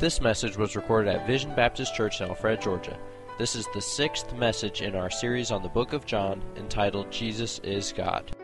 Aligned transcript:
This 0.00 0.22
message 0.22 0.56
was 0.56 0.76
recorded 0.76 1.14
at 1.14 1.26
Vision 1.26 1.54
Baptist 1.54 1.94
Church 1.94 2.22
in 2.22 2.28
Alpharetta, 2.30 2.62
Georgia. 2.62 2.98
This 3.36 3.54
is 3.54 3.68
the 3.74 3.82
sixth 3.82 4.32
message 4.32 4.80
in 4.80 4.96
our 4.96 5.10
series 5.10 5.50
on 5.50 5.62
the 5.62 5.68
book 5.68 5.92
of 5.92 6.06
John 6.06 6.42
entitled 6.56 7.12
Jesus 7.12 7.58
is 7.58 7.92
God. 7.92 8.34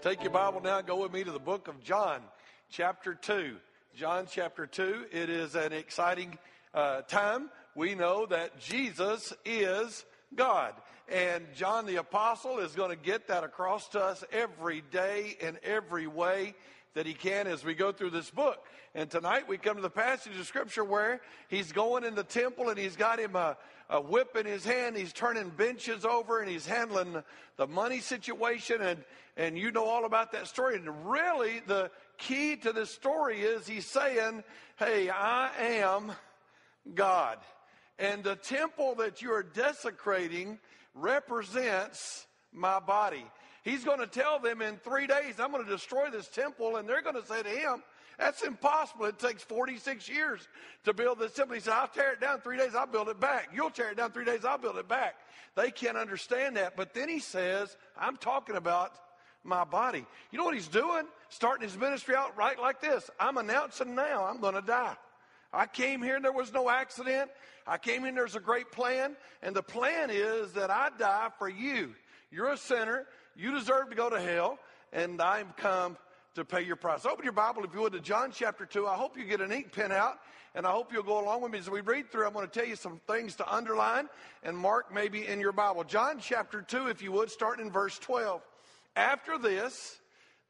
Take 0.00 0.22
your 0.22 0.32
Bible 0.32 0.62
now 0.62 0.78
and 0.78 0.86
go 0.86 1.02
with 1.02 1.12
me 1.12 1.22
to 1.22 1.32
the 1.32 1.38
book 1.38 1.68
of 1.68 1.84
John, 1.84 2.22
chapter 2.70 3.12
2. 3.12 3.56
John 3.94 4.26
chapter 4.26 4.66
2. 4.66 5.04
It 5.12 5.28
is 5.28 5.54
an 5.54 5.74
exciting 5.74 6.38
uh, 6.72 7.02
time. 7.02 7.50
We 7.74 7.94
know 7.94 8.24
that 8.24 8.58
Jesus 8.58 9.34
is 9.44 10.06
God. 10.34 10.72
And 11.12 11.44
John 11.54 11.84
the 11.84 11.96
Apostle 11.96 12.60
is 12.60 12.72
going 12.72 12.88
to 12.88 12.96
get 12.96 13.28
that 13.28 13.44
across 13.44 13.88
to 13.88 14.00
us 14.00 14.24
every 14.32 14.80
day 14.90 15.36
in 15.40 15.58
every 15.62 16.06
way 16.06 16.54
that 16.96 17.04
he 17.04 17.12
can 17.12 17.46
as 17.46 17.62
we 17.62 17.74
go 17.74 17.92
through 17.92 18.08
this 18.08 18.30
book. 18.30 18.64
And 18.94 19.10
tonight 19.10 19.46
we 19.46 19.58
come 19.58 19.76
to 19.76 19.82
the 19.82 19.90
passage 19.90 20.34
of 20.40 20.46
Scripture 20.46 20.82
where 20.82 21.20
he's 21.48 21.70
going 21.70 22.04
in 22.04 22.14
the 22.14 22.24
temple 22.24 22.70
and 22.70 22.78
he's 22.78 22.96
got 22.96 23.20
him 23.20 23.36
a, 23.36 23.58
a 23.90 24.00
whip 24.00 24.34
in 24.34 24.46
his 24.46 24.64
hand. 24.64 24.96
He's 24.96 25.12
turning 25.12 25.50
benches 25.50 26.06
over 26.06 26.40
and 26.40 26.50
he's 26.50 26.64
handling 26.66 27.22
the 27.58 27.66
money 27.66 28.00
situation. 28.00 28.80
And, 28.80 29.04
and 29.36 29.58
you 29.58 29.70
know 29.72 29.84
all 29.84 30.06
about 30.06 30.32
that 30.32 30.46
story. 30.46 30.76
And 30.76 31.10
really, 31.10 31.60
the 31.66 31.90
key 32.16 32.56
to 32.56 32.72
this 32.72 32.90
story 32.90 33.42
is 33.42 33.66
he's 33.66 33.86
saying, 33.86 34.42
Hey, 34.78 35.10
I 35.10 35.50
am 35.58 36.12
God. 36.94 37.36
And 37.98 38.24
the 38.24 38.36
temple 38.36 38.94
that 38.96 39.20
you 39.20 39.32
are 39.32 39.42
desecrating 39.42 40.58
represents 40.94 42.26
my 42.54 42.80
body. 42.80 43.26
He's 43.66 43.82
going 43.82 43.98
to 43.98 44.06
tell 44.06 44.38
them 44.38 44.62
in 44.62 44.76
three 44.76 45.08
days, 45.08 45.40
I'm 45.40 45.50
going 45.50 45.64
to 45.64 45.70
destroy 45.70 46.08
this 46.08 46.28
temple. 46.28 46.76
And 46.76 46.88
they're 46.88 47.02
going 47.02 47.20
to 47.20 47.26
say 47.26 47.42
to 47.42 47.48
him, 47.48 47.82
That's 48.16 48.42
impossible. 48.42 49.06
It 49.06 49.18
takes 49.18 49.42
46 49.42 50.08
years 50.08 50.46
to 50.84 50.94
build 50.94 51.18
this 51.18 51.32
temple. 51.32 51.56
He 51.56 51.60
said, 51.60 51.72
I'll 51.72 51.88
tear 51.88 52.12
it 52.12 52.20
down 52.20 52.40
three 52.42 52.58
days, 52.58 52.76
I'll 52.76 52.86
build 52.86 53.08
it 53.08 53.18
back. 53.18 53.48
You'll 53.52 53.70
tear 53.70 53.90
it 53.90 53.96
down 53.96 54.12
three 54.12 54.24
days, 54.24 54.44
I'll 54.44 54.56
build 54.56 54.76
it 54.76 54.86
back. 54.86 55.16
They 55.56 55.72
can't 55.72 55.96
understand 55.96 56.56
that. 56.56 56.76
But 56.76 56.94
then 56.94 57.08
he 57.08 57.18
says, 57.18 57.76
I'm 57.98 58.16
talking 58.16 58.54
about 58.54 58.92
my 59.42 59.64
body. 59.64 60.06
You 60.30 60.38
know 60.38 60.44
what 60.44 60.54
he's 60.54 60.68
doing? 60.68 61.02
Starting 61.28 61.66
his 61.66 61.76
ministry 61.76 62.14
out 62.14 62.36
right 62.36 62.60
like 62.60 62.80
this 62.80 63.10
I'm 63.18 63.36
announcing 63.36 63.96
now 63.96 64.26
I'm 64.26 64.40
going 64.40 64.54
to 64.54 64.62
die. 64.62 64.94
I 65.52 65.66
came 65.66 66.02
here 66.02 66.14
and 66.14 66.24
there 66.24 66.30
was 66.30 66.52
no 66.52 66.70
accident. 66.70 67.32
I 67.66 67.78
came 67.78 68.04
in, 68.04 68.14
there's 68.14 68.36
a 68.36 68.40
great 68.40 68.70
plan. 68.70 69.16
And 69.42 69.56
the 69.56 69.62
plan 69.62 70.10
is 70.12 70.52
that 70.52 70.70
I 70.70 70.90
die 70.96 71.30
for 71.36 71.48
you. 71.48 71.96
You're 72.30 72.52
a 72.52 72.56
sinner. 72.56 73.06
You 73.36 73.52
deserve 73.52 73.90
to 73.90 73.96
go 73.96 74.10
to 74.10 74.20
hell. 74.20 74.58
And 74.92 75.20
I'm 75.20 75.52
come 75.56 75.96
to 76.34 76.44
pay 76.44 76.62
your 76.62 76.76
price. 76.76 77.04
Open 77.04 77.24
your 77.24 77.32
Bible, 77.32 77.64
if 77.64 77.74
you 77.74 77.80
would, 77.80 77.92
to 77.92 78.00
John 78.00 78.30
chapter 78.32 78.64
2. 78.64 78.86
I 78.86 78.94
hope 78.94 79.16
you 79.18 79.24
get 79.24 79.40
an 79.40 79.52
ink 79.52 79.72
pen 79.72 79.92
out. 79.92 80.18
And 80.54 80.66
I 80.66 80.70
hope 80.70 80.92
you'll 80.92 81.02
go 81.02 81.22
along 81.22 81.42
with 81.42 81.52
me 81.52 81.58
as 81.58 81.68
we 81.68 81.80
read 81.80 82.10
through. 82.10 82.26
I'm 82.26 82.32
going 82.32 82.48
to 82.48 82.52
tell 82.52 82.66
you 82.66 82.76
some 82.76 83.00
things 83.06 83.36
to 83.36 83.54
underline 83.54 84.08
and 84.42 84.56
mark 84.56 84.92
maybe 84.92 85.26
in 85.26 85.38
your 85.40 85.52
Bible. 85.52 85.84
John 85.84 86.18
chapter 86.18 86.62
2, 86.62 86.88
if 86.88 87.02
you 87.02 87.12
would, 87.12 87.30
starting 87.30 87.66
in 87.66 87.72
verse 87.72 87.98
12. 87.98 88.40
After 88.94 89.36
this, 89.36 90.00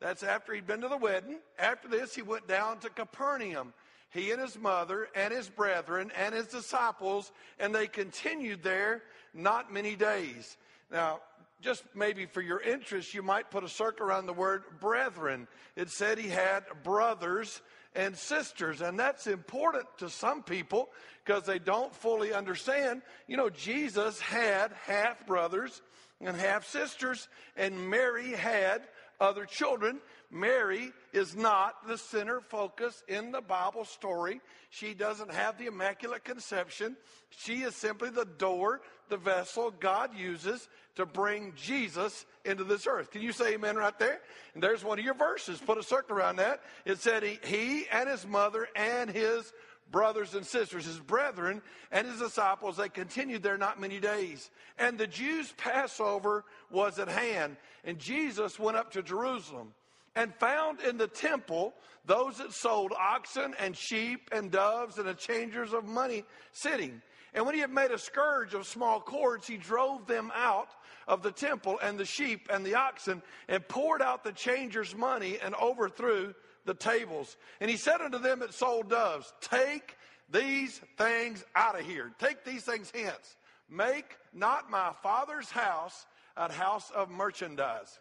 that's 0.00 0.22
after 0.22 0.52
he'd 0.52 0.66
been 0.66 0.82
to 0.82 0.88
the 0.88 0.96
wedding. 0.96 1.38
After 1.58 1.88
this, 1.88 2.14
he 2.14 2.22
went 2.22 2.46
down 2.46 2.78
to 2.80 2.90
Capernaum 2.90 3.72
he 4.10 4.30
and 4.30 4.40
his 4.40 4.58
mother 4.58 5.08
and 5.14 5.32
his 5.32 5.48
brethren 5.48 6.10
and 6.16 6.34
his 6.34 6.46
disciples, 6.46 7.32
and 7.58 7.74
they 7.74 7.86
continued 7.86 8.62
there 8.62 9.02
not 9.34 9.72
many 9.72 9.94
days. 9.94 10.56
Now, 10.90 11.20
just 11.66 11.82
maybe 11.96 12.26
for 12.26 12.40
your 12.40 12.60
interest, 12.60 13.12
you 13.12 13.24
might 13.24 13.50
put 13.50 13.64
a 13.64 13.68
circle 13.68 14.06
around 14.06 14.26
the 14.26 14.32
word 14.32 14.62
brethren. 14.80 15.48
It 15.74 15.90
said 15.90 16.16
he 16.16 16.28
had 16.28 16.62
brothers 16.84 17.60
and 17.96 18.16
sisters, 18.16 18.82
and 18.82 18.96
that's 18.96 19.26
important 19.26 19.84
to 19.98 20.08
some 20.08 20.44
people 20.44 20.90
because 21.24 21.42
they 21.42 21.58
don't 21.58 21.92
fully 21.92 22.32
understand. 22.32 23.02
You 23.26 23.36
know, 23.36 23.50
Jesus 23.50 24.20
had 24.20 24.70
half 24.84 25.26
brothers 25.26 25.82
and 26.20 26.36
half 26.36 26.68
sisters, 26.68 27.26
and 27.56 27.90
Mary 27.90 28.30
had 28.30 28.82
other 29.20 29.44
children. 29.44 29.98
Mary 30.30 30.92
is 31.12 31.34
not 31.34 31.84
the 31.88 31.98
center 31.98 32.40
focus 32.40 33.02
in 33.08 33.32
the 33.32 33.40
Bible 33.40 33.84
story. 33.84 34.40
She 34.70 34.94
doesn't 34.94 35.32
have 35.32 35.58
the 35.58 35.66
Immaculate 35.66 36.22
Conception. 36.22 36.96
She 37.30 37.62
is 37.62 37.74
simply 37.74 38.10
the 38.10 38.24
door, 38.24 38.82
the 39.08 39.16
vessel 39.16 39.72
God 39.72 40.16
uses 40.16 40.68
to 40.96 41.06
bring 41.06 41.52
Jesus 41.54 42.26
into 42.44 42.64
this 42.64 42.86
earth. 42.86 43.10
Can 43.10 43.22
you 43.22 43.32
say 43.32 43.54
amen 43.54 43.76
right 43.76 43.98
there? 43.98 44.20
And 44.54 44.62
there's 44.62 44.84
one 44.84 44.98
of 44.98 45.04
your 45.04 45.14
verses. 45.14 45.60
Put 45.60 45.78
a 45.78 45.82
circle 45.82 46.16
around 46.16 46.36
that. 46.36 46.62
It 46.84 46.98
said 46.98 47.22
he, 47.22 47.38
he 47.44 47.86
and 47.90 48.08
his 48.08 48.26
mother 48.26 48.66
and 48.74 49.10
his 49.10 49.52
brothers 49.90 50.34
and 50.34 50.44
sisters, 50.44 50.84
his 50.84 50.98
brethren 50.98 51.62
and 51.92 52.06
his 52.06 52.18
disciples, 52.18 52.76
they 52.76 52.88
continued 52.88 53.42
there 53.42 53.58
not 53.58 53.80
many 53.80 54.00
days. 54.00 54.50
And 54.78 54.98
the 54.98 55.06
Jews' 55.06 55.52
Passover 55.56 56.44
was 56.70 56.98
at 56.98 57.08
hand. 57.08 57.56
And 57.84 57.98
Jesus 57.98 58.58
went 58.58 58.76
up 58.76 58.92
to 58.92 59.02
Jerusalem 59.02 59.74
and 60.14 60.34
found 60.34 60.80
in 60.80 60.96
the 60.96 61.06
temple 61.06 61.74
those 62.06 62.38
that 62.38 62.52
sold 62.52 62.92
oxen 62.98 63.54
and 63.58 63.76
sheep 63.76 64.30
and 64.32 64.50
doves 64.50 64.98
and 64.98 65.06
the 65.06 65.14
changers 65.14 65.72
of 65.72 65.84
money 65.84 66.24
sitting. 66.52 67.02
And 67.34 67.44
when 67.44 67.54
he 67.54 67.60
had 67.60 67.70
made 67.70 67.90
a 67.90 67.98
scourge 67.98 68.54
of 68.54 68.66
small 68.66 69.00
cords, 69.00 69.46
he 69.46 69.58
drove 69.58 70.06
them 70.06 70.32
out 70.34 70.68
of 71.06 71.22
the 71.22 71.30
temple 71.30 71.78
and 71.82 71.98
the 71.98 72.04
sheep 72.04 72.48
and 72.52 72.64
the 72.64 72.74
oxen 72.74 73.22
and 73.48 73.66
poured 73.68 74.02
out 74.02 74.24
the 74.24 74.32
changers' 74.32 74.94
money 74.94 75.38
and 75.42 75.54
overthrew 75.54 76.34
the 76.64 76.74
tables. 76.74 77.36
And 77.60 77.70
he 77.70 77.76
said 77.76 78.00
unto 78.00 78.18
them 78.18 78.40
that 78.40 78.54
sold 78.54 78.90
doves, 78.90 79.32
Take 79.40 79.96
these 80.30 80.80
things 80.98 81.44
out 81.54 81.78
of 81.78 81.86
here. 81.86 82.12
Take 82.18 82.44
these 82.44 82.64
things 82.64 82.92
hence. 82.94 83.36
Make 83.68 84.16
not 84.32 84.70
my 84.70 84.92
father's 85.02 85.50
house 85.50 86.06
a 86.36 86.52
house 86.52 86.90
of 86.90 87.08
merchandise. 87.08 87.98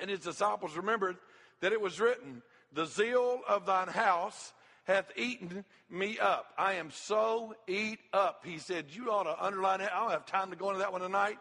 And 0.00 0.08
his 0.08 0.20
disciples 0.20 0.76
remembered 0.76 1.16
that 1.60 1.72
it 1.72 1.80
was 1.80 1.98
written, 1.98 2.42
The 2.72 2.86
zeal 2.86 3.40
of 3.48 3.66
thine 3.66 3.88
house 3.88 4.52
hath 4.84 5.10
eaten 5.16 5.64
me 5.90 6.18
up. 6.18 6.52
I 6.56 6.74
am 6.74 6.90
so 6.90 7.54
eat 7.66 7.98
up. 8.12 8.44
He 8.44 8.58
said, 8.58 8.86
You 8.90 9.10
ought 9.10 9.24
to 9.24 9.44
underline 9.44 9.80
it. 9.80 9.90
I 9.92 10.00
don't 10.00 10.10
have 10.10 10.26
time 10.26 10.50
to 10.50 10.56
go 10.56 10.68
into 10.68 10.78
that 10.78 10.92
one 10.92 11.00
tonight. 11.00 11.38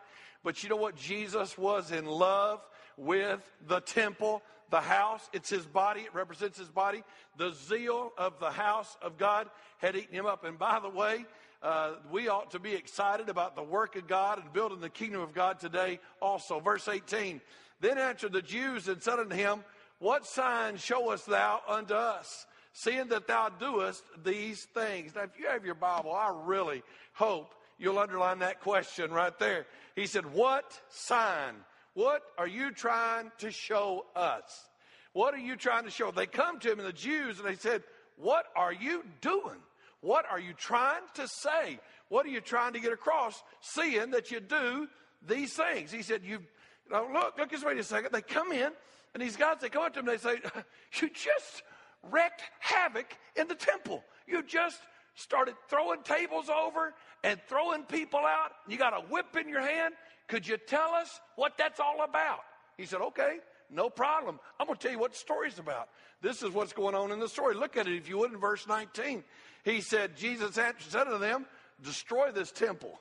But 0.48 0.64
you 0.64 0.70
know 0.70 0.78
what? 0.78 0.96
Jesus 0.96 1.58
was 1.58 1.92
in 1.92 2.06
love 2.06 2.62
with 2.96 3.42
the 3.68 3.82
temple, 3.82 4.42
the 4.70 4.80
house. 4.80 5.30
It's 5.34 5.50
his 5.50 5.66
body, 5.66 6.04
it 6.04 6.14
represents 6.14 6.58
his 6.58 6.70
body. 6.70 7.04
The 7.36 7.52
zeal 7.52 8.14
of 8.18 8.40
the 8.40 8.52
house 8.52 8.96
of 9.02 9.18
God 9.18 9.50
had 9.80 9.98
eaten 9.98 10.16
him 10.16 10.26
up. 10.26 10.46
And 10.46 10.58
by 10.58 10.80
the 10.80 10.88
way, 10.88 11.26
uh, 11.62 11.96
we 12.10 12.30
ought 12.30 12.52
to 12.52 12.60
be 12.60 12.72
excited 12.74 13.28
about 13.28 13.58
the 13.58 13.62
work 13.62 13.98
of 13.98 14.08
God 14.08 14.42
and 14.42 14.54
building 14.54 14.80
the 14.80 14.90
kingdom 14.90 15.20
of 15.20 15.34
God 15.34 15.60
today 15.60 16.00
also. 16.22 16.62
Verse 16.62 16.88
18 16.88 17.42
Then 17.82 17.98
answered 17.98 18.32
the 18.32 18.42
Jews 18.42 18.88
and 18.88 19.04
said 19.04 19.20
unto 19.20 19.36
him, 19.36 19.66
What 20.00 20.26
sign 20.26 20.78
showest 20.78 21.26
thou 21.26 21.60
unto 21.68 21.94
us? 21.94 22.46
Seeing 22.72 23.10
that 23.10 23.28
thou 23.28 23.50
doest 23.50 24.02
these 24.24 24.64
things. 24.64 25.14
Now, 25.14 25.24
if 25.24 25.38
you 25.38 25.48
have 25.48 25.66
your 25.66 25.76
Bible, 25.76 26.14
I 26.14 26.32
really 26.46 26.84
hope 27.12 27.54
you'll 27.78 28.00
underline 28.00 28.40
that 28.40 28.62
question 28.62 29.12
right 29.12 29.38
there. 29.40 29.66
He 29.96 30.08
said, 30.08 30.32
What 30.34 30.80
sign? 30.90 31.56
What 31.94 32.22
are 32.38 32.48
you 32.48 32.72
trying 32.72 33.32
to 33.40 33.50
show 33.50 34.06
us? 34.16 34.70
What 35.14 35.34
are 35.34 35.40
you 35.40 35.56
trying 35.56 35.86
to 35.86 35.90
show? 35.90 36.12
They 36.12 36.28
come 36.28 36.60
to 36.60 36.72
him, 36.72 36.80
and 36.80 36.88
the 36.88 36.94
Jews, 36.94 37.40
and 37.40 37.48
they 37.48 37.56
said, 37.56 37.84
What 38.18 38.46
are 38.56 38.74
you 38.74 39.04
doing? 39.22 39.58
What 40.02 40.26
are 40.30 40.40
you 40.40 40.54
trying 40.54 41.02
to 41.16 41.28
say? 41.28 41.80
What 42.10 42.26
are 42.26 42.30
you 42.30 42.42
trying 42.42 42.74
to 42.74 42.80
get 42.80 42.94
across, 42.94 43.42
seeing 43.62 44.12
that 44.12 44.32
you 44.32 44.40
do 44.40 44.88
these 45.28 45.54
things? 45.54 45.92
He 45.92 46.04
said, 46.04 46.22
You 46.24 46.44
know, 46.92 47.10
look, 47.12 47.38
look, 47.38 47.50
just 47.50 47.66
wait 47.66 47.78
a 47.78 47.84
second. 47.84 48.12
They 48.12 48.22
come 48.22 48.52
in, 48.52 48.72
and 49.14 49.24
these 49.24 49.36
guys, 49.36 49.58
they 49.60 49.70
come 49.70 49.84
up 49.84 49.94
to 49.94 50.00
him, 50.00 50.08
and 50.08 50.20
they 50.20 50.22
say, 50.22 50.38
You 51.02 51.10
just 51.10 51.64
wreaked 52.12 52.44
havoc 52.60 53.18
in 53.36 53.48
the 53.48 53.56
temple. 53.56 54.04
You 54.28 54.44
just 54.44 54.80
started 55.18 55.56
throwing 55.68 56.04
tables 56.04 56.48
over 56.48 56.94
and 57.24 57.40
throwing 57.50 57.84
people 57.84 58.20
out. 58.20 58.52
You 58.68 58.78
got 58.78 58.94
a 58.94 59.02
whip 59.02 59.36
in 59.36 59.50
your 59.50 59.62
hand. 59.62 59.96
Could 60.28 60.48
you 60.48 60.58
tell 60.58 60.94
us 60.94 61.20
what 61.36 61.58
that's 61.58 61.80
all 61.80 62.04
about? 62.04 62.40
He 62.78 62.86
said, 62.86 63.02
Okay, 63.02 63.40
no 63.70 63.90
problem. 63.90 64.40
I'm 64.60 64.68
going 64.68 64.78
to 64.78 64.82
tell 64.82 64.92
you 64.92 65.00
what 65.00 65.12
the 65.12 65.18
story's 65.18 65.60
about. 65.60 65.90
This 66.22 66.44
is 66.44 66.52
what's 66.52 66.72
going 66.72 66.96
on 66.96 67.12
in 67.12 67.20
the 67.20 67.28
story. 67.28 67.56
Look 67.56 67.78
at 67.78 67.88
it, 67.88 67.96
if 67.96 68.08
you 68.08 68.20
would, 68.20 68.32
in 68.32 68.40
verse 68.40 68.68
19. 68.68 69.24
He 69.66 69.82
said, 69.82 70.16
Jesus 70.16 70.58
answered, 70.58 70.92
said 70.92 71.04
to 71.06 71.18
them, 71.18 71.46
Destroy 71.82 72.32
this 72.32 72.52
temple, 72.52 73.00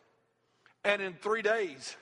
and 0.85 1.01
in 1.01 1.15
three 1.15 1.43
days 1.43 1.97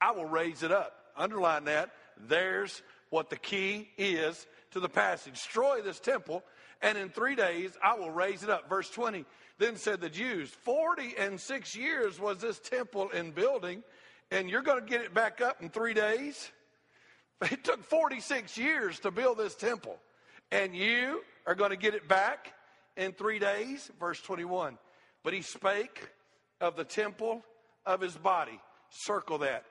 I 0.00 0.12
will 0.12 0.26
raise 0.26 0.62
it 0.62 0.72
up. 0.72 0.94
Underline 1.16 1.64
that. 1.64 1.90
There's 2.28 2.82
what 3.10 3.28
the 3.28 3.36
key 3.36 3.88
is 3.98 4.46
to 4.72 4.80
the 4.80 4.88
passage. 4.88 5.34
Destroy 5.34 5.82
this 5.82 6.00
temple, 6.00 6.42
and 6.82 6.96
in 6.96 7.08
three 7.10 7.34
days 7.34 7.70
I 7.82 7.94
will 7.94 8.10
raise 8.10 8.42
it 8.42 8.50
up. 8.50 8.68
Verse 8.68 8.90
20. 8.90 9.24
Then 9.58 9.76
said 9.76 10.00
the 10.00 10.08
Jews, 10.08 10.48
40 10.48 11.14
and 11.18 11.38
six 11.38 11.76
years 11.76 12.18
was 12.18 12.38
this 12.38 12.58
temple 12.58 13.10
in 13.10 13.32
building, 13.32 13.82
and 14.30 14.48
you're 14.48 14.62
going 14.62 14.82
to 14.82 14.88
get 14.88 15.02
it 15.02 15.12
back 15.12 15.42
up 15.42 15.60
in 15.62 15.68
three 15.68 15.94
days? 15.94 16.50
It 17.50 17.64
took 17.64 17.82
46 17.82 18.58
years 18.58 19.00
to 19.00 19.10
build 19.10 19.38
this 19.38 19.54
temple, 19.54 19.96
and 20.52 20.76
you 20.76 21.22
are 21.46 21.54
going 21.54 21.70
to 21.70 21.76
get 21.76 21.94
it 21.94 22.06
back 22.06 22.52
in 22.98 23.12
three 23.12 23.38
days? 23.38 23.90
Verse 23.98 24.20
21. 24.20 24.76
But 25.22 25.32
he 25.32 25.40
spake 25.40 26.10
of 26.60 26.76
the 26.76 26.84
temple 26.84 27.42
of 27.86 28.00
his 28.00 28.16
body. 28.16 28.60
Circle 28.90 29.38
that. 29.38 29.64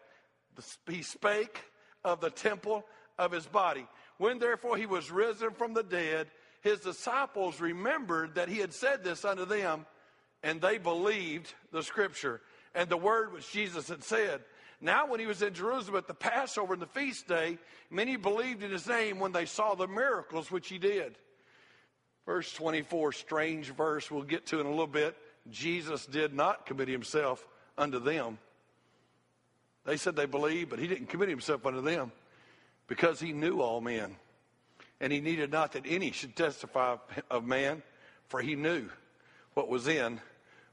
He 0.87 1.03
spake 1.03 1.61
of 2.03 2.21
the 2.21 2.31
temple 2.31 2.85
of 3.17 3.31
his 3.31 3.45
body. 3.45 3.85
When 4.17 4.39
therefore 4.39 4.77
he 4.77 4.85
was 4.85 5.11
risen 5.11 5.51
from 5.51 5.73
the 5.73 5.83
dead, 5.83 6.27
his 6.61 6.79
disciples 6.79 7.59
remembered 7.59 8.35
that 8.35 8.49
he 8.49 8.57
had 8.57 8.73
said 8.73 9.03
this 9.03 9.23
unto 9.25 9.45
them, 9.45 9.85
and 10.43 10.61
they 10.61 10.77
believed 10.77 11.53
the 11.71 11.83
scripture 11.83 12.41
and 12.75 12.89
the 12.89 12.97
word 12.97 13.33
which 13.33 13.51
Jesus 13.51 13.87
had 13.87 14.03
said. 14.03 14.41
Now, 14.81 15.07
when 15.07 15.19
he 15.19 15.25
was 15.25 15.41
in 15.41 15.53
Jerusalem 15.53 15.97
at 15.97 16.07
the 16.07 16.13
Passover 16.13 16.73
and 16.73 16.81
the 16.81 16.87
feast 16.87 17.27
day, 17.27 17.57
many 17.89 18.15
believed 18.15 18.63
in 18.63 18.71
his 18.71 18.87
name 18.87 19.19
when 19.19 19.33
they 19.33 19.45
saw 19.45 19.75
the 19.75 19.87
miracles 19.87 20.49
which 20.49 20.69
he 20.69 20.77
did. 20.77 21.15
Verse 22.25 22.53
24, 22.53 23.11
strange 23.11 23.73
verse 23.73 24.09
we'll 24.09 24.23
get 24.23 24.45
to 24.47 24.59
in 24.59 24.65
a 24.65 24.69
little 24.69 24.87
bit. 24.87 25.17
Jesus 25.49 26.05
did 26.05 26.33
not 26.33 26.65
commit 26.65 26.87
himself 26.87 27.45
unto 27.77 27.99
them. 27.99 28.37
They 29.85 29.97
said 29.97 30.15
they 30.15 30.25
believed, 30.25 30.69
but 30.69 30.79
he 30.79 30.87
didn't 30.87 31.07
commit 31.07 31.29
himself 31.29 31.65
unto 31.65 31.81
them 31.81 32.11
because 32.87 33.19
he 33.19 33.33
knew 33.33 33.61
all 33.61 33.81
men. 33.81 34.15
And 35.01 35.13
he 35.13 35.21
needed 35.21 35.51
not 35.51 35.73
that 35.73 35.85
any 35.87 36.11
should 36.11 36.35
testify 36.35 36.97
of 37.29 37.45
man, 37.45 37.81
for 38.27 38.41
he 38.41 38.55
knew 38.55 38.89
what 39.53 39.69
was 39.69 39.87
in 39.87 40.19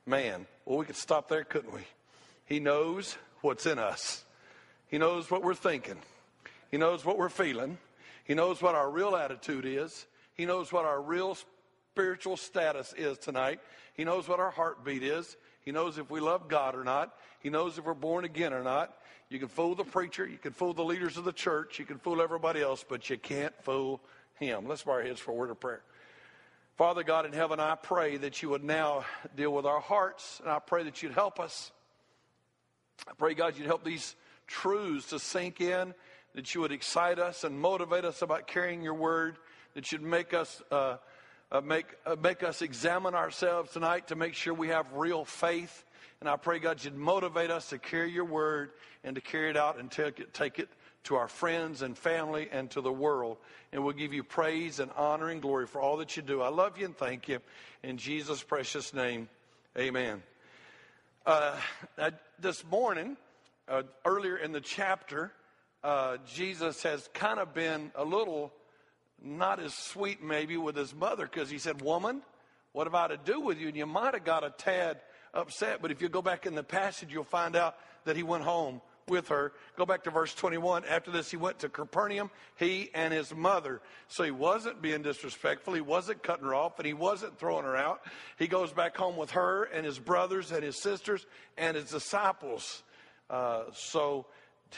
man. 0.05 0.46
Well, 0.64 0.78
we 0.78 0.84
could 0.84 0.96
stop 0.96 1.28
there, 1.28 1.44
couldn't 1.44 1.73
we? 1.73 1.82
He 2.44 2.61
knows 2.61 3.17
what's 3.40 3.67
in 3.67 3.78
us, 3.78 4.25
He 4.88 4.99
knows 4.99 5.31
what 5.31 5.43
we're 5.43 5.55
thinking, 5.55 5.99
He 6.70 6.76
knows 6.76 7.05
what 7.05 7.19
we're 7.19 7.28
feeling, 7.28 7.78
He 8.25 8.34
knows 8.34 8.62
what 8.62 8.75
our 8.75 8.90
real 8.90 9.17
attitude 9.17 9.64
is, 9.67 10.06
He 10.34 10.46
knows 10.46 10.72
what 10.72 10.84
our 10.84 11.00
real 11.00 11.37
spiritual 11.93 12.37
status 12.37 12.93
is 12.96 13.19
tonight, 13.19 13.61
He 13.94 14.05
knows 14.05 14.29
what 14.29 14.40
our 14.40 14.50
heartbeat 14.50 15.02
is, 15.02 15.37
He 15.61 15.72
knows 15.72 15.99
if 15.99 16.11
we 16.11 16.20
love 16.20 16.49
God 16.49 16.75
or 16.75 16.84
not, 16.84 17.14
He 17.40 17.50
knows 17.50 17.79
if 17.79 17.84
we're 17.84 17.94
born 17.94 18.25
again 18.25 18.52
or 18.52 18.62
not. 18.62 18.96
You 19.29 19.40
can 19.40 19.49
fool 19.49 19.75
the 19.75 19.84
preacher, 19.84 20.25
you 20.25 20.38
can 20.38 20.52
fool 20.52 20.72
the 20.72 20.84
leaders 20.84 21.17
of 21.17 21.25
the 21.25 21.32
church, 21.32 21.81
you 21.81 21.84
can 21.84 21.99
fool 21.99 22.22
everybody 22.22 22.62
else, 22.62 22.84
but 22.88 23.11
you 23.11 23.19
can't 23.19 23.55
fool 23.64 24.00
Him. 24.38 24.66
Let's 24.66 24.82
bow 24.82 24.92
our 24.92 25.02
heads 25.02 25.20
for 25.20 25.30
a 25.30 25.34
word 25.34 25.50
of 25.50 25.60
prayer. 25.60 25.82
Father 26.76 27.02
God 27.02 27.24
in 27.24 27.32
heaven, 27.32 27.58
I 27.58 27.74
pray 27.74 28.18
that 28.18 28.42
you 28.42 28.50
would 28.50 28.62
now 28.62 29.04
deal 29.34 29.52
with 29.52 29.64
our 29.64 29.80
hearts, 29.80 30.40
and 30.42 30.50
I 30.50 30.58
pray 30.58 30.84
that 30.84 31.02
you'd 31.02 31.12
help 31.12 31.40
us. 31.40 31.72
I 33.08 33.12
pray, 33.16 33.34
God, 33.34 33.56
you'd 33.56 33.66
help 33.66 33.82
these 33.82 34.14
truths 34.46 35.08
to 35.10 35.18
sink 35.18 35.60
in, 35.60 35.94
that 36.34 36.54
you 36.54 36.60
would 36.60 36.72
excite 36.72 37.18
us 37.18 37.44
and 37.44 37.58
motivate 37.58 38.04
us 38.04 38.20
about 38.20 38.46
carrying 38.46 38.82
your 38.82 38.94
word, 38.94 39.38
that 39.74 39.90
you'd 39.90 40.02
make 40.02 40.34
us. 40.34 40.62
Uh, 40.70 40.96
uh, 41.52 41.60
make, 41.60 41.86
uh, 42.04 42.16
make 42.20 42.42
us 42.42 42.60
examine 42.60 43.14
ourselves 43.14 43.70
tonight 43.70 44.08
to 44.08 44.16
make 44.16 44.34
sure 44.34 44.52
we 44.52 44.66
have 44.68 44.92
real 44.92 45.24
faith. 45.24 45.84
And 46.20 46.28
I 46.28 46.36
pray, 46.36 46.58
God, 46.58 46.82
you'd 46.82 46.96
motivate 46.96 47.50
us 47.50 47.68
to 47.70 47.78
carry 47.78 48.10
your 48.10 48.24
word 48.24 48.70
and 49.04 49.14
to 49.14 49.20
carry 49.20 49.50
it 49.50 49.56
out 49.56 49.78
and 49.78 49.88
take 49.88 50.18
it, 50.18 50.34
take 50.34 50.58
it 50.58 50.68
to 51.06 51.17
our 51.17 51.29
friends 51.29 51.82
and 51.82 51.97
family 51.97 52.49
and 52.50 52.70
to 52.70 52.81
the 52.81 52.93
world. 52.93 53.38
And 53.73 53.85
we'll 53.85 53.94
give 53.94 54.12
you 54.12 54.23
praise 54.23 54.81
and 54.81 54.91
honor 54.97 55.29
and 55.29 55.41
glory 55.41 55.67
for 55.67 55.81
all 55.81 55.97
that 55.99 56.17
you 56.17 56.23
do. 56.23 56.43
I 56.43 56.49
love 56.49 56.79
you 56.79 56.85
and 56.85 56.97
thank 56.97 57.29
you. 57.29 57.41
In 57.82 57.97
Jesus' 57.97 58.43
precious 58.43 58.93
name, 58.93 59.29
amen. 59.79 60.23
Uh, 61.25 61.58
this 62.38 62.64
morning, 62.64 63.17
uh, 63.69 63.82
earlier 64.05 64.37
in 64.37 64.53
the 64.53 64.61
chapter, 64.61 65.32
uh, 65.82 66.19
Jesus 66.32 66.82
has 66.82 67.08
kind 67.14 67.38
of 67.38 67.55
been 67.55 67.93
a 67.94 68.05
little 68.05 68.53
not 69.23 69.61
as 69.61 69.75
sweet 69.75 70.23
maybe 70.23 70.56
with 70.56 70.76
his 70.76 70.94
mother 70.94 71.25
because 71.25 71.49
he 71.50 71.58
said, 71.58 71.82
Woman, 71.82 72.23
what 72.73 72.87
have 72.87 72.94
I 72.94 73.08
to 73.08 73.17
do 73.17 73.41
with 73.41 73.58
you? 73.58 73.69
And 73.69 73.76
you 73.76 73.87
might 73.87 74.14
have 74.14 74.25
got 74.25 74.44
a 74.44 74.50
tad 74.50 75.00
upset, 75.32 75.81
but 75.81 75.91
if 75.91 76.03
you 76.03 76.08
go 76.08 76.23
back 76.23 76.47
in 76.47 76.55
the 76.55 76.62
passage, 76.62 77.12
you'll 77.12 77.25
find 77.25 77.56
out 77.56 77.76
that 78.05 78.17
he 78.17 78.23
went 78.23 78.44
home 78.44 78.81
with 79.08 79.29
her. 79.29 79.53
Go 79.76 79.87
back 79.87 80.03
to 80.05 80.11
verse 80.11 80.35
21. 80.35 80.85
After 80.85 81.11
this, 81.11 81.31
he 81.31 81.37
went 81.37 81.61
to 81.61 81.69
Capernaum, 81.69 82.31
he 82.56 82.91
and 82.94 83.14
his 83.14 83.35
mother. 83.35 83.81
So 84.08 84.25
he 84.25 84.31
wasn't 84.32 84.82
being 84.82 85.03
disrespectful. 85.03 85.75
He 85.75 85.81
wasn't 85.81 86.23
cutting 86.23 86.44
her 86.44 86.55
off, 86.55 86.79
and 86.79 86.87
he 86.87 86.93
wasn't 86.93 87.38
throwing 87.38 87.64
her 87.64 87.76
out. 87.76 88.03
He 88.38 88.49
goes 88.49 88.73
back 88.73 88.97
home 88.97 89.17
with 89.17 89.31
her 89.32 89.64
and 89.64 89.87
his 89.87 89.99
brothers 89.99 90.50
and 90.50 90.62
his 90.62 90.82
sisters 90.82 91.25
and 91.56 91.76
his 91.76 91.91
disciples. 91.91 92.82
Uh, 93.31 93.64
so 93.75 94.26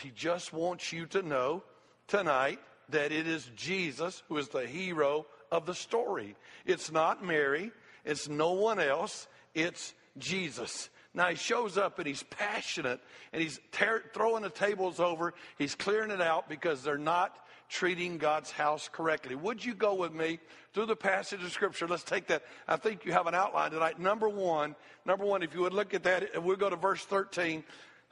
he 0.03 0.11
just 0.15 0.53
wants 0.53 0.93
you 0.93 1.07
to 1.07 1.23
know 1.23 1.63
tonight 2.07 2.59
that 2.91 3.13
it 3.13 3.27
is 3.27 3.51
Jesus 3.57 4.23
who 4.29 4.37
is 4.37 4.49
the 4.49 4.67
hero 4.67 5.27
of 5.51 5.67
the 5.67 5.75
story. 5.75 6.37
It's 6.67 6.93
not 6.93 7.25
Mary, 7.25 7.73
it's 8.05 8.29
no 8.29 8.53
one 8.53 8.79
else, 8.79 9.27
it's 9.55 9.95
Jesus. 10.19 10.91
Now 11.15 11.29
he 11.29 11.37
shows 11.37 11.79
up 11.79 11.99
and 11.99 12.07
he's 12.07 12.23
passionate 12.25 13.01
and 13.33 13.43
he's 13.43 13.61
tear, 13.73 14.03
throwing 14.13 14.43
the 14.43 14.51
tables 14.51 15.01
over. 15.01 15.35
He's 15.57 15.75
clearing 15.75 16.11
it 16.11 16.21
out 16.21 16.49
because 16.49 16.83
they're 16.83 16.99
not 16.99 17.37
treating 17.69 18.19
God's 18.19 18.51
house 18.51 18.89
correctly. 18.91 19.35
Would 19.35 19.65
you 19.65 19.75
go 19.75 19.95
with 19.95 20.13
me 20.13 20.39
through 20.73 20.87
the 20.87 20.97
passage 20.97 21.43
of 21.43 21.53
scripture? 21.53 21.87
Let's 21.87 22.03
take 22.03 22.29
that. 22.29 22.43
I 22.67 22.77
think 22.77 23.05
you 23.05 23.13
have 23.13 23.27
an 23.27 23.35
outline 23.35 23.71
tonight. 23.71 23.99
Number 23.99 24.29
one, 24.29 24.75
number 25.05 25.25
one, 25.25 25.43
if 25.43 25.55
you 25.55 25.61
would 25.61 25.75
look 25.75 25.95
at 25.95 26.05
that, 26.05 26.35
and 26.35 26.45
we'll 26.45 26.57
go 26.57 26.71
to 26.71 26.77
verse 26.77 27.05
13. 27.05 27.65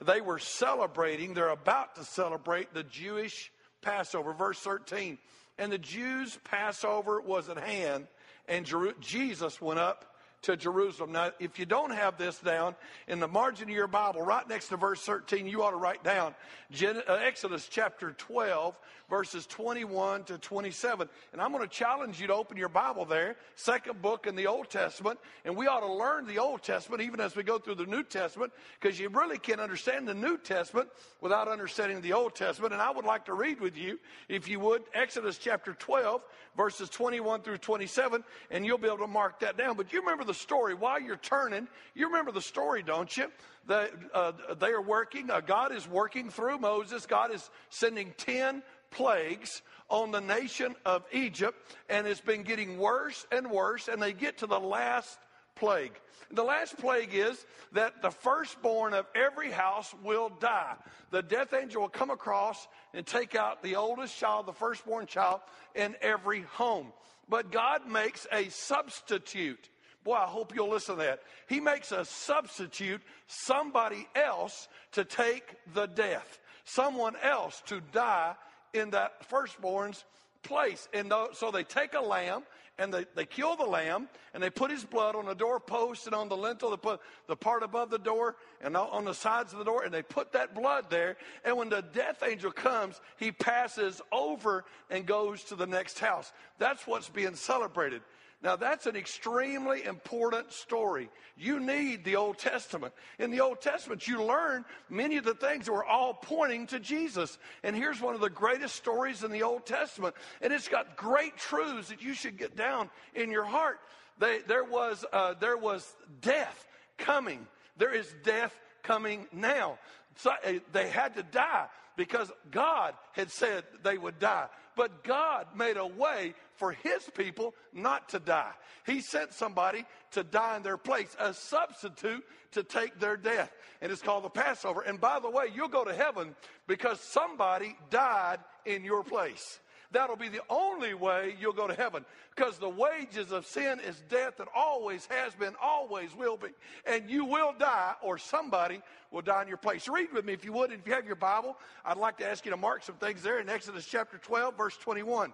They 0.05 0.21
were 0.21 0.39
celebrating, 0.39 1.33
they're 1.33 1.49
about 1.49 1.97
to 1.97 2.05
celebrate 2.05 2.75
the 2.75 2.83
Jewish 2.83 3.51
Passover. 3.81 4.35
Verse 4.35 4.59
13. 4.59 5.17
And 5.59 5.73
the 5.73 5.79
Jews' 5.79 6.39
Passover 6.45 7.21
was 7.21 7.49
at 7.49 7.57
hand, 7.57 8.09
and 8.47 8.71
Jesus 9.01 9.61
went 9.61 9.81
up 9.81 10.16
to 10.43 10.57
Jerusalem. 10.57 11.13
Now, 11.13 11.33
if 11.41 11.59
you 11.59 11.67
don't 11.67 11.91
have 11.91 12.19
this 12.19 12.39
down, 12.39 12.75
in 13.09 13.21
the 13.21 13.29
margin 13.29 13.69
of 13.69 13.75
your 13.75 13.89
Bible, 13.89 14.23
right 14.23 14.49
next 14.49 14.69
to 14.69 14.77
verse 14.77 15.03
13, 15.03 15.47
you 15.47 15.63
ought 15.63 15.71
to 15.71 15.77
write 15.77 16.05
down 16.05 16.35
Gen- 16.71 17.03
uh, 17.09 17.15
Exodus 17.15 17.69
chapter 17.71 18.13
12, 18.13 18.77
verses 19.09 19.47
21 19.47 20.25
to 20.25 20.39
27. 20.39 21.09
And 21.33 21.41
I'm 21.41 21.53
going 21.53 21.63
to 21.63 21.69
challenge 21.69 22.21
you 22.21 22.27
to 22.29 22.35
open 22.35 22.57
your 22.57 22.69
Bible 22.69 23.05
there, 23.05 23.37
second 23.55 24.03
book 24.03 24.27
in 24.27 24.37
the 24.37 24.47
Old 24.47 24.71
Testament. 24.71 25.19
And 25.45 25.57
we 25.57 25.67
ought 25.67 25.81
to 25.81 25.93
learn 25.93 26.27
the 26.27 26.39
Old 26.39 26.63
Testament 26.63 27.03
even 27.03 27.21
as 27.21 27.37
we 27.37 27.43
go 27.43 27.59
through 27.59 27.77
the 27.77 27.87
New 27.87 28.03
Testament, 28.03 28.53
because 28.81 28.99
you 28.99 29.09
really 29.09 29.39
can't 29.39 29.61
understand 29.61 30.07
the 30.07 30.15
New 30.15 30.39
Testament 30.39 30.89
without 31.21 31.49
understanding 31.49 32.01
the 32.01 32.13
Old 32.13 32.35
Testament. 32.35 32.73
And 32.73 32.83
I 32.83 32.91
would 32.91 33.05
like 33.05 33.25
to 33.27 33.35
read 33.35 33.61
with 33.61 33.77
you, 33.77 33.99
if 34.29 34.49
you 34.49 34.61
would, 34.61 34.83
Exodus 34.95 35.39
chapter 35.39 35.75
12, 35.75 36.23
verses 36.57 36.89
21 36.89 37.43
through 37.43 37.59
27, 37.59 38.25
and 38.51 38.65
you'll 38.65 38.79
be 38.79 38.87
able 38.87 38.99
to 38.99 39.07
mark 39.07 39.41
that 39.41 39.57
down. 39.57 39.77
But 39.77 39.93
you 39.93 40.01
remember 40.01 40.25
the 40.27 40.35
story 40.35 40.75
while 40.75 41.01
you're 41.01 41.17
turning. 41.17 41.69
You 41.95 42.07
remember 42.07 42.33
the 42.33 42.43
story, 42.43 42.83
don't 42.83 43.15
you? 43.17 43.31
The, 43.67 43.91
uh, 44.13 44.33
they 44.59 44.69
are 44.69 44.83
working. 44.83 45.31
Uh, 45.31 45.41
God 45.41 45.73
is 45.73 45.89
working 45.89 46.31
through 46.31 46.59
Moses. 46.59 47.07
God 47.07 47.33
is 47.33 47.49
sending 47.71 48.13
10 48.19 48.63
plagues 48.91 49.63
on 49.89 50.11
the 50.11 50.21
nation 50.21 50.75
of 50.85 51.05
Egypt, 51.13 51.57
and 51.89 52.07
it's 52.07 52.21
been 52.21 52.43
getting 52.43 52.79
worse 52.79 53.27
and 53.33 53.51
worse, 53.51 53.89
and 53.89 54.03
they 54.03 54.13
get 54.13 54.39
to 54.39 54.47
the 54.47 54.61
last 54.61 55.19
plague. 55.55 55.93
The 56.31 56.43
last 56.43 56.77
plague 56.79 57.15
is 57.15 57.45
that 57.73 58.03
the 58.03 58.11
firstborn 58.11 58.95
of 58.95 59.07
every 59.15 59.51
house 59.51 59.95
will 60.03 60.31
die. 60.41 60.75
The 61.11 61.23
death 61.23 61.55
angel 61.55 61.83
will 61.83 61.89
come 61.89 62.11
across 62.11 62.67
and 62.95 63.07
take 63.07 63.35
out 63.35 63.63
the 63.63 63.77
oldest 63.77 64.17
child, 64.17 64.47
the 64.47 64.53
firstborn 64.53 65.07
child, 65.07 65.41
in 65.75 65.95
every 66.01 66.43
home. 66.43 66.93
But 67.29 67.53
God 67.53 67.89
makes 67.89 68.27
a 68.33 68.49
substitute. 68.49 69.69
Boy, 70.07 70.15
I 70.15 70.27
hope 70.27 70.55
you'll 70.55 70.71
listen 70.71 70.99
to 70.99 71.03
that. 71.03 71.23
He 71.49 71.59
makes 71.59 71.91
a 71.91 72.05
substitute, 72.05 73.03
somebody 73.27 74.07
else 74.15 74.69
to 74.93 75.05
take 75.05 75.57
the 75.75 75.87
death, 75.87 76.39
someone 76.63 77.17
else 77.25 77.61
to 77.67 77.81
die 77.93 78.37
in 78.73 78.91
that 78.91 79.29
firstborn's 79.29 80.05
place. 80.45 80.89
And 80.95 81.13
so 81.33 81.51
they 81.51 81.65
take 81.65 81.95
a 81.95 82.01
lamb 82.01 82.45
and 82.79 82.95
they, 82.95 83.05
they 83.17 83.25
kill 83.25 83.57
the 83.57 83.65
lamb 83.65 84.09
and 84.33 84.41
they 84.41 84.49
put 84.49 84.71
his 84.71 84.85
blood 84.85 85.17
on 85.17 85.27
the 85.27 85.35
doorpost 85.35 86.07
and 86.07 86.15
on 86.15 86.29
the 86.29 86.37
lintel, 86.37 86.71
they 86.71 86.77
put 86.77 87.01
the 87.27 87.35
part 87.35 87.65
above 87.65 87.91
the 87.91 87.99
door 87.99 88.37
and 88.61 88.77
on 88.77 89.05
the 89.05 89.15
sides 89.15 89.53
of 89.53 89.59
the 89.59 89.65
door, 89.65 89.83
and 89.83 89.93
they 89.93 90.03
put 90.03 90.31
that 90.35 90.55
blood 90.55 90.89
there. 90.89 91.17
And 91.45 91.57
when 91.57 91.69
the 91.69 91.83
death 91.83 92.23
angel 92.23 92.53
comes, 92.53 93.01
he 93.17 93.33
passes 93.33 94.01
over 94.13 94.67
and 94.89 95.05
goes 95.05 95.43
to 95.45 95.57
the 95.57 95.67
next 95.67 95.99
house. 95.99 96.33
That's 96.61 96.87
what's 96.87 97.09
being 97.09 97.35
celebrated. 97.35 98.03
Now, 98.43 98.55
that's 98.55 98.87
an 98.87 98.97
extremely 98.97 99.85
important 99.85 100.53
story. 100.53 101.09
You 101.39 101.59
need 101.59 102.05
the 102.05 102.17
Old 102.17 102.39
Testament. 102.39 102.93
In 103.19 103.31
the 103.31 103.41
Old 103.41 103.63
Testament, 103.63 104.07
you 104.07 104.23
learn 104.23 104.65
many 104.91 105.17
of 105.17 105.25
the 105.25 105.35
things 105.35 105.67
that 105.67 105.73
were 105.73 105.85
all 105.85 106.13
pointing 106.13 106.67
to 106.69 106.79
Jesus. 106.79 107.39
And 107.63 107.75
here's 107.75 108.01
one 108.01 108.15
of 108.15 108.21
the 108.21 108.31
greatest 108.31 108.77
stories 108.77 109.25
in 109.25 109.33
the 109.33 109.43
Old 109.43 109.65
Testament. 109.65 110.15
And 110.43 110.53
it's 110.53 110.69
got 110.69 110.97
great 110.97 111.37
truths 111.39 111.89
that 111.89 112.03
you 112.03 112.13
should 112.13 112.37
get 112.37 112.57
down 112.57 112.91
in 113.15 113.31
your 113.31 113.45
heart. 113.45 113.81
They, 114.19 114.41
there, 114.47 114.65
was, 114.65 115.05
uh, 115.13 115.35
there 115.41 115.57
was 115.57 115.95
death 116.21 116.67
coming, 116.99 117.47
there 117.79 117.95
is 117.95 118.15
death 118.23 118.59
coming 118.83 119.27
now. 119.33 119.79
So, 120.17 120.31
uh, 120.31 120.53
they 120.73 120.89
had 120.89 121.15
to 121.17 121.23
die. 121.23 121.67
Because 121.97 122.31
God 122.51 122.95
had 123.13 123.31
said 123.31 123.65
they 123.83 123.99
would 123.99 124.19
die. 124.19 124.47
But 124.77 125.05
God 125.05 125.47
made 125.57 125.79
a 125.79 125.87
way 125.87 126.35
for 126.57 126.73
his 126.73 127.09
people 127.17 127.55
not 127.73 128.11
to 128.11 128.19
die. 128.19 128.53
He 128.85 129.01
sent 129.01 129.33
somebody 129.33 129.85
to 130.13 130.23
die 130.23 130.57
in 130.57 130.63
their 130.63 130.77
place, 130.77 131.17
a 131.19 131.33
substitute 131.33 132.25
to 132.53 132.63
take 132.63 133.01
their 133.01 133.17
death. 133.17 133.51
And 133.81 133.91
it's 133.91 134.03
called 134.03 134.25
the 134.25 134.31
Passover. 134.31 134.83
And 134.83 135.01
by 135.01 135.19
the 135.19 135.31
way, 135.31 135.47
you'll 135.55 135.69
go 135.69 135.85
to 135.85 135.95
heaven 135.95 136.35
because 136.67 137.01
somebody 137.01 137.77
died 137.91 138.39
in 138.67 138.85
your 138.85 139.03
place. 139.03 139.59
That'll 139.93 140.17
be 140.17 140.29
the 140.29 140.43
only 140.51 140.95
way 140.95 141.37
you'll 141.41 141.53
go 141.53 141.67
to 141.67 141.75
heaven 141.75 142.05
because 142.35 142.59
the 142.59 142.69
wages 142.69 143.33
of 143.33 143.47
sin 143.47 143.81
is 143.81 144.03
death 144.09 144.41
and 144.41 144.49
always 144.55 145.07
has 145.07 145.35
been, 145.35 145.55
always 145.63 146.15
will 146.15 146.37
be. 146.37 146.49
And 146.87 147.09
you 147.09 147.25
will 147.25 147.55
die 147.59 147.95
or 148.03 148.19
somebody 148.19 148.83
will 149.11 149.23
die 149.23 149.43
in 149.43 149.49
your 149.49 149.57
place. 149.57 149.89
Read 149.89 150.13
with 150.13 150.25
me 150.25 150.33
if 150.33 150.45
you 150.45 150.53
would. 150.53 150.73
If 150.73 150.87
you 150.87 150.93
have 150.93 151.07
your 151.07 151.17
Bible, 151.17 151.57
I'd 151.85 151.97
like 151.97 152.19
to 152.19 152.29
ask 152.29 152.45
you 152.45 152.51
to 152.51 152.57
mark 152.57 152.83
some 152.83 152.97
things 152.97 153.23
there 153.23 153.41
in 153.41 153.49
Exodus 153.49 153.87
chapter 153.87 154.19
12, 154.19 154.57
verse 154.57 154.77
21. 154.77 155.33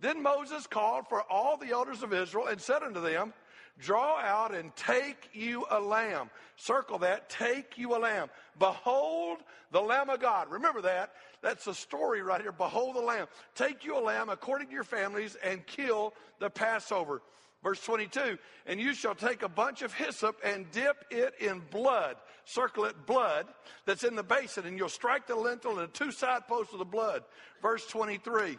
Then 0.00 0.22
Moses 0.22 0.66
called 0.66 1.06
for 1.08 1.22
all 1.30 1.56
the 1.56 1.70
elders 1.70 2.02
of 2.02 2.12
Israel 2.12 2.46
and 2.48 2.60
said 2.60 2.82
unto 2.82 3.00
them, 3.00 3.32
Draw 3.78 4.20
out 4.20 4.54
and 4.54 4.74
take 4.76 5.30
you 5.32 5.64
a 5.70 5.80
lamb. 5.80 6.30
Circle 6.56 6.98
that. 6.98 7.30
Take 7.30 7.78
you 7.78 7.96
a 7.96 7.98
lamb. 7.98 8.28
Behold 8.58 9.38
the 9.70 9.80
Lamb 9.80 10.10
of 10.10 10.20
God. 10.20 10.50
Remember 10.50 10.82
that. 10.82 11.12
That's 11.42 11.64
the 11.64 11.74
story 11.74 12.22
right 12.22 12.40
here. 12.40 12.52
Behold 12.52 12.96
the 12.96 13.00
Lamb. 13.00 13.26
Take 13.54 13.84
you 13.84 13.98
a 13.98 14.00
lamb 14.00 14.28
according 14.28 14.68
to 14.68 14.74
your 14.74 14.84
families 14.84 15.36
and 15.44 15.66
kill 15.66 16.14
the 16.38 16.50
Passover. 16.50 17.20
Verse 17.62 17.82
22 17.84 18.38
And 18.66 18.80
you 18.80 18.94
shall 18.94 19.14
take 19.14 19.42
a 19.42 19.48
bunch 19.48 19.82
of 19.82 19.92
hyssop 19.92 20.36
and 20.44 20.70
dip 20.70 21.04
it 21.10 21.34
in 21.40 21.60
blood. 21.70 22.16
Circle 22.44 22.86
it 22.86 23.06
blood 23.06 23.46
that's 23.86 24.04
in 24.04 24.16
the 24.16 24.22
basin, 24.22 24.66
and 24.66 24.76
you'll 24.78 24.88
strike 24.88 25.26
the 25.26 25.36
lintel 25.36 25.78
and 25.78 25.80
the 25.80 25.86
two 25.92 26.12
side 26.12 26.46
posts 26.48 26.72
of 26.72 26.78
the 26.78 26.84
blood. 26.84 27.22
Verse 27.60 27.86
23 27.86 28.56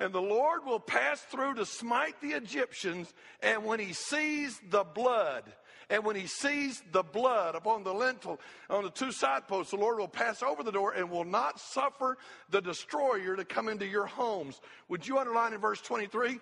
and 0.00 0.12
the 0.12 0.22
Lord 0.22 0.64
will 0.64 0.80
pass 0.80 1.20
through 1.22 1.54
to 1.54 1.66
smite 1.66 2.20
the 2.20 2.28
Egyptians. 2.28 3.12
And 3.42 3.64
when 3.64 3.80
he 3.80 3.92
sees 3.92 4.60
the 4.70 4.84
blood, 4.84 5.42
and 5.90 6.04
when 6.04 6.16
he 6.16 6.26
sees 6.26 6.82
the 6.92 7.02
blood 7.02 7.54
upon 7.54 7.82
the 7.82 7.94
lintel, 7.94 8.40
on 8.68 8.84
the 8.84 8.90
two 8.90 9.10
side 9.10 9.48
posts, 9.48 9.70
the 9.70 9.78
Lord 9.78 9.98
will 9.98 10.08
pass 10.08 10.42
over 10.42 10.62
the 10.62 10.72
door 10.72 10.92
and 10.92 11.10
will 11.10 11.24
not 11.24 11.58
suffer 11.58 12.18
the 12.50 12.60
destroyer 12.60 13.36
to 13.36 13.44
come 13.44 13.68
into 13.68 13.86
your 13.86 14.06
homes. 14.06 14.60
Would 14.88 15.08
you 15.08 15.18
underline 15.18 15.54
in 15.54 15.60
verse 15.60 15.80
23? 15.80 16.40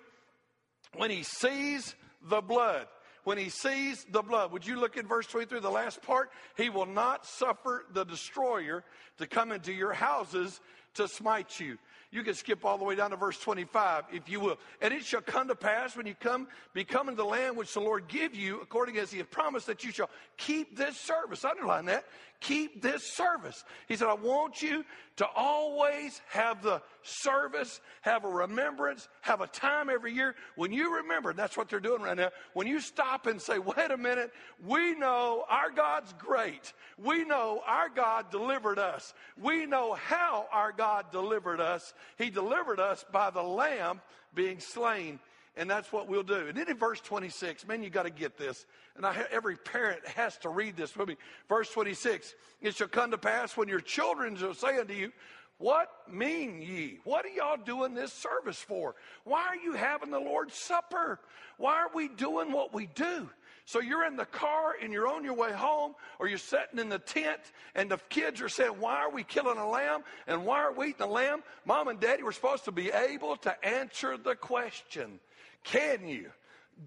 When 0.95 1.09
he 1.09 1.23
sees 1.23 1.95
the 2.29 2.41
blood. 2.41 2.87
When 3.23 3.37
he 3.37 3.49
sees 3.49 4.05
the 4.11 4.21
blood. 4.21 4.51
Would 4.51 4.67
you 4.67 4.79
look 4.79 4.97
at 4.97 5.05
verse 5.05 5.27
23, 5.27 5.59
the 5.59 5.69
last 5.69 6.01
part? 6.01 6.29
He 6.57 6.69
will 6.69 6.85
not 6.85 7.25
suffer 7.25 7.85
the 7.93 8.03
destroyer 8.03 8.83
to 9.17 9.27
come 9.27 9.51
into 9.51 9.71
your 9.71 9.93
houses 9.93 10.59
to 10.95 11.07
smite 11.07 11.59
you. 11.59 11.77
You 12.09 12.23
can 12.23 12.35
skip 12.35 12.63
all 12.63 12.77
the 12.77 12.85
way 12.85 12.95
down 12.95 13.09
to 13.09 13.17
verse 13.17 13.37
25, 13.37 14.05
if 14.13 14.29
you 14.29 14.39
will. 14.39 14.57
And 14.81 14.93
it 14.93 15.03
shall 15.03 15.21
come 15.21 15.49
to 15.49 15.55
pass 15.55 15.97
when 15.97 16.05
you 16.05 16.15
come, 16.15 16.47
be 16.73 16.85
coming 16.85 17.15
to 17.15 17.21
the 17.21 17.27
land 17.27 17.57
which 17.57 17.73
the 17.73 17.81
Lord 17.81 18.07
give 18.07 18.33
you, 18.33 18.61
according 18.61 18.97
as 18.97 19.11
he 19.11 19.17
has 19.17 19.27
promised, 19.27 19.67
that 19.67 19.83
you 19.83 19.91
shall 19.91 20.09
keep 20.37 20.77
this 20.77 20.95
service. 20.95 21.43
Underline 21.43 21.85
that. 21.85 22.05
Keep 22.39 22.83
this 22.83 23.15
service. 23.15 23.63
He 23.87 23.95
said, 23.95 24.07
I 24.07 24.13
want 24.13 24.61
you 24.61 24.85
to 25.15 25.27
always 25.35 26.21
have 26.29 26.61
the 26.61 26.83
service, 27.01 27.81
have 28.01 28.25
a 28.25 28.29
remembrance, 28.29 29.07
have 29.21 29.41
a 29.41 29.47
time 29.47 29.89
every 29.89 30.13
year 30.13 30.35
when 30.55 30.71
you 30.71 30.97
remember. 30.97 31.33
That's 31.33 31.57
what 31.57 31.67
they're 31.67 31.79
doing 31.79 32.03
right 32.03 32.15
now. 32.15 32.29
When 32.53 32.67
you 32.67 32.79
stop 32.79 33.25
and 33.25 33.41
say, 33.41 33.57
wait 33.57 33.89
a 33.89 33.97
minute, 33.97 34.31
we 34.63 34.93
know 34.93 35.45
our 35.49 35.71
God's 35.71 36.13
great. 36.13 36.73
We 36.99 37.25
know 37.25 37.63
our 37.65 37.89
God 37.89 38.29
delivered 38.29 38.77
us. 38.77 39.15
We 39.41 39.65
know 39.65 39.95
how 39.95 40.45
our 40.51 40.71
God 40.71 41.11
delivered 41.11 41.59
us. 41.59 41.95
He 42.19 42.29
delivered 42.29 42.79
us 42.79 43.03
by 43.11 43.31
the 43.31 43.41
Lamb 43.41 43.99
being 44.35 44.59
slain 44.59 45.19
and 45.57 45.69
that's 45.69 45.91
what 45.91 46.07
we'll 46.07 46.23
do. 46.23 46.47
And 46.47 46.57
then 46.57 46.69
in 46.69 46.77
verse 46.77 47.01
26, 47.01 47.67
man, 47.67 47.83
you 47.83 47.89
got 47.89 48.03
to 48.03 48.09
get 48.09 48.37
this. 48.37 48.65
And 48.95 49.05
I, 49.05 49.25
every 49.31 49.57
parent 49.57 50.07
has 50.07 50.37
to 50.39 50.49
read 50.49 50.77
this 50.77 50.95
with 50.95 51.07
me. 51.07 51.17
Verse 51.49 51.69
26, 51.71 52.35
it 52.61 52.75
shall 52.75 52.87
come 52.87 53.11
to 53.11 53.17
pass 53.17 53.57
when 53.57 53.67
your 53.67 53.81
children 53.81 54.35
shall 54.35 54.53
say 54.53 54.77
unto 54.77 54.93
you, 54.93 55.11
what 55.57 55.89
mean 56.07 56.61
ye? 56.61 56.99
What 57.03 57.25
are 57.25 57.29
y'all 57.29 57.57
doing 57.57 57.95
this 57.95 58.13
service 58.13 58.59
for? 58.59 58.93
Why 59.23 59.43
are 59.47 59.55
you 59.55 59.73
having 59.73 60.11
the 60.11 60.19
Lord's 60.19 60.53
Supper? 60.53 61.19
Why 61.57 61.77
are 61.77 61.89
we 61.93 62.09
doing 62.09 62.51
what 62.51 62.73
we 62.73 62.85
do? 62.85 63.27
So 63.65 63.81
you're 63.81 64.05
in 64.05 64.15
the 64.15 64.25
car 64.25 64.75
and 64.81 64.93
you're 64.93 65.07
on 65.07 65.25
your 65.25 65.33
way 65.33 65.51
home, 65.51 65.95
or 66.19 66.29
you're 66.29 66.37
sitting 66.37 66.79
in 66.79 66.87
the 66.87 66.99
tent, 66.99 67.41
and 67.75 67.91
the 67.91 67.97
kids 68.09 68.39
are 68.39 68.47
saying, 68.47 68.79
Why 68.79 68.97
are 68.97 69.11
we 69.11 69.23
killing 69.23 69.57
a 69.57 69.67
lamb? 69.67 70.03
And 70.27 70.45
why 70.45 70.59
are 70.59 70.71
we 70.71 70.89
eating 70.89 71.01
a 71.01 71.07
lamb? 71.07 71.41
Mom 71.65 71.87
and 71.87 71.99
daddy 71.99 72.23
were 72.23 72.31
supposed 72.31 72.65
to 72.65 72.71
be 72.71 72.91
able 72.91 73.35
to 73.37 73.65
answer 73.65 74.15
the 74.15 74.35
question. 74.35 75.19
Can 75.71 76.07
you? 76.07 76.31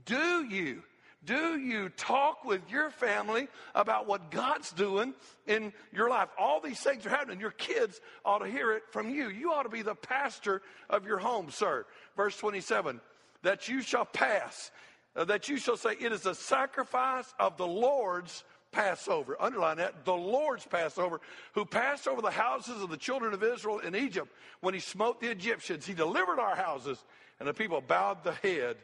Do 0.05 0.45
you? 0.45 0.83
Do 1.23 1.59
you 1.59 1.91
talk 1.91 2.47
with 2.47 2.63
your 2.71 2.91
family 2.91 3.49
about 3.75 4.07
what 4.07 4.31
God's 4.31 4.73
doing 4.73 5.13
in 5.47 5.73
your 5.93 6.09
life? 6.09 6.31
All 6.39 6.61
these 6.61 6.81
things 6.81 7.05
are 7.05 7.11
happening. 7.11 7.41
Your 7.41 7.51
kids 7.51 8.01
ought 8.25 8.39
to 8.39 8.51
hear 8.51 8.73
it 8.73 8.85
from 8.91 9.11
you. 9.11 9.29
You 9.29 9.53
ought 9.53 9.65
to 9.65 9.69
be 9.69 9.83
the 9.83 9.95
pastor 9.95 10.63
of 10.89 11.07
your 11.07 11.19
home, 11.19 11.51
sir. 11.51 11.85
Verse 12.17 12.37
27 12.39 13.01
that 13.43 13.69
you 13.69 13.81
shall 13.83 14.05
pass, 14.05 14.71
uh, 15.17 15.25
that 15.25 15.49
you 15.49 15.57
shall 15.57 15.77
say, 15.77 15.93
It 16.01 16.13
is 16.13 16.25
a 16.27 16.35
sacrifice 16.35 17.35
of 17.39 17.57
the 17.57 17.67
Lord's 17.67 18.45
Passover. 18.73 19.37
Underline 19.41 19.79
that. 19.79 20.05
The 20.05 20.15
Lord's 20.15 20.67
Passover, 20.67 21.21
who 21.53 21.65
passed 21.65 22.07
over 22.07 22.23
the 22.23 22.31
houses 22.31 22.83
of 22.83 22.89
the 22.89 22.97
children 22.97 23.35
of 23.35 23.43
Israel 23.43 23.81
in 23.81 23.95
Egypt 23.95 24.33
when 24.61 24.75
he 24.75 24.81
smote 24.81 25.21
the 25.21 25.31
Egyptians. 25.31 25.87
He 25.87 25.95
delivered 25.95 26.39
our 26.39 26.55
houses 26.55 27.03
and 27.41 27.49
the 27.49 27.55
people 27.55 27.81
bowed 27.81 28.23
the 28.23 28.33
head 28.33 28.77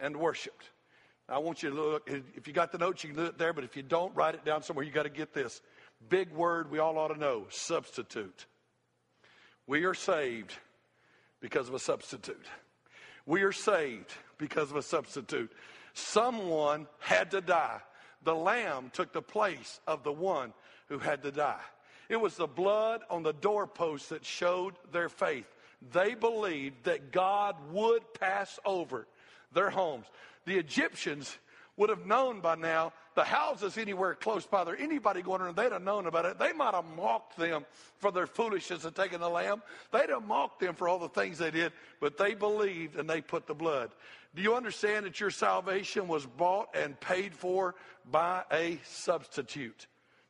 and 0.00 0.16
worshiped. 0.16 0.70
I 1.28 1.38
want 1.38 1.62
you 1.62 1.70
to 1.70 1.74
look, 1.74 2.08
if 2.36 2.46
you 2.46 2.52
got 2.52 2.70
the 2.70 2.78
notes, 2.78 3.02
you 3.02 3.10
can 3.10 3.24
look 3.24 3.36
there, 3.36 3.52
but 3.52 3.64
if 3.64 3.76
you 3.76 3.82
don't, 3.82 4.14
write 4.14 4.36
it 4.36 4.44
down 4.44 4.62
somewhere. 4.62 4.84
You 4.84 4.92
got 4.92 5.02
to 5.02 5.10
get 5.10 5.34
this. 5.34 5.60
Big 6.08 6.30
word 6.32 6.70
we 6.70 6.78
all 6.78 6.96
ought 6.98 7.08
to 7.08 7.18
know 7.18 7.46
substitute. 7.50 8.46
We 9.66 9.84
are 9.84 9.94
saved 9.94 10.54
because 11.40 11.68
of 11.68 11.74
a 11.74 11.80
substitute. 11.80 12.46
We 13.26 13.42
are 13.42 13.52
saved 13.52 14.12
because 14.38 14.70
of 14.70 14.76
a 14.76 14.82
substitute. 14.82 15.50
Someone 15.94 16.86
had 17.00 17.32
to 17.32 17.40
die. 17.40 17.80
The 18.22 18.34
lamb 18.34 18.90
took 18.92 19.12
the 19.12 19.22
place 19.22 19.80
of 19.88 20.04
the 20.04 20.12
one 20.12 20.52
who 20.88 20.98
had 21.00 21.22
to 21.24 21.32
die. 21.32 21.60
It 22.08 22.20
was 22.20 22.36
the 22.36 22.46
blood 22.46 23.00
on 23.10 23.24
the 23.24 23.32
doorpost 23.32 24.10
that 24.10 24.24
showed 24.24 24.74
their 24.92 25.08
faith 25.08 25.52
they 25.92 26.14
believed 26.14 26.84
that 26.84 27.12
God 27.12 27.56
would 27.72 28.02
pass 28.14 28.58
over 28.64 29.06
their 29.52 29.70
homes. 29.70 30.06
The 30.44 30.56
Egyptians 30.58 31.38
would 31.76 31.90
have 31.90 32.06
known 32.06 32.40
by 32.40 32.54
now 32.54 32.92
the 33.14 33.24
houses 33.24 33.78
anywhere 33.78 34.14
close 34.14 34.46
by 34.46 34.64
there, 34.64 34.76
anybody 34.76 35.22
going 35.22 35.40
around, 35.40 35.56
they'd 35.56 35.72
have 35.72 35.82
known 35.82 36.06
about 36.06 36.24
it. 36.24 36.38
They 36.38 36.52
might 36.52 36.74
have 36.74 36.84
mocked 36.96 37.36
them 37.36 37.64
for 37.98 38.10
their 38.10 38.26
foolishness 38.26 38.84
of 38.84 38.94
taking 38.94 39.20
the 39.20 39.28
lamb. 39.28 39.62
They'd 39.90 40.10
have 40.10 40.26
mocked 40.26 40.60
them 40.60 40.74
for 40.74 40.88
all 40.88 40.98
the 40.98 41.08
things 41.08 41.38
they 41.38 41.50
did, 41.50 41.72
but 42.00 42.18
they 42.18 42.34
believed 42.34 42.96
and 42.96 43.08
they 43.08 43.20
put 43.20 43.46
the 43.46 43.54
blood. 43.54 43.90
Do 44.34 44.42
you 44.42 44.54
understand 44.54 45.06
that 45.06 45.18
your 45.18 45.30
salvation 45.30 46.08
was 46.08 46.26
bought 46.26 46.74
and 46.74 46.98
paid 47.00 47.34
for 47.34 47.74
by 48.10 48.44
a 48.52 48.78
substitute? 48.84 49.86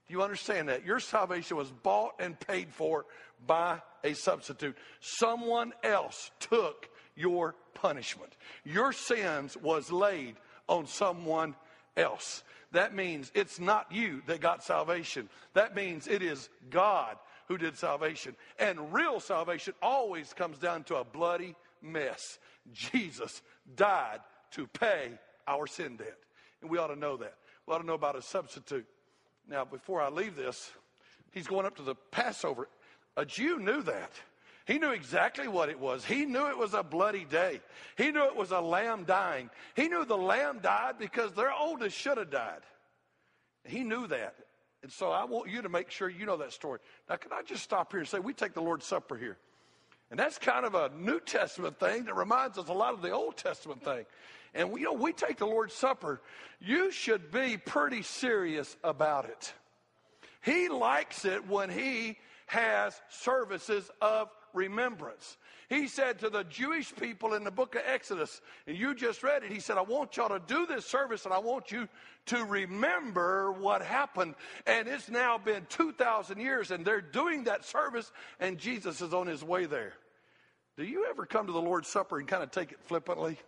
Do 0.08 0.14
you 0.14 0.22
understand 0.22 0.68
that? 0.68 0.84
Your 0.84 1.00
salvation 1.00 1.56
was 1.56 1.70
bought 1.70 2.14
and 2.20 2.38
paid 2.38 2.72
for 2.72 3.06
by 3.46 3.80
a 4.04 4.14
substitute. 4.14 4.76
Someone 5.00 5.72
else 5.82 6.30
took 6.38 6.88
your 7.16 7.54
punishment. 7.74 8.32
Your 8.64 8.92
sins 8.92 9.56
was 9.56 9.90
laid 9.90 10.36
on 10.68 10.86
someone 10.86 11.54
else. 11.96 12.44
That 12.72 12.94
means 12.94 13.32
it's 13.34 13.58
not 13.58 13.90
you 13.90 14.22
that 14.26 14.40
got 14.40 14.62
salvation. 14.62 15.28
That 15.54 15.74
means 15.74 16.06
it 16.06 16.22
is 16.22 16.48
God 16.70 17.16
who 17.48 17.58
did 17.58 17.76
salvation. 17.76 18.36
And 18.58 18.92
real 18.92 19.18
salvation 19.20 19.74
always 19.80 20.32
comes 20.32 20.58
down 20.58 20.84
to 20.84 20.96
a 20.96 21.04
bloody 21.04 21.54
mess. 21.82 22.38
Jesus 22.72 23.42
died 23.76 24.20
to 24.52 24.66
pay 24.66 25.12
our 25.46 25.66
sin 25.66 25.96
debt. 25.96 26.18
And 26.60 26.70
we 26.70 26.78
ought 26.78 26.88
to 26.88 26.96
know 26.96 27.16
that. 27.16 27.34
We 27.66 27.74
ought 27.74 27.78
to 27.78 27.86
know 27.86 27.94
about 27.94 28.16
a 28.16 28.22
substitute. 28.22 28.86
Now, 29.48 29.64
before 29.64 30.02
I 30.02 30.08
leave 30.08 30.36
this, 30.36 30.70
he's 31.32 31.46
going 31.46 31.66
up 31.66 31.76
to 31.76 31.82
the 31.82 31.94
Passover. 32.10 32.68
A 33.16 33.24
Jew 33.24 33.58
knew 33.58 33.82
that. 33.82 34.12
He 34.66 34.78
knew 34.78 34.90
exactly 34.90 35.46
what 35.46 35.68
it 35.68 35.78
was. 35.78 36.04
He 36.04 36.24
knew 36.24 36.48
it 36.48 36.58
was 36.58 36.74
a 36.74 36.82
bloody 36.82 37.24
day. 37.24 37.60
He 37.96 38.10
knew 38.10 38.24
it 38.24 38.34
was 38.34 38.50
a 38.50 38.60
lamb 38.60 39.04
dying. 39.04 39.48
He 39.76 39.88
knew 39.88 40.04
the 40.04 40.16
lamb 40.16 40.58
died 40.60 40.94
because 40.98 41.32
their 41.32 41.52
oldest 41.52 41.96
should 41.96 42.18
have 42.18 42.30
died. 42.30 42.62
He 43.64 43.84
knew 43.84 44.08
that. 44.08 44.34
And 44.82 44.90
so 44.90 45.10
I 45.10 45.24
want 45.24 45.50
you 45.50 45.62
to 45.62 45.68
make 45.68 45.90
sure 45.90 46.08
you 46.08 46.26
know 46.26 46.36
that 46.38 46.52
story. 46.52 46.80
Now, 47.08 47.16
can 47.16 47.32
I 47.32 47.42
just 47.42 47.62
stop 47.62 47.92
here 47.92 48.00
and 48.00 48.08
say 48.08 48.18
we 48.18 48.34
take 48.34 48.54
the 48.54 48.60
Lord's 48.60 48.86
Supper 48.86 49.16
here? 49.16 49.38
And 50.10 50.18
that's 50.18 50.38
kind 50.38 50.64
of 50.64 50.74
a 50.74 50.90
New 50.96 51.20
Testament 51.20 51.78
thing 51.78 52.04
that 52.04 52.14
reminds 52.14 52.58
us 52.58 52.68
a 52.68 52.72
lot 52.72 52.94
of 52.94 53.02
the 53.02 53.10
Old 53.10 53.36
Testament 53.36 53.84
thing. 53.84 54.04
And 54.54 54.70
we, 54.70 54.80
you 54.80 54.86
know, 54.86 54.92
we 54.94 55.12
take 55.12 55.38
the 55.38 55.46
Lord's 55.46 55.74
Supper. 55.74 56.20
You 56.60 56.90
should 56.90 57.30
be 57.30 57.56
pretty 57.56 58.02
serious 58.02 58.76
about 58.82 59.26
it. 59.26 59.52
He 60.42 60.68
likes 60.68 61.24
it 61.24 61.48
when 61.48 61.70
he 61.70 62.18
has 62.46 63.00
services 63.08 63.90
of 64.00 64.28
remembrance. 64.54 65.36
He 65.68 65.88
said 65.88 66.20
to 66.20 66.30
the 66.30 66.44
Jewish 66.44 66.94
people 66.94 67.34
in 67.34 67.42
the 67.42 67.50
book 67.50 67.74
of 67.74 67.82
Exodus, 67.84 68.40
and 68.66 68.76
you 68.76 68.94
just 68.94 69.24
read 69.24 69.42
it, 69.42 69.50
he 69.50 69.58
said, 69.58 69.76
I 69.76 69.82
want 69.82 70.16
y'all 70.16 70.28
to 70.28 70.40
do 70.46 70.64
this 70.64 70.86
service 70.86 71.24
and 71.24 71.34
I 71.34 71.38
want 71.38 71.72
you 71.72 71.88
to 72.26 72.44
remember 72.44 73.50
what 73.52 73.82
happened. 73.82 74.36
And 74.66 74.86
it's 74.86 75.08
now 75.08 75.38
been 75.38 75.66
2,000 75.68 76.38
years 76.38 76.70
and 76.70 76.84
they're 76.84 77.00
doing 77.00 77.44
that 77.44 77.64
service 77.64 78.12
and 78.38 78.58
Jesus 78.58 79.00
is 79.00 79.12
on 79.12 79.26
his 79.26 79.42
way 79.42 79.66
there. 79.66 79.94
Do 80.76 80.84
you 80.84 81.06
ever 81.10 81.26
come 81.26 81.46
to 81.46 81.52
the 81.52 81.60
Lord's 81.60 81.88
Supper 81.88 82.18
and 82.18 82.28
kind 82.28 82.44
of 82.44 82.52
take 82.52 82.70
it 82.70 82.78
flippantly? 82.82 83.38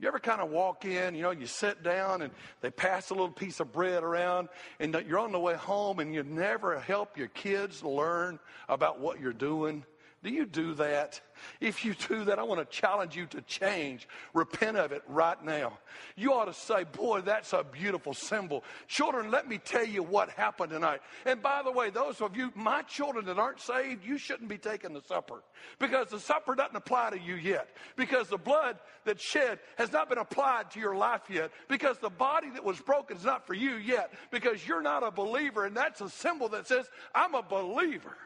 You 0.00 0.06
ever 0.06 0.20
kind 0.20 0.40
of 0.40 0.50
walk 0.50 0.84
in, 0.84 1.16
you 1.16 1.22
know, 1.22 1.32
you 1.32 1.46
sit 1.46 1.82
down 1.82 2.22
and 2.22 2.32
they 2.60 2.70
pass 2.70 3.10
a 3.10 3.14
little 3.14 3.30
piece 3.30 3.58
of 3.58 3.72
bread 3.72 4.04
around 4.04 4.48
and 4.78 4.96
you're 5.08 5.18
on 5.18 5.32
the 5.32 5.40
way 5.40 5.54
home 5.54 5.98
and 5.98 6.14
you 6.14 6.22
never 6.22 6.78
help 6.78 7.18
your 7.18 7.26
kids 7.26 7.82
learn 7.82 8.38
about 8.68 9.00
what 9.00 9.20
you're 9.20 9.32
doing? 9.32 9.84
Do 10.24 10.30
you 10.30 10.46
do 10.46 10.74
that? 10.74 11.20
If 11.60 11.84
you 11.84 11.94
do 11.94 12.24
that, 12.24 12.40
I 12.40 12.42
want 12.42 12.58
to 12.58 12.76
challenge 12.76 13.16
you 13.16 13.26
to 13.26 13.40
change. 13.42 14.08
Repent 14.34 14.76
of 14.76 14.90
it 14.90 15.02
right 15.06 15.42
now. 15.44 15.78
You 16.16 16.32
ought 16.34 16.46
to 16.46 16.52
say, 16.52 16.84
Boy, 16.84 17.20
that's 17.20 17.52
a 17.52 17.62
beautiful 17.62 18.14
symbol. 18.14 18.64
Children, 18.88 19.30
let 19.30 19.48
me 19.48 19.58
tell 19.58 19.86
you 19.86 20.02
what 20.02 20.30
happened 20.30 20.72
tonight. 20.72 21.00
And 21.24 21.40
by 21.40 21.62
the 21.62 21.70
way, 21.70 21.90
those 21.90 22.20
of 22.20 22.36
you, 22.36 22.50
my 22.56 22.82
children 22.82 23.26
that 23.26 23.38
aren't 23.38 23.60
saved, 23.60 24.04
you 24.04 24.18
shouldn't 24.18 24.48
be 24.48 24.58
taking 24.58 24.92
the 24.92 25.02
supper 25.02 25.42
because 25.78 26.08
the 26.08 26.18
supper 26.18 26.56
doesn't 26.56 26.76
apply 26.76 27.10
to 27.10 27.20
you 27.20 27.36
yet. 27.36 27.68
Because 27.94 28.28
the 28.28 28.38
blood 28.38 28.78
that's 29.04 29.22
shed 29.22 29.60
has 29.76 29.92
not 29.92 30.08
been 30.08 30.18
applied 30.18 30.72
to 30.72 30.80
your 30.80 30.96
life 30.96 31.22
yet. 31.30 31.52
Because 31.68 31.98
the 31.98 32.10
body 32.10 32.50
that 32.50 32.64
was 32.64 32.80
broken 32.80 33.16
is 33.16 33.24
not 33.24 33.46
for 33.46 33.54
you 33.54 33.76
yet. 33.76 34.12
Because 34.32 34.66
you're 34.66 34.82
not 34.82 35.04
a 35.04 35.12
believer. 35.12 35.64
And 35.64 35.76
that's 35.76 36.00
a 36.00 36.10
symbol 36.10 36.48
that 36.48 36.66
says, 36.66 36.86
I'm 37.14 37.36
a 37.36 37.42
believer. 37.42 38.16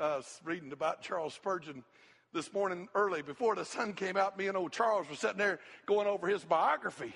I 0.00 0.16
was 0.16 0.40
reading 0.44 0.72
about 0.72 1.02
Charles 1.02 1.34
Spurgeon 1.34 1.84
this 2.32 2.52
morning 2.52 2.88
early 2.96 3.22
before 3.22 3.54
the 3.54 3.64
sun 3.64 3.92
came 3.92 4.16
out. 4.16 4.36
Me 4.36 4.48
and 4.48 4.56
old 4.56 4.72
Charles 4.72 5.08
were 5.08 5.14
sitting 5.14 5.38
there 5.38 5.60
going 5.86 6.08
over 6.08 6.26
his 6.26 6.42
biography. 6.42 7.14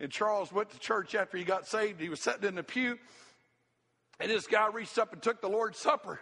And 0.00 0.12
Charles 0.12 0.52
went 0.52 0.68
to 0.70 0.78
church 0.78 1.14
after 1.14 1.38
he 1.38 1.44
got 1.44 1.66
saved. 1.66 1.98
He 1.98 2.10
was 2.10 2.20
sitting 2.20 2.46
in 2.46 2.56
the 2.56 2.62
pew, 2.62 2.98
and 4.18 4.30
this 4.30 4.46
guy 4.46 4.68
reached 4.68 4.98
up 4.98 5.14
and 5.14 5.22
took 5.22 5.40
the 5.40 5.48
Lord's 5.48 5.78
Supper 5.78 6.20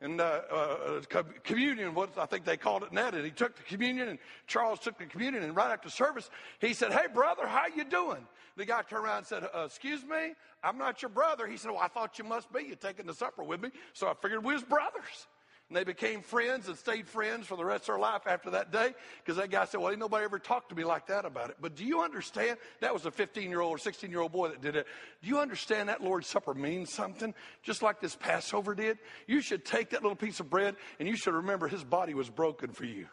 and 0.00 0.20
uh, 0.20 0.40
uh, 0.50 1.00
communion, 1.42 1.94
what 1.94 2.16
I 2.16 2.26
think 2.26 2.44
they 2.44 2.56
called 2.56 2.84
it 2.84 2.90
then. 2.92 3.14
And 3.14 3.24
he 3.24 3.32
took 3.32 3.56
the 3.56 3.62
communion, 3.64 4.08
and 4.08 4.18
Charles 4.46 4.78
took 4.78 4.98
the 4.98 5.06
communion. 5.06 5.42
And 5.42 5.54
right 5.54 5.70
after 5.70 5.90
service, 5.90 6.30
he 6.60 6.74
said, 6.74 6.92
"Hey, 6.92 7.06
brother, 7.12 7.46
how 7.46 7.66
you 7.66 7.84
doing?" 7.84 8.24
The 8.56 8.66
guy 8.66 8.82
turned 8.82 9.04
around 9.04 9.18
and 9.18 9.26
said, 9.26 9.48
uh, 9.52 9.64
"Excuse 9.64 10.04
me, 10.04 10.34
I'm 10.62 10.78
not 10.78 11.02
your 11.02 11.08
brother." 11.08 11.46
He 11.46 11.56
said, 11.56 11.72
"Well, 11.72 11.80
I 11.80 11.88
thought 11.88 12.18
you 12.18 12.24
must 12.24 12.52
be. 12.52 12.62
You're 12.62 12.76
taking 12.76 13.06
the 13.06 13.14
supper 13.14 13.42
with 13.42 13.60
me, 13.60 13.70
so 13.92 14.06
I 14.06 14.14
figured 14.14 14.44
we 14.44 14.54
was 14.54 14.62
brothers." 14.62 15.26
And 15.70 15.76
they 15.76 15.84
became 15.84 16.20
friends 16.20 16.66
and 16.66 16.76
stayed 16.76 17.08
friends 17.08 17.46
for 17.46 17.56
the 17.56 17.64
rest 17.64 17.82
of 17.82 17.86
their 17.86 17.98
life 18.00 18.22
after 18.26 18.50
that 18.50 18.72
day 18.72 18.92
because 19.18 19.36
that 19.36 19.52
guy 19.52 19.66
said, 19.66 19.80
Well, 19.80 19.90
ain't 19.90 20.00
nobody 20.00 20.24
ever 20.24 20.40
talked 20.40 20.70
to 20.70 20.74
me 20.74 20.82
like 20.82 21.06
that 21.06 21.24
about 21.24 21.50
it. 21.50 21.58
But 21.60 21.76
do 21.76 21.84
you 21.84 22.00
understand? 22.00 22.58
That 22.80 22.92
was 22.92 23.06
a 23.06 23.12
15 23.12 23.48
year 23.48 23.60
old 23.60 23.76
or 23.76 23.78
16 23.78 24.10
year 24.10 24.18
old 24.18 24.32
boy 24.32 24.48
that 24.48 24.60
did 24.60 24.74
it. 24.74 24.88
Do 25.22 25.28
you 25.28 25.38
understand 25.38 25.88
that 25.88 26.02
Lord's 26.02 26.26
Supper 26.26 26.54
means 26.54 26.92
something? 26.92 27.32
Just 27.62 27.82
like 27.82 28.00
this 28.00 28.16
Passover 28.16 28.74
did? 28.74 28.98
You 29.28 29.40
should 29.40 29.64
take 29.64 29.90
that 29.90 30.02
little 30.02 30.16
piece 30.16 30.40
of 30.40 30.50
bread 30.50 30.74
and 30.98 31.08
you 31.08 31.14
should 31.14 31.34
remember 31.34 31.68
his 31.68 31.84
body 31.84 32.14
was 32.14 32.28
broken 32.28 32.72
for 32.72 32.84
you. 32.84 33.06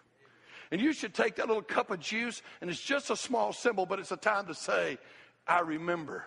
And 0.72 0.82
you 0.82 0.94
should 0.94 1.14
take 1.14 1.36
that 1.36 1.48
little 1.48 1.62
cup 1.62 1.92
of 1.92 2.00
juice, 2.00 2.42
and 2.60 2.70
it's 2.70 2.82
just 2.82 3.10
a 3.10 3.16
small 3.16 3.54
symbol, 3.54 3.86
but 3.86 4.00
it's 4.00 4.12
a 4.12 4.18
time 4.18 4.48
to 4.48 4.54
say, 4.54 4.98
I 5.48 5.60
remember. 5.60 6.26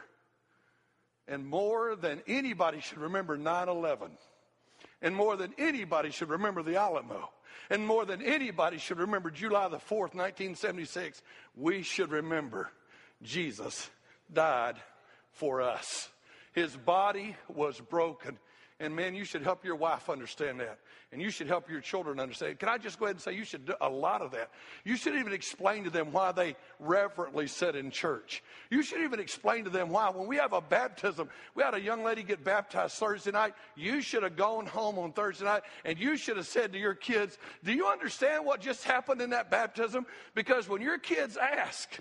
And 1.28 1.44
more 1.44 1.94
than 1.94 2.22
anybody 2.26 2.80
should 2.80 2.98
remember 2.98 3.36
9 3.36 3.68
11 3.68 4.12
and 5.02 5.14
more 5.14 5.36
than 5.36 5.54
anybody 5.58 6.10
should 6.10 6.30
remember 6.30 6.62
the 6.62 6.76
Alamo. 6.76 7.30
And 7.68 7.86
more 7.86 8.04
than 8.04 8.20
anybody 8.20 8.78
should 8.78 8.98
remember 8.98 9.30
July 9.30 9.68
the 9.68 9.76
4th, 9.76 10.14
1976, 10.14 11.22
we 11.56 11.82
should 11.82 12.10
remember 12.10 12.70
Jesus 13.22 13.88
died 14.32 14.76
for 15.32 15.62
us. 15.62 16.08
His 16.52 16.76
body 16.76 17.36
was 17.48 17.80
broken 17.80 18.38
and 18.80 18.96
man, 18.96 19.14
you 19.14 19.24
should 19.24 19.42
help 19.42 19.62
your 19.62 19.76
wife 19.76 20.08
understand 20.08 20.58
that. 20.60 20.78
And 21.12 21.20
you 21.20 21.28
should 21.28 21.48
help 21.48 21.68
your 21.68 21.82
children 21.82 22.18
understand. 22.18 22.58
Can 22.58 22.70
I 22.70 22.78
just 22.78 22.98
go 22.98 23.04
ahead 23.04 23.16
and 23.16 23.22
say 23.22 23.34
you 23.34 23.44
should 23.44 23.66
do 23.66 23.74
a 23.80 23.88
lot 23.88 24.22
of 24.22 24.30
that? 24.30 24.50
You 24.84 24.96
should 24.96 25.16
even 25.16 25.34
explain 25.34 25.84
to 25.84 25.90
them 25.90 26.12
why 26.12 26.32
they 26.32 26.56
reverently 26.78 27.46
sit 27.46 27.76
in 27.76 27.90
church. 27.90 28.42
You 28.70 28.82
should 28.82 29.02
even 29.02 29.20
explain 29.20 29.64
to 29.64 29.70
them 29.70 29.90
why 29.90 30.08
when 30.08 30.26
we 30.26 30.36
have 30.36 30.54
a 30.54 30.62
baptism, 30.62 31.28
we 31.54 31.62
had 31.62 31.74
a 31.74 31.80
young 31.80 32.02
lady 32.04 32.22
get 32.22 32.42
baptized 32.42 32.94
Thursday 32.94 33.32
night. 33.32 33.52
You 33.76 34.00
should 34.00 34.22
have 34.22 34.36
gone 34.36 34.64
home 34.64 34.98
on 34.98 35.12
Thursday 35.12 35.44
night 35.44 35.62
and 35.84 35.98
you 35.98 36.16
should 36.16 36.38
have 36.38 36.46
said 36.46 36.72
to 36.72 36.78
your 36.78 36.94
kids, 36.94 37.36
Do 37.62 37.74
you 37.74 37.86
understand 37.86 38.46
what 38.46 38.62
just 38.62 38.84
happened 38.84 39.20
in 39.20 39.30
that 39.30 39.50
baptism? 39.50 40.06
Because 40.34 40.70
when 40.70 40.80
your 40.80 40.98
kids 40.98 41.36
ask, 41.36 41.98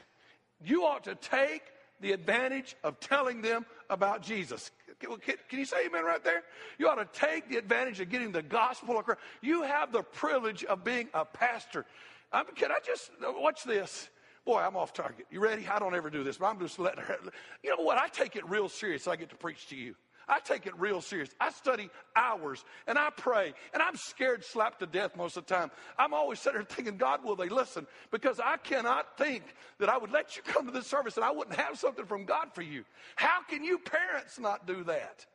you 0.63 0.85
ought 0.85 1.03
to 1.03 1.15
take 1.15 1.63
the 1.99 2.13
advantage 2.13 2.75
of 2.83 2.99
telling 2.99 3.41
them 3.41 3.65
about 3.89 4.21
Jesus. 4.21 4.71
Can, 4.99 5.59
you 5.59 5.65
say 5.65 5.85
amen 5.85 6.03
right 6.03 6.23
there? 6.23 6.43
You 6.77 6.89
ought 6.89 6.95
to 6.95 7.19
take 7.19 7.49
the 7.49 7.57
advantage 7.57 7.99
of 7.99 8.09
getting 8.09 8.31
the 8.31 8.41
gospel 8.41 8.99
across. 8.99 9.17
You 9.41 9.63
have 9.63 9.91
the 9.91 10.03
privilege 10.03 10.63
of 10.65 10.83
being 10.83 11.07
a 11.13 11.23
pastor. 11.25 11.85
I 12.31 12.43
mean, 12.43 12.55
can 12.55 12.71
I 12.71 12.79
just 12.85 13.12
watch 13.21 13.63
this? 13.63 14.09
Boy, 14.45 14.59
I'm 14.59 14.75
off 14.75 14.93
target. 14.93 15.25
You 15.29 15.39
ready? 15.39 15.67
I 15.67 15.79
don't 15.79 15.95
ever 15.95 16.09
do 16.09 16.23
this, 16.23 16.38
but 16.38 16.47
I'm 16.47 16.59
just 16.59 16.79
letting 16.79 17.03
her. 17.03 17.17
You 17.63 17.75
know 17.75 17.83
what? 17.83 17.97
I 17.97 18.07
take 18.07 18.35
it 18.35 18.47
real 18.49 18.69
serious. 18.69 19.07
I 19.07 19.15
get 19.15 19.29
to 19.29 19.35
preach 19.35 19.67
to 19.67 19.75
you. 19.75 19.95
I 20.29 20.39
take 20.39 20.67
it 20.67 20.79
real 20.79 21.01
serious. 21.01 21.29
I 21.39 21.51
study 21.51 21.89
hours 22.15 22.63
and 22.87 22.97
I 22.97 23.09
pray 23.09 23.53
and 23.73 23.81
I'm 23.81 23.95
scared 23.95 24.45
slapped 24.45 24.79
to 24.79 24.85
death 24.85 25.17
most 25.17 25.35
of 25.35 25.45
the 25.45 25.53
time. 25.53 25.71
I'm 25.97 26.13
always 26.13 26.39
sitting 26.39 26.59
there 26.59 26.65
thinking, 26.65 26.97
God, 26.97 27.23
will 27.23 27.35
they 27.35 27.49
listen? 27.49 27.87
Because 28.11 28.39
I 28.39 28.57
cannot 28.57 29.17
think 29.17 29.43
that 29.79 29.89
I 29.89 29.97
would 29.97 30.11
let 30.11 30.37
you 30.37 30.43
come 30.43 30.67
to 30.67 30.71
this 30.71 30.87
service 30.87 31.17
and 31.17 31.25
I 31.25 31.31
wouldn't 31.31 31.57
have 31.59 31.79
something 31.79 32.05
from 32.05 32.25
God 32.25 32.49
for 32.53 32.61
you. 32.61 32.85
How 33.15 33.41
can 33.41 33.63
you 33.63 33.79
parents 33.79 34.39
not 34.39 34.67
do 34.67 34.83
that? 34.85 35.25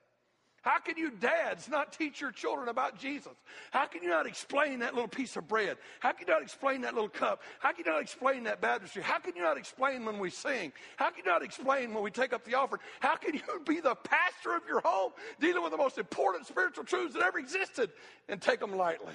How 0.64 0.78
can 0.78 0.96
you 0.96 1.10
dads 1.10 1.68
not 1.68 1.92
teach 1.92 2.22
your 2.22 2.32
children 2.32 2.68
about 2.68 2.98
Jesus? 2.98 3.34
How 3.70 3.84
can 3.84 4.02
you 4.02 4.08
not 4.08 4.26
explain 4.26 4.78
that 4.78 4.94
little 4.94 5.08
piece 5.08 5.36
of 5.36 5.46
bread? 5.46 5.76
How 6.00 6.12
can 6.12 6.26
you 6.26 6.32
not 6.32 6.42
explain 6.42 6.80
that 6.80 6.94
little 6.94 7.10
cup? 7.10 7.42
How 7.60 7.72
can 7.72 7.84
you 7.84 7.92
not 7.92 8.00
explain 8.00 8.44
that 8.44 8.62
baptistry? 8.62 9.02
How 9.02 9.18
can 9.18 9.36
you 9.36 9.42
not 9.42 9.58
explain 9.58 10.06
when 10.06 10.18
we 10.18 10.30
sing? 10.30 10.72
How 10.96 11.10
can 11.10 11.22
you 11.26 11.30
not 11.30 11.42
explain 11.42 11.92
when 11.92 12.02
we 12.02 12.10
take 12.10 12.32
up 12.32 12.44
the 12.44 12.54
offering? 12.54 12.80
How 13.00 13.14
can 13.14 13.34
you 13.34 13.42
be 13.66 13.80
the 13.80 13.94
pastor 13.94 14.56
of 14.56 14.62
your 14.66 14.80
home 14.80 15.12
dealing 15.38 15.62
with 15.62 15.72
the 15.72 15.76
most 15.76 15.98
important 15.98 16.46
spiritual 16.46 16.84
truths 16.84 17.12
that 17.12 17.22
ever 17.22 17.38
existed 17.38 17.90
and 18.30 18.40
take 18.40 18.60
them 18.60 18.74
lightly? 18.74 19.14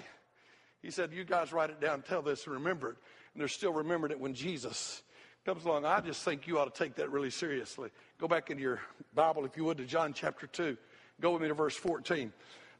He 0.84 0.92
said, 0.92 1.12
You 1.12 1.24
guys 1.24 1.52
write 1.52 1.72
it 1.72 1.82
down, 1.82 2.04
tell 2.04 2.22
this, 2.22 2.46
and 2.46 2.54
remember 2.54 2.92
it. 2.92 2.98
And 3.34 3.42
they're 3.42 3.48
still 3.48 3.74
remembering 3.74 4.12
it 4.12 4.20
when 4.20 4.36
Jesus 4.36 5.02
comes 5.46 5.66
along. 5.66 5.84
I 5.84 6.00
just 6.02 6.22
think 6.22 6.46
you 6.46 6.60
ought 6.60 6.72
to 6.72 6.84
take 6.84 6.96
that 6.98 7.12
really 7.12 7.32
seriously. 7.32 7.90
Go 8.20 8.28
back 8.28 8.52
into 8.52 8.62
your 8.62 8.82
Bible, 9.16 9.46
if 9.46 9.58
you 9.58 9.64
would, 9.64 9.78
to 9.78 9.86
John 9.86 10.14
chapter 10.14 10.46
2. 10.46 10.78
Go 11.22 11.32
with 11.32 11.42
me 11.42 11.48
to 11.48 11.54
verse 11.54 11.76
14. 11.76 12.32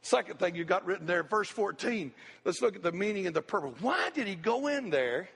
Second 0.02 0.38
thing 0.38 0.54
you 0.54 0.64
got 0.64 0.86
written 0.86 1.06
there, 1.06 1.22
verse 1.22 1.48
14. 1.48 2.12
Let's 2.44 2.62
look 2.62 2.74
at 2.74 2.82
the 2.82 2.92
meaning 2.92 3.26
and 3.26 3.36
the 3.36 3.42
purpose. 3.42 3.74
Why 3.80 4.10
did 4.14 4.26
he 4.26 4.34
go 4.34 4.68
in 4.68 4.90
there? 4.90 5.28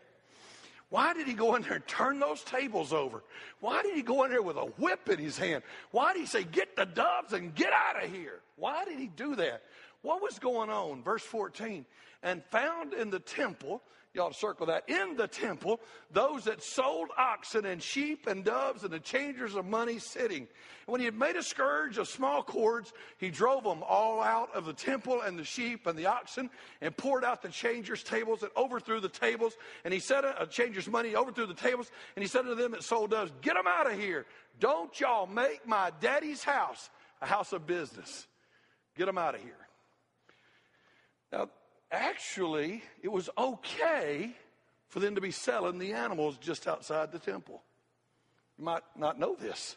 Why 0.88 1.12
did 1.12 1.26
he 1.26 1.34
go 1.34 1.54
in 1.54 1.62
there 1.62 1.74
and 1.74 1.86
turn 1.86 2.18
those 2.18 2.42
tables 2.42 2.92
over? 2.92 3.24
Why 3.60 3.82
did 3.82 3.94
he 3.94 4.02
go 4.02 4.24
in 4.24 4.30
there 4.30 4.42
with 4.42 4.56
a 4.56 4.66
whip 4.78 5.08
in 5.08 5.18
his 5.18 5.36
hand? 5.36 5.62
Why 5.90 6.12
did 6.12 6.20
he 6.20 6.26
say, 6.26 6.44
Get 6.44 6.76
the 6.76 6.86
doves 6.86 7.32
and 7.32 7.54
get 7.54 7.72
out 7.72 8.02
of 8.02 8.12
here? 8.12 8.40
Why 8.56 8.84
did 8.84 8.98
he 8.98 9.08
do 9.08 9.34
that? 9.36 9.62
What 10.02 10.22
was 10.22 10.38
going 10.38 10.70
on? 10.70 11.02
Verse 11.02 11.22
14. 11.22 11.84
And 12.22 12.42
found 12.44 12.94
in 12.94 13.10
the 13.10 13.18
temple 13.18 13.82
you 14.14 14.22
ought 14.22 14.32
to 14.32 14.38
circle 14.38 14.66
that. 14.66 14.88
In 14.88 15.16
the 15.16 15.26
temple, 15.26 15.80
those 16.12 16.44
that 16.44 16.62
sold 16.62 17.08
oxen 17.18 17.66
and 17.66 17.82
sheep 17.82 18.28
and 18.28 18.44
doves 18.44 18.84
and 18.84 18.92
the 18.92 19.00
changers 19.00 19.56
of 19.56 19.66
money 19.66 19.98
sitting. 19.98 20.42
And 20.42 20.92
when 20.92 21.00
he 21.00 21.04
had 21.04 21.18
made 21.18 21.34
a 21.34 21.42
scourge 21.42 21.98
of 21.98 22.06
small 22.06 22.44
cords, 22.44 22.92
he 23.18 23.30
drove 23.30 23.64
them 23.64 23.82
all 23.82 24.22
out 24.22 24.54
of 24.54 24.66
the 24.66 24.72
temple 24.72 25.20
and 25.20 25.36
the 25.36 25.44
sheep 25.44 25.88
and 25.88 25.98
the 25.98 26.06
oxen 26.06 26.48
and 26.80 26.96
poured 26.96 27.24
out 27.24 27.42
the 27.42 27.48
changers' 27.48 28.04
tables 28.04 28.42
and 28.42 28.52
overthrew 28.56 29.00
the 29.00 29.08
tables. 29.08 29.54
And 29.84 29.92
he 29.92 29.98
said, 29.98 30.24
uh, 30.24 30.46
changers' 30.46 30.88
money 30.88 31.16
overthrew 31.16 31.46
the 31.46 31.54
tables. 31.54 31.90
And 32.14 32.22
he 32.22 32.28
said 32.28 32.42
to 32.42 32.54
them 32.54 32.70
that 32.70 32.84
sold 32.84 33.10
doves, 33.10 33.32
Get 33.42 33.54
them 33.54 33.66
out 33.66 33.90
of 33.90 33.98
here. 33.98 34.26
Don't 34.60 34.98
y'all 35.00 35.26
make 35.26 35.66
my 35.66 35.90
daddy's 36.00 36.44
house 36.44 36.88
a 37.20 37.26
house 37.26 37.52
of 37.52 37.66
business. 37.66 38.28
Get 38.96 39.06
them 39.06 39.18
out 39.18 39.34
of 39.34 39.40
here. 39.40 39.52
Now, 41.32 41.48
actually, 41.94 42.82
it 43.02 43.10
was 43.10 43.30
okay 43.36 44.34
for 44.88 45.00
them 45.00 45.14
to 45.14 45.20
be 45.20 45.30
selling 45.30 45.78
the 45.78 45.92
animals 45.92 46.38
just 46.38 46.66
outside 46.66 47.12
the 47.12 47.18
temple. 47.18 47.62
You 48.58 48.64
might 48.64 48.82
not 48.96 49.18
know 49.18 49.34
this, 49.34 49.76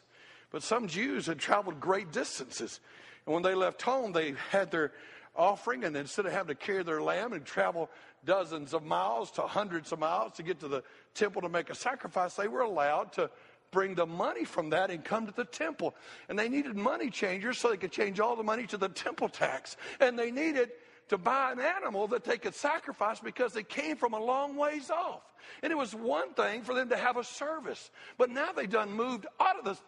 but 0.50 0.62
some 0.62 0.86
Jews 0.88 1.26
had 1.26 1.38
traveled 1.38 1.80
great 1.80 2.12
distances. 2.12 2.80
And 3.26 3.34
when 3.34 3.42
they 3.42 3.54
left 3.54 3.82
home, 3.82 4.12
they 4.12 4.34
had 4.50 4.70
their 4.70 4.92
offering, 5.34 5.84
and 5.84 5.96
instead 5.96 6.26
of 6.26 6.32
having 6.32 6.48
to 6.48 6.54
carry 6.54 6.82
their 6.82 7.02
lamb 7.02 7.32
and 7.32 7.44
travel 7.44 7.90
dozens 8.24 8.74
of 8.74 8.84
miles 8.84 9.30
to 9.32 9.42
hundreds 9.42 9.92
of 9.92 9.98
miles 9.98 10.32
to 10.34 10.42
get 10.42 10.60
to 10.60 10.68
the 10.68 10.82
temple 11.14 11.42
to 11.42 11.48
make 11.48 11.70
a 11.70 11.74
sacrifice, 11.74 12.34
they 12.34 12.48
were 12.48 12.62
allowed 12.62 13.12
to 13.12 13.30
bring 13.70 13.94
the 13.94 14.06
money 14.06 14.44
from 14.44 14.70
that 14.70 14.90
and 14.90 15.04
come 15.04 15.26
to 15.26 15.32
the 15.32 15.44
temple. 15.44 15.94
And 16.28 16.38
they 16.38 16.48
needed 16.48 16.76
money 16.76 17.10
changers 17.10 17.58
so 17.58 17.70
they 17.70 17.76
could 17.76 17.92
change 17.92 18.18
all 18.18 18.34
the 18.34 18.42
money 18.42 18.66
to 18.68 18.76
the 18.76 18.88
temple 18.88 19.28
tax. 19.28 19.76
And 20.00 20.18
they 20.18 20.30
needed 20.30 20.70
to 21.08 21.18
buy 21.18 21.52
an 21.52 21.60
animal 21.60 22.06
that 22.08 22.24
they 22.24 22.38
could 22.38 22.54
sacrifice 22.54 23.20
because 23.20 23.52
they 23.52 23.62
came 23.62 23.96
from 23.96 24.12
a 24.12 24.18
long 24.18 24.56
ways 24.56 24.90
off. 24.90 25.22
And 25.62 25.72
it 25.72 25.76
was 25.76 25.94
one 25.94 26.34
thing 26.34 26.62
for 26.62 26.74
them 26.74 26.88
to 26.90 26.96
have 26.96 27.16
a 27.16 27.24
service. 27.24 27.90
But 28.18 28.30
now 28.30 28.52
they 28.52 28.66
done 28.66 28.92
moved 28.92 29.26
out 29.40 29.58
of 29.58 29.64
the 29.64 29.78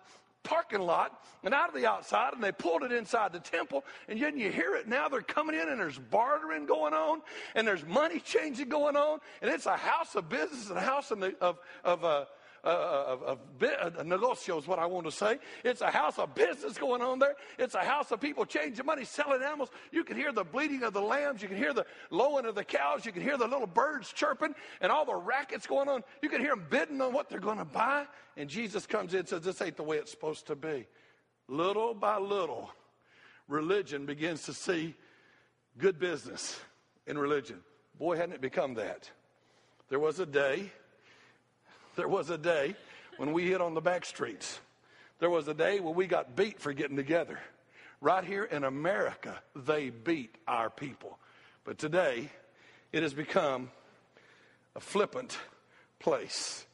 parking 0.42 0.80
lot 0.80 1.22
and 1.44 1.52
out 1.52 1.68
of 1.68 1.74
the 1.74 1.87
outside 1.87 2.33
and 2.33 2.42
they 2.42 2.52
pulled 2.52 2.83
it 2.83 2.92
inside 2.92 3.33
the 3.33 3.40
temple 3.40 3.85
and 4.09 4.18
yet 4.18 4.35
you 4.35 4.50
hear 4.50 4.74
it 4.74 4.88
now 4.88 5.06
they're 5.06 5.20
coming 5.20 5.54
in 5.54 5.68
and 5.68 5.78
there's 5.78 5.98
bartering 5.98 6.64
going 6.64 6.94
on 6.94 7.20
and 7.54 7.68
there's 7.68 7.85
money 7.85 8.18
changing 8.20 8.68
going 8.68 8.96
on 8.96 9.18
and 9.42 9.50
it's 9.50 9.66
a 9.66 9.76
house 9.76 10.14
of 10.14 10.30
business 10.30 10.70
and 10.70 10.78
a 10.78 10.83
house 10.83 11.11
of, 11.11 11.22
of, 11.42 11.59
of 11.85 12.04
uh, 12.04 12.24
of, 12.64 13.23
of, 13.23 13.38
of 13.62 14.07
negocio 14.07 14.59
is 14.59 14.66
what 14.66 14.79
I 14.79 14.87
want 14.87 15.07
to 15.07 15.12
say. 15.12 15.38
It's 15.64 15.81
a 15.81 15.90
house 15.90 16.18
of 16.18 16.35
business 16.35 16.77
going 16.77 17.03
on 17.03 17.18
there. 17.18 17.35
It's 17.59 17.75
a 17.75 17.85
house 17.85 18.11
of 18.11 18.20
people 18.20 18.44
changing 18.44 18.85
money, 18.85 19.05
selling 19.05 19.42
animals. 19.42 19.70
You 19.92 20.05
can 20.05 20.16
hear 20.16 20.33
the 20.33 20.44
bleating 20.44 20.83
of 20.83 20.92
the 20.92 21.01
lambs. 21.01 21.42
You 21.42 21.49
can 21.49 21.57
hear 21.57 21.73
the 21.73 21.87
lowing 22.11 22.44
of 22.44 22.55
the 22.55 22.64
cows. 22.64 23.07
You 23.07 23.12
can 23.12 23.23
hear 23.23 23.37
the 23.37 23.46
little 23.46 23.66
birds 23.66 24.12
chirping 24.12 24.55
and 24.81 24.92
all 24.92 25.05
the 25.05 25.14
rackets 25.14 25.66
going 25.66 25.88
on. 25.88 26.03
You 26.23 26.29
can 26.29 26.40
hear 26.40 26.51
them 26.51 26.66
bidding 26.68 27.01
on 27.01 27.12
what 27.12 27.29
they're 27.29 27.40
going 27.40 27.59
to 27.59 27.64
buy. 27.64 28.07
And 28.37 28.49
Jesus 28.49 28.87
comes 28.87 29.14
in 29.14 29.20
and 29.20 29.29
says, 29.29 29.42
This 29.42 29.61
ain't 29.62 29.77
the 29.77 29.83
way 29.83 29.96
it's 29.96 30.11
supposed 30.11 30.46
to 30.49 30.57
be. 30.57 30.87
Little 31.49 31.94
by 31.94 32.18
little, 32.18 32.70
religion 33.49 34.07
begins 34.07 34.44
to 34.44 34.53
see 34.53 34.94
good 35.79 35.99
business 35.99 36.61
in 37.07 37.18
religion. 37.18 37.61
Boy, 37.99 38.16
hadn't 38.16 38.35
it 38.35 38.40
become 38.40 38.75
that. 38.75 39.11
There 39.88 39.99
was 39.99 40.20
a 40.20 40.27
day 40.27 40.70
there 41.96 42.09
was 42.09 42.31
a 42.31 42.38
day 42.38 42.74
when 43.16 43.33
we 43.33 43.46
hit 43.46 43.61
on 43.61 43.74
the 43.74 43.81
back 43.81 44.05
streets. 44.05 44.61
There 45.18 45.31
was 45.31 45.48
a 45.48 45.55
day 45.55 45.81
when 45.81 45.94
we 45.94 46.07
got 46.07 46.37
beat 46.37 46.61
for 46.61 46.72
getting 46.72 46.96
together. 46.96 47.38
Right 48.00 48.24
here 48.24 48.44
in 48.44 48.64
America, 48.64 49.38
they 49.55 49.90
beat 49.90 50.35
our 50.48 50.70
people. 50.70 51.18
But 51.64 51.79
today, 51.79 52.31
it 52.92 53.03
has 53.03 53.12
become 53.12 53.70
a 54.74 54.81
flippant 54.81 55.38
place. 55.98 56.64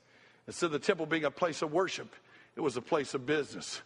Instead 0.46 0.66
of 0.66 0.72
the 0.72 0.78
temple 0.78 1.06
being 1.06 1.24
a 1.24 1.30
place 1.30 1.62
of 1.62 1.72
worship, 1.72 2.14
it 2.54 2.60
was 2.60 2.76
a 2.76 2.82
place 2.82 3.14
of 3.14 3.26
business. 3.26 3.82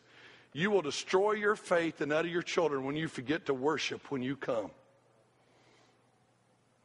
You 0.53 0.71
will 0.71 0.83
destroy 0.83 1.33
your 1.33 1.57
faith 1.57 2.01
and 2.01 2.13
that 2.13 2.27
of 2.27 2.31
your 2.31 2.43
children 2.43 2.85
when 2.85 2.97
you 2.97 3.09
forget 3.09 3.47
to 3.47 3.55
worship 3.55 4.11
when 4.11 4.23
you 4.23 4.37
come. 4.37 4.71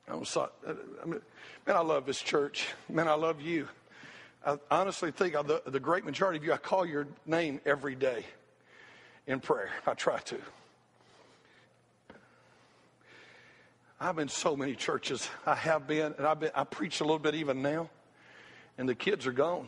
I'm 0.08 0.24
sorry. 0.24 0.52
I 0.68 1.06
mean, 1.06 1.22
man, 1.66 1.76
I 1.76 1.82
love 1.82 2.06
this 2.06 2.22
church. 2.22 2.68
Man, 2.88 3.08
I 3.08 3.16
love 3.16 3.42
you. 3.42 3.68
I 4.46 4.60
honestly 4.70 5.12
think 5.12 5.34
the, 5.34 5.64
the 5.66 5.80
great 5.80 6.06
majority 6.06 6.38
of 6.38 6.44
you, 6.44 6.54
I 6.54 6.58
call 6.58 6.86
your 6.86 7.08
name 7.26 7.60
every 7.66 7.96
day 7.96 8.26
in 9.26 9.40
prayer. 9.40 9.70
I 9.88 9.96
try 9.96 10.20
to. 10.20 10.38
I've 14.00 14.16
been 14.16 14.30
so 14.30 14.56
many 14.56 14.76
churches. 14.76 15.28
I 15.48 15.56
have 15.56 15.88
been, 15.88 16.14
and 16.18 16.28
I've 16.28 16.40
been, 16.40 16.52
I 16.54 16.64
preach 16.64 17.00
a 17.00 17.04
little 17.04 17.18
bit 17.18 17.34
even 17.34 17.64
now, 17.64 17.90
and 18.78 18.88
the 18.88 18.94
kids 18.94 19.26
are 19.26 19.32
gone. 19.32 19.68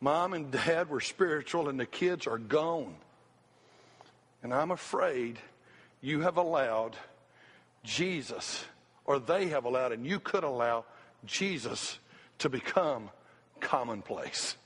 Mom 0.00 0.34
and 0.34 0.50
dad 0.50 0.90
were 0.90 1.00
spiritual, 1.00 1.70
and 1.70 1.80
the 1.80 1.86
kids 1.86 2.26
are 2.26 2.36
gone. 2.36 2.94
And 4.42 4.52
I'm 4.52 4.70
afraid 4.70 5.38
you 6.02 6.20
have 6.20 6.36
allowed 6.36 6.94
Jesus, 7.84 8.64
or 9.06 9.18
they 9.18 9.46
have 9.48 9.64
allowed, 9.64 9.92
and 9.92 10.04
you 10.04 10.20
could 10.20 10.44
allow 10.44 10.84
Jesus 11.24 11.98
to 12.38 12.48
become 12.48 13.10
commonplace. 13.60 14.56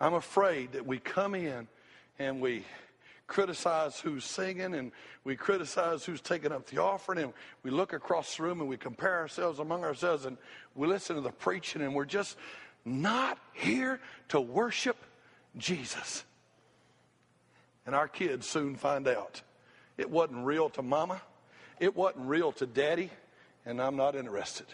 I'm 0.00 0.14
afraid 0.14 0.72
that 0.72 0.86
we 0.86 0.98
come 0.98 1.34
in 1.34 1.68
and 2.18 2.40
we 2.40 2.64
criticize 3.26 3.98
who's 3.98 4.24
singing 4.24 4.74
and 4.74 4.92
we 5.24 5.36
criticize 5.36 6.04
who's 6.04 6.20
taking 6.20 6.52
up 6.52 6.66
the 6.66 6.82
offering 6.82 7.22
and 7.22 7.32
we 7.62 7.70
look 7.70 7.92
across 7.92 8.36
the 8.36 8.42
room 8.42 8.60
and 8.60 8.68
we 8.68 8.76
compare 8.76 9.16
ourselves 9.16 9.58
among 9.58 9.84
ourselves 9.84 10.26
and 10.26 10.36
we 10.74 10.86
listen 10.86 11.16
to 11.16 11.22
the 11.22 11.30
preaching 11.30 11.82
and 11.82 11.94
we're 11.94 12.04
just 12.04 12.36
not 12.84 13.38
here 13.52 14.00
to 14.28 14.40
worship 14.40 14.96
Jesus. 15.56 16.24
And 17.86 17.94
our 17.94 18.08
kids 18.08 18.46
soon 18.46 18.76
find 18.76 19.08
out 19.08 19.40
it 19.96 20.10
wasn't 20.10 20.44
real 20.44 20.68
to 20.70 20.82
mama, 20.82 21.22
it 21.78 21.94
wasn't 21.94 22.26
real 22.26 22.52
to 22.52 22.66
daddy, 22.66 23.10
and 23.64 23.80
I'm 23.80 23.96
not 23.96 24.14
interested 24.16 24.66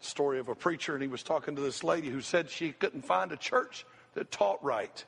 story 0.00 0.38
of 0.38 0.48
a 0.48 0.54
preacher, 0.54 0.94
and 0.94 1.02
he 1.02 1.08
was 1.08 1.22
talking 1.22 1.56
to 1.56 1.62
this 1.62 1.82
lady 1.82 2.08
who 2.08 2.20
said 2.20 2.50
she 2.50 2.72
couldn't 2.72 3.04
find 3.04 3.32
a 3.32 3.36
church 3.36 3.84
that 4.14 4.30
taught 4.30 4.62
right. 4.64 5.04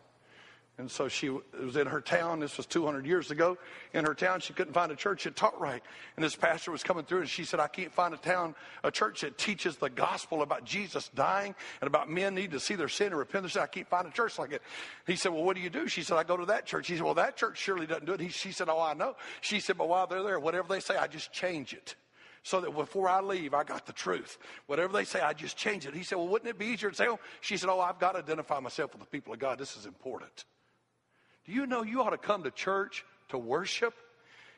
And 0.79 0.89
so 0.89 1.09
she 1.09 1.29
was 1.29 1.77
in 1.77 1.89
her 1.89 2.01
town. 2.01 2.39
This 2.39 2.57
was 2.57 2.65
200 2.67 3.05
years 3.05 3.33
ago. 3.33 3.59
In 3.95 4.05
her 4.05 4.15
town, 4.15 4.39
she 4.39 4.53
couldn't 4.53 4.75
find 4.75 4.93
a 4.93 4.97
church 4.97 5.25
that 5.25 5.35
taught 5.35 5.61
right. 5.61 5.83
And 6.15 6.25
this 6.25 6.37
pastor 6.37 6.71
was 6.71 6.85
coming 6.85 7.05
through, 7.05 7.19
and 7.19 7.29
she 7.29 7.43
said, 7.43 7.59
"I 7.59 7.67
can't 7.67 7.93
find 7.93 8.15
a 8.15 8.17
town, 8.17 8.55
a 8.85 8.93
church 8.93 9.23
that 9.23 9.39
teaches 9.39 9.77
the 9.77 9.91
gospel 9.91 10.41
about 10.41 10.65
Jesus 10.65 11.09
dying 11.09 11.57
and 11.81 11.89
about 11.89 12.09
men 12.09 12.37
need 12.37 12.53
to 12.53 12.61
see 12.61 12.77
their 12.77 12.89
sin 12.89 13.09
and 13.09 13.19
repent." 13.19 13.51
Said, 13.51 13.63
"I 13.63 13.67
can't 13.67 13.89
find 13.89 14.07
a 14.07 14.13
church 14.13 14.39
like 14.39 14.53
it." 14.53 14.63
He 15.05 15.17
said, 15.17 15.33
"Well, 15.33 15.43
what 15.43 15.57
do 15.57 15.63
you 15.63 15.71
do?" 15.71 15.89
She 15.89 16.05
said, 16.05 16.17
"I 16.17 16.23
go 16.23 16.37
to 16.37 16.47
that 16.47 16.65
church." 16.65 16.87
He 16.87 16.95
said, 16.95 17.03
"Well, 17.03 17.15
that 17.15 17.37
church 17.37 17.59
surely 17.59 17.87
doesn't 17.87 18.07
do 18.07 18.13
it." 18.13 18.21
He, 18.21 18.29
she 18.29 18.53
said, 18.53 18.69
"Oh, 18.69 18.81
I 18.81 18.95
know." 18.95 19.17
She 19.41 19.59
said, 19.59 19.79
"But 19.79 19.89
while 19.89 20.07
they're 20.07 20.23
there, 20.23 20.39
whatever 20.39 20.69
they 20.69 20.79
say, 20.79 20.97
I 20.97 21.09
just 21.09 21.33
change 21.33 21.75
it." 21.75 21.97
So 22.49 22.63
that 22.63 22.75
before 22.75 23.09
I 23.09 23.21
leave, 23.21 23.53
I 23.53 23.63
got 23.63 23.85
the 23.85 23.93
truth. 23.93 24.39
Whatever 24.67 24.93
they 24.93 25.05
say, 25.05 25.21
I 25.21 25.35
just 25.35 25.57
change 25.57 25.87
it. 25.87 25.95
He 25.95 26.03
said, 26.03 26.17
Well, 26.17 26.29
wouldn't 26.29 26.49
it 26.49 26.59
be 26.59 26.67
easier 26.67 26.91
to 26.91 26.97
say, 26.97 27.07
oh? 27.07 27.21
She 27.43 27.59
said, 27.59 27.69
Oh, 27.69 27.79
I've 27.79 27.99
got 27.99 28.13
to 28.13 28.19
identify 28.19 28.59
myself 28.59 28.93
with 28.93 29.03
the 29.03 29.09
people 29.09 29.35
of 29.35 29.39
God. 29.39 29.59
This 29.59 29.77
is 29.77 29.85
important. 29.85 30.45
Do 31.45 31.53
you 31.53 31.67
know 31.67 31.83
you 31.83 32.03
ought 32.03 32.11
to 32.11 32.19
come 32.19 32.45
to 32.45 32.51
church 32.51 33.05
to 33.29 33.39
worship? 33.39 33.93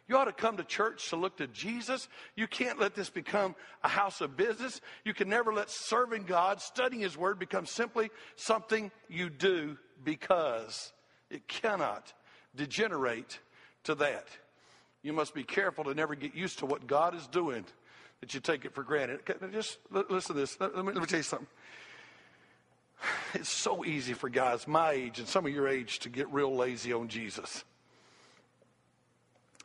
You 0.09 0.17
ought 0.17 0.25
to 0.27 0.33
come 0.33 0.57
to 0.57 0.65
church 0.65 1.11
to 1.11 1.17
look 1.17 1.37
to 1.39 1.49
Jesus. 1.49 2.09
You 2.37 2.47
can't 2.47 2.79
let 2.79 2.95
this 2.95 3.11
become 3.11 3.55
a 3.83 3.89
house 3.89 4.21
of 4.21 4.37
business. 4.37 4.81
You 5.05 5.13
can 5.13 5.29
never 5.29 5.53
let 5.53 5.69
serving 5.69 6.25
God, 6.25 6.61
studying 6.61 7.03
His 7.03 7.17
Word, 7.17 7.39
become 7.39 7.67
simply 7.67 8.11
something 8.37 8.91
you 9.09 9.31
do 9.31 9.77
because 10.05 10.93
it 11.29 11.47
cannot 11.49 12.13
degenerate 12.55 13.41
to 13.85 13.97
that. 13.97 14.27
You 15.03 15.13
must 15.13 15.35
be 15.35 15.45
careful 15.45 15.85
to 15.85 15.95
never 15.95 16.15
get 16.15 16.35
used 16.35 16.59
to 16.59 16.67
what 16.67 16.87
God 16.87 17.15
is 17.15 17.27
doing 17.27 17.65
that 18.21 18.35
you 18.35 18.41
take 18.41 18.65
it 18.65 18.75
for 18.75 18.83
granted. 18.83 19.21
Just 19.53 19.79
listen 19.91 20.35
to 20.35 20.41
this. 20.41 20.59
Let 20.61 20.75
me, 20.77 20.83
let 20.83 20.97
me 20.97 21.07
tell 21.07 21.19
you 21.19 21.23
something. 21.23 21.49
It's 23.33 23.49
so 23.49 23.85
easy 23.85 24.13
for 24.13 24.29
guys 24.29 24.69
my 24.69 24.93
age 24.93 25.19
and 25.21 25.27
some 25.27 25.47
of 25.47 25.53
your 25.53 25.67
age 25.67 26.01
to 26.01 26.11
get 26.11 26.31
real 26.33 26.55
lazy 26.55 26.93
on 26.93 27.09
Jesus. 27.09 27.65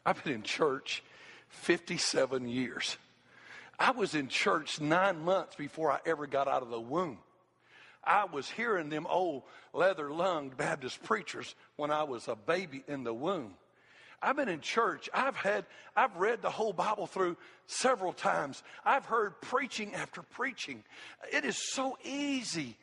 I've 0.06 0.24
been 0.24 0.34
in 0.34 0.44
church 0.44 1.04
57 1.50 2.48
years. 2.48 2.98
I 3.78 3.92
was 3.92 4.16
in 4.16 4.30
church 4.30 4.80
nine 4.80 5.20
months 5.20 5.56
before 5.56 5.92
I 5.92 6.00
ever 6.06 6.28
got 6.28 6.48
out 6.48 6.62
of 6.62 6.70
the 6.70 6.80
womb. 6.80 7.18
I 8.04 8.26
was 8.26 8.50
hearing 8.50 8.90
them 8.90 9.08
old 9.10 9.44
leather 9.74 10.12
lunged 10.12 10.58
Baptist 10.58 11.04
preachers 11.04 11.56
when 11.76 11.92
I 11.92 12.04
was 12.04 12.28
a 12.28 12.36
baby 12.36 12.84
in 12.88 13.04
the 13.04 13.14
womb. 13.14 13.56
I've 14.26 14.36
been 14.36 14.50
in 14.50 14.60
church. 14.60 15.08
I've 15.14 15.36
had, 15.36 15.66
I've 15.96 16.16
read 16.18 16.42
the 16.42 16.50
whole 16.50 16.74
Bible 16.74 17.06
through 17.06 17.38
several 17.68 18.12
times. 18.12 18.64
I've 18.84 19.06
heard 19.06 19.40
preaching 19.40 19.94
after 19.94 20.24
preaching. 20.24 20.84
It 21.32 21.46
is 21.46 21.58
so 21.72 21.98
easy 22.04 22.76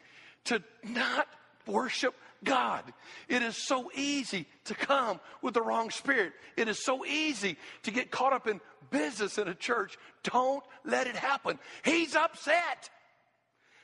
to 0.45 0.63
not 0.85 1.27
worship 1.67 2.15
God. 2.45 2.85
It 3.29 3.43
is 3.43 3.57
so 3.57 3.91
easy 3.95 4.47
to 4.67 4.75
come 4.75 5.19
with 5.43 5.55
the 5.55 5.63
wrong 5.63 5.91
spirit. 5.91 6.33
It 6.57 6.69
is 6.69 6.85
so 6.85 7.05
easy 7.05 7.57
to 7.83 7.91
get 7.91 8.13
caught 8.13 8.33
up 8.33 8.47
in 8.47 8.61
business 8.91 9.37
in 9.37 9.49
a 9.49 9.55
church. 9.55 9.99
Don't 10.23 10.63
let 10.85 11.09
it 11.09 11.17
happen. 11.17 11.59
He's 11.85 12.15
upset. 12.15 12.89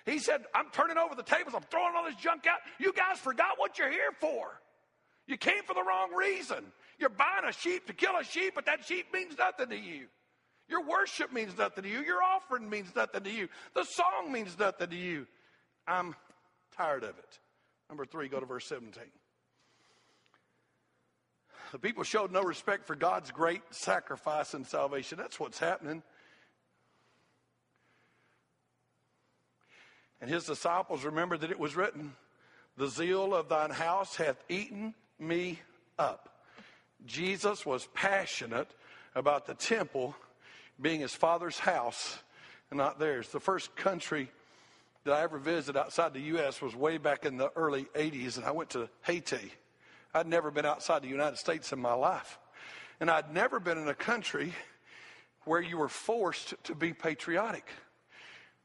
He 0.06 0.20
said, 0.20 0.44
I'm 0.54 0.70
turning 0.70 0.96
over 0.96 1.16
the 1.16 1.24
tables. 1.24 1.54
I'm 1.56 1.62
throwing 1.70 1.94
all 1.96 2.04
this 2.04 2.14
junk 2.16 2.46
out. 2.46 2.60
You 2.78 2.92
guys 2.92 3.18
forgot 3.18 3.58
what 3.58 3.78
you're 3.78 3.90
here 3.90 4.12
for. 4.20 4.60
You 5.26 5.36
came 5.36 5.62
for 5.64 5.74
the 5.74 5.82
wrong 5.82 6.14
reason. 6.14 6.64
You're 6.98 7.10
buying 7.10 7.44
a 7.48 7.52
sheep 7.52 7.86
to 7.86 7.92
kill 7.92 8.16
a 8.20 8.24
sheep, 8.24 8.54
but 8.54 8.66
that 8.66 8.84
sheep 8.84 9.06
means 9.12 9.38
nothing 9.38 9.68
to 9.68 9.76
you. 9.76 10.06
Your 10.68 10.84
worship 10.84 11.32
means 11.32 11.56
nothing 11.56 11.84
to 11.84 11.90
you. 11.90 12.00
Your 12.00 12.22
offering 12.22 12.68
means 12.68 12.94
nothing 12.94 13.22
to 13.22 13.30
you. 13.30 13.48
The 13.74 13.84
song 13.84 14.32
means 14.32 14.58
nothing 14.58 14.90
to 14.90 14.96
you. 14.96 15.26
I'm 15.86 16.14
tired 16.76 17.04
of 17.04 17.10
it. 17.10 17.38
Number 17.88 18.04
three, 18.04 18.28
go 18.28 18.40
to 18.40 18.46
verse 18.46 18.66
17. 18.66 19.02
The 21.72 21.78
people 21.78 22.02
showed 22.02 22.32
no 22.32 22.42
respect 22.42 22.86
for 22.86 22.94
God's 22.94 23.30
great 23.30 23.62
sacrifice 23.70 24.54
and 24.54 24.66
salvation. 24.66 25.18
That's 25.18 25.38
what's 25.38 25.58
happening. 25.58 26.02
And 30.20 30.30
his 30.30 30.44
disciples 30.44 31.04
remembered 31.04 31.42
that 31.42 31.50
it 31.50 31.58
was 31.58 31.76
written, 31.76 32.14
The 32.76 32.88
zeal 32.88 33.34
of 33.34 33.48
thine 33.48 33.70
house 33.70 34.16
hath 34.16 34.42
eaten 34.48 34.94
me 35.18 35.60
up. 35.98 36.37
Jesus 37.06 37.64
was 37.64 37.88
passionate 37.94 38.68
about 39.14 39.46
the 39.46 39.54
temple 39.54 40.14
being 40.80 41.00
his 41.00 41.14
father's 41.14 41.58
house 41.58 42.18
and 42.70 42.78
not 42.78 42.98
theirs. 42.98 43.28
The 43.28 43.40
first 43.40 43.74
country 43.76 44.30
that 45.04 45.12
I 45.12 45.22
ever 45.22 45.38
visited 45.38 45.78
outside 45.78 46.12
the 46.12 46.20
U.S. 46.20 46.60
was 46.60 46.74
way 46.74 46.98
back 46.98 47.24
in 47.24 47.36
the 47.36 47.50
early 47.56 47.84
80s, 47.94 48.36
and 48.36 48.44
I 48.44 48.50
went 48.50 48.70
to 48.70 48.88
Haiti. 49.02 49.52
I'd 50.14 50.26
never 50.26 50.50
been 50.50 50.66
outside 50.66 51.02
the 51.02 51.08
United 51.08 51.38
States 51.38 51.72
in 51.72 51.78
my 51.78 51.94
life. 51.94 52.38
And 53.00 53.10
I'd 53.10 53.32
never 53.32 53.60
been 53.60 53.78
in 53.78 53.88
a 53.88 53.94
country 53.94 54.52
where 55.44 55.60
you 55.60 55.78
were 55.78 55.88
forced 55.88 56.54
to 56.64 56.74
be 56.74 56.92
patriotic. 56.92 57.68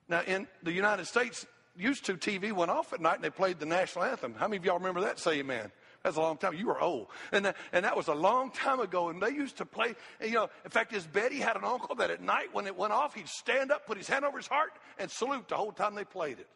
Now, 0.09 0.21
in 0.23 0.47
the 0.63 0.71
United 0.71 1.05
States, 1.05 1.45
used 1.77 2.05
to 2.05 2.15
TV 2.15 2.51
went 2.51 2.71
off 2.71 2.93
at 2.93 3.01
night 3.01 3.15
and 3.15 3.23
they 3.23 3.29
played 3.29 3.59
the 3.59 3.65
national 3.65 4.05
anthem. 4.05 4.33
How 4.35 4.47
many 4.47 4.57
of 4.57 4.65
y'all 4.65 4.77
remember 4.77 5.01
that? 5.01 5.19
Say 5.19 5.39
amen. 5.39 5.71
That's 6.03 6.17
a 6.17 6.21
long 6.21 6.37
time. 6.37 6.55
You 6.55 6.67
were 6.67 6.81
old. 6.81 7.07
And 7.31 7.45
that, 7.45 7.55
and 7.71 7.85
that 7.85 7.95
was 7.95 8.09
a 8.09 8.13
long 8.13 8.51
time 8.51 8.81
ago. 8.81 9.09
And 9.09 9.21
they 9.21 9.29
used 9.29 9.57
to 9.57 9.65
play, 9.65 9.95
you 10.21 10.33
know, 10.33 10.49
in 10.65 10.71
fact, 10.71 10.91
his 10.91 11.07
Betty 11.07 11.37
had 11.37 11.55
an 11.55 11.63
uncle 11.63 11.95
that 11.95 12.11
at 12.11 12.21
night 12.21 12.47
when 12.51 12.67
it 12.67 12.75
went 12.75 12.91
off, 12.91 13.15
he'd 13.15 13.29
stand 13.29 13.71
up, 13.71 13.87
put 13.87 13.97
his 13.97 14.07
hand 14.07 14.25
over 14.25 14.37
his 14.37 14.47
heart, 14.47 14.73
and 14.99 15.09
salute 15.09 15.47
the 15.47 15.55
whole 15.55 15.71
time 15.71 15.95
they 15.95 16.03
played 16.03 16.39
it. 16.39 16.47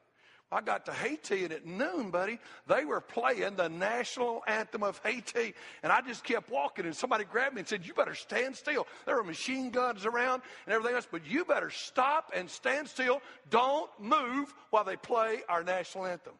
I 0.49 0.61
got 0.61 0.85
to 0.85 0.93
Haiti, 0.93 1.43
and 1.43 1.51
at 1.51 1.65
noon, 1.65 2.09
buddy, 2.09 2.39
they 2.67 2.85
were 2.85 3.01
playing 3.01 3.55
the 3.57 3.67
national 3.67 4.43
anthem 4.47 4.81
of 4.81 4.97
Haiti. 5.03 5.53
And 5.83 5.91
I 5.91 5.99
just 5.99 6.23
kept 6.23 6.49
walking, 6.49 6.85
and 6.85 6.95
somebody 6.95 7.25
grabbed 7.25 7.55
me 7.55 7.59
and 7.59 7.67
said, 7.67 7.85
You 7.85 7.93
better 7.93 8.15
stand 8.15 8.55
still. 8.55 8.87
There 9.05 9.15
were 9.15 9.25
machine 9.25 9.71
guns 9.71 10.05
around 10.05 10.43
and 10.65 10.73
everything 10.73 10.95
else, 10.95 11.07
but 11.09 11.25
you 11.27 11.43
better 11.43 11.69
stop 11.69 12.31
and 12.33 12.49
stand 12.49 12.87
still. 12.87 13.21
Don't 13.49 13.89
move 13.99 14.53
while 14.69 14.85
they 14.85 14.95
play 14.95 15.41
our 15.49 15.63
national 15.65 16.05
anthem. 16.05 16.33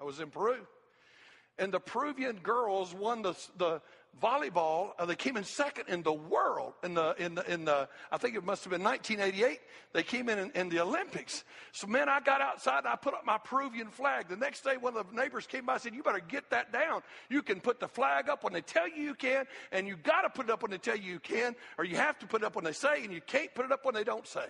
I 0.00 0.04
was 0.04 0.18
in 0.18 0.30
Peru. 0.30 0.66
And 1.58 1.72
the 1.72 1.80
Peruvian 1.80 2.36
girls 2.36 2.94
won 2.94 3.22
the, 3.22 3.34
the, 3.56 3.80
volleyball. 4.22 4.90
Uh, 4.98 5.06
they 5.06 5.14
came 5.14 5.36
in 5.36 5.44
second 5.44 5.88
in 5.88 6.02
the 6.02 6.12
world 6.12 6.74
in 6.82 6.94
the 6.94 7.14
in 7.18 7.34
the 7.34 7.52
in 7.52 7.64
the. 7.64 7.88
I 8.10 8.16
think 8.16 8.36
it 8.36 8.44
must 8.44 8.64
have 8.64 8.70
been 8.70 8.82
1988. 8.82 9.60
They 9.92 10.02
came 10.02 10.28
in, 10.28 10.38
in 10.38 10.50
in 10.52 10.68
the 10.68 10.80
Olympics. 10.80 11.44
So 11.72 11.86
man, 11.86 12.08
I 12.08 12.20
got 12.20 12.40
outside 12.40 12.78
and 12.78 12.88
I 12.88 12.96
put 12.96 13.14
up 13.14 13.24
my 13.24 13.38
Peruvian 13.38 13.88
flag. 13.88 14.28
The 14.28 14.36
next 14.36 14.64
day, 14.64 14.76
one 14.76 14.96
of 14.96 15.06
the 15.10 15.16
neighbors 15.16 15.46
came 15.46 15.66
by 15.66 15.74
and 15.74 15.82
said, 15.82 15.94
"You 15.94 16.02
better 16.02 16.20
get 16.20 16.50
that 16.50 16.72
down. 16.72 17.02
You 17.28 17.42
can 17.42 17.60
put 17.60 17.80
the 17.80 17.88
flag 17.88 18.28
up 18.28 18.44
when 18.44 18.52
they 18.52 18.62
tell 18.62 18.88
you 18.88 19.02
you 19.02 19.14
can, 19.14 19.46
and 19.72 19.86
you 19.86 19.96
got 19.96 20.22
to 20.22 20.30
put 20.30 20.46
it 20.46 20.52
up 20.52 20.62
when 20.62 20.70
they 20.70 20.78
tell 20.78 20.96
you 20.96 21.12
you 21.12 21.20
can, 21.20 21.54
or 21.78 21.84
you 21.84 21.96
have 21.96 22.18
to 22.20 22.26
put 22.26 22.42
it 22.42 22.44
up 22.44 22.56
when 22.56 22.64
they 22.64 22.72
say, 22.72 23.04
and 23.04 23.12
you 23.12 23.20
can't 23.20 23.54
put 23.54 23.64
it 23.64 23.72
up 23.72 23.84
when 23.84 23.94
they 23.94 24.04
don't 24.04 24.26
say." 24.26 24.46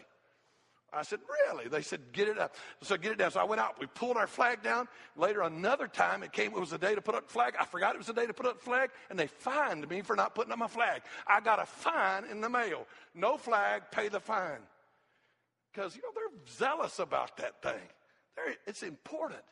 I 0.97 1.03
said, 1.03 1.21
Really? 1.47 1.69
They 1.69 1.83
said, 1.83 2.01
Get 2.13 2.29
it 2.29 2.39
up. 2.39 2.55
So 2.83 2.97
get 2.97 3.13
it 3.13 3.19
down. 3.19 3.31
So 3.31 3.41
I 3.41 3.45
went 3.45 3.61
out. 3.61 3.79
We 3.81 3.87
pulled 3.87 4.17
our 4.17 4.27
flag 4.27 4.63
down. 4.63 4.89
Later, 5.17 5.43
another 5.43 5.89
time, 5.89 6.23
it 6.23 6.33
came, 6.33 6.53
it 6.53 6.61
was 6.61 6.71
the 6.71 6.79
day 6.79 6.95
to 6.95 7.01
put 7.01 7.15
up 7.15 7.27
the 7.27 7.33
flag. 7.33 7.55
I 7.59 7.65
forgot 7.65 7.95
it 7.95 7.99
was 7.99 8.07
the 8.07 8.13
day 8.15 8.27
to 8.27 8.35
put 8.35 8.47
up 8.47 8.59
the 8.59 8.65
flag, 8.65 8.91
and 9.11 9.19
they 9.19 9.27
fined 9.27 9.89
me 9.89 10.03
for 10.03 10.17
not 10.17 10.35
putting 10.35 10.53
up 10.53 10.59
my 10.59 10.69
flag. 10.69 11.03
I 11.27 11.41
got 11.41 11.61
a 11.61 11.67
fine 11.67 12.25
in 12.31 12.41
the 12.41 12.49
mail. 12.49 12.87
No 13.15 13.37
flag, 13.37 13.83
pay 13.91 14.09
the 14.09 14.21
fine. 14.21 14.61
Because, 15.73 15.97
you 15.97 16.03
know, 16.03 16.09
they're 16.15 16.55
zealous 16.57 16.99
about 16.99 17.37
that 17.39 17.61
thing. 17.63 17.89
They're, 18.37 18.55
it's 18.67 18.83
important. 18.83 19.43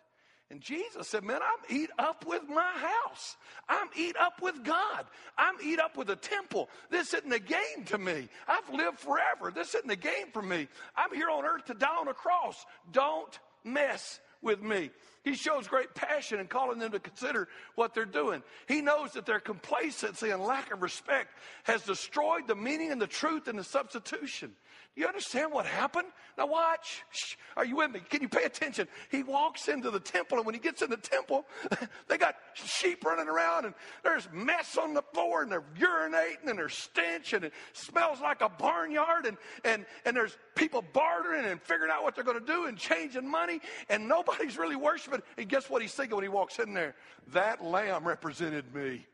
And 0.51 0.61
Jesus 0.61 1.09
said, 1.09 1.25
Man, 1.25 1.41
I'm 1.43 1.77
eat 1.77 1.91
up 1.99 2.27
with 2.27 2.43
my 2.49 2.73
house. 3.07 3.37
I'm 3.69 3.89
eat 3.97 4.17
up 4.21 4.43
with 4.43 4.63
God. 4.65 5.07
I'm 5.39 5.55
eat 5.65 5.81
up 5.81 5.97
with 5.97 6.09
the 6.09 6.17
temple. 6.17 6.69
This 6.91 7.15
isn't 7.15 7.33
a 7.33 7.39
game 7.39 7.85
to 7.87 7.99
me. 7.99 8.29
I've 8.47 8.69
lived 8.73 8.99
forever. 8.99 9.51
This 9.55 9.75
isn't 9.75 9.91
a 9.91 9.97
game 9.97 10.31
for 10.33 10.43
me. 10.43 10.69
I'm 10.95 11.15
here 11.15 11.31
on 11.31 11.45
earth 11.45 11.65
to 11.67 11.75
die 11.75 11.97
on 11.99 12.09
a 12.09 12.15
cross. 12.15 12.67
Don't 12.93 13.39
mess 13.65 14.21
with 14.43 14.61
me. 14.61 14.91
He 15.25 15.35
shows 15.35 15.69
great 15.69 15.95
passion 15.95 16.41
in 16.41 16.49
calling 16.49 16.81
them 16.81 16.93
to 16.93 16.99
consider 16.99 17.49
what 17.77 17.95
they're 17.95 18.05
doing. 18.05 18.43
He 18.67 18.83
knows 18.83 19.13
that 19.13 19.25
their 19.25 19.39
complacency 19.39 20.31
and 20.31 20.43
lack 20.43 20.73
of 20.73 20.83
respect 20.83 21.29
has 21.63 21.83
destroyed 21.83 22.49
the 22.49 22.57
meaning 22.57 22.91
and 22.91 23.01
the 23.01 23.07
truth 23.07 23.47
and 23.47 23.59
the 23.59 23.65
substitution. 23.65 24.53
You 24.95 25.07
understand 25.07 25.53
what 25.53 25.65
happened? 25.65 26.09
Now 26.37 26.47
watch. 26.47 27.03
Shh. 27.11 27.37
Are 27.57 27.65
you 27.65 27.77
with 27.77 27.93
me? 27.93 28.01
Can 28.11 28.21
you 28.21 28.29
pay 28.29 28.45
attention? 28.45 28.89
He 29.11 29.23
walks 29.23 29.69
into 29.69 29.91
the 29.91 30.01
temple, 30.01 30.37
and 30.37 30.45
when 30.45 30.55
he 30.55 30.61
gets 30.61 30.83
in 30.83 30.91
the 30.91 30.99
temple, 30.99 31.47
they 32.09 32.19
got 32.19 32.37
sheep 32.53 33.03
running 33.03 33.27
around, 33.27 33.65
and 33.65 33.75
there's 34.05 34.29
mess 34.33 34.77
on 34.77 34.93
the 34.93 35.01
floor, 35.15 35.43
and 35.43 35.51
they're 35.51 35.65
urinating, 35.79 36.47
and 36.47 36.59
there's 36.59 36.77
stench, 36.77 37.33
and 37.33 37.45
it 37.45 37.55
smells 37.73 38.21
like 38.21 38.43
a 38.43 38.51
barnyard, 38.51 39.25
and 39.25 39.39
and 39.65 39.87
and 40.05 40.15
there's 40.15 40.37
people 40.57 40.85
bartering 40.93 41.47
and 41.47 41.63
figuring 41.63 41.91
out 41.91 42.03
what 42.03 42.15
they're 42.15 42.25
going 42.25 42.39
to 42.39 42.47
do 42.47 42.67
and 42.67 42.77
changing 42.77 43.27
money, 43.27 43.61
and 43.89 44.07
nobody's 44.07 44.59
really 44.59 44.77
worshiping. 44.77 45.23
And 45.39 45.49
guess 45.49 45.71
what 45.71 45.81
he's 45.81 45.95
thinking 45.95 46.17
when 46.17 46.25
he 46.25 46.29
walks 46.29 46.59
in 46.59 46.75
there? 46.75 46.95
That 47.33 47.65
lamb 47.65 48.07
represented 48.07 48.75
me. 48.75 49.07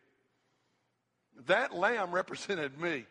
That 1.47 1.73
lamb 1.73 2.11
represented 2.11 2.81
me. 2.81 3.07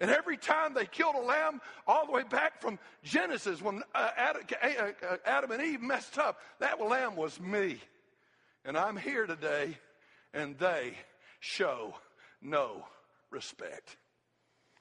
And 0.00 0.10
every 0.10 0.38
time 0.38 0.72
they 0.72 0.86
killed 0.86 1.14
a 1.14 1.20
lamb, 1.20 1.60
all 1.86 2.06
the 2.06 2.12
way 2.12 2.22
back 2.22 2.62
from 2.62 2.78
Genesis, 3.04 3.60
when 3.60 3.82
uh, 3.94 4.10
Adam, 4.16 4.42
uh, 4.62 5.16
Adam 5.26 5.50
and 5.50 5.62
Eve 5.62 5.82
messed 5.82 6.18
up, 6.18 6.40
that 6.58 6.80
lamb 6.80 7.16
was 7.16 7.38
me. 7.38 7.78
And 8.64 8.78
I'm 8.78 8.96
here 8.96 9.26
today, 9.26 9.76
and 10.32 10.58
they 10.58 10.94
show 11.40 11.94
no 12.40 12.86
respect. 13.30 13.96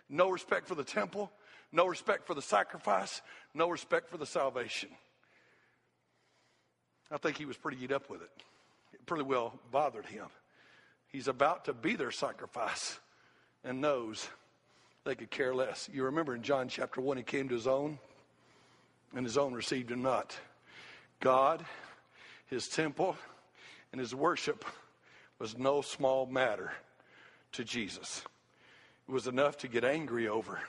No 0.09 0.29
respect 0.29 0.67
for 0.67 0.75
the 0.75 0.85
temple, 0.85 1.31
no 1.71 1.85
respect 1.85 2.25
for 2.25 2.33
the 2.33 2.41
sacrifice, 2.41 3.21
no 3.53 3.69
respect 3.69 4.09
for 4.09 4.17
the 4.17 4.25
salvation. 4.25 4.89
I 7.11 7.17
think 7.17 7.37
he 7.37 7.45
was 7.45 7.57
pretty 7.57 7.83
eat 7.83 7.91
up 7.91 8.09
with 8.09 8.21
it. 8.21 8.31
It 8.93 9.05
pretty 9.05 9.23
well 9.23 9.59
bothered 9.71 10.05
him. 10.05 10.27
He's 11.07 11.27
about 11.27 11.65
to 11.65 11.73
be 11.73 11.95
their 11.95 12.11
sacrifice 12.11 12.99
and 13.63 13.81
knows 13.81 14.29
they 15.09 15.15
could 15.15 15.31
care 15.31 15.55
less. 15.55 15.89
You 15.91 16.03
remember 16.03 16.35
in 16.35 16.43
John 16.43 16.69
chapter 16.69 17.01
1, 17.01 17.17
he 17.17 17.23
came 17.23 17.49
to 17.49 17.55
his 17.55 17.65
own, 17.65 17.97
and 19.15 19.25
his 19.25 19.39
own 19.39 19.53
received 19.53 19.89
him 19.89 20.03
not. 20.03 20.37
God, 21.19 21.65
his 22.45 22.67
temple, 22.67 23.17
and 23.91 23.99
his 23.99 24.13
worship 24.13 24.63
was 25.39 25.57
no 25.57 25.81
small 25.81 26.27
matter 26.27 26.71
to 27.53 27.63
Jesus. 27.63 28.21
It 29.07 29.11
was 29.11 29.25
enough 29.25 29.57
to 29.57 29.67
get 29.67 29.83
angry 29.83 30.27
over. 30.27 30.59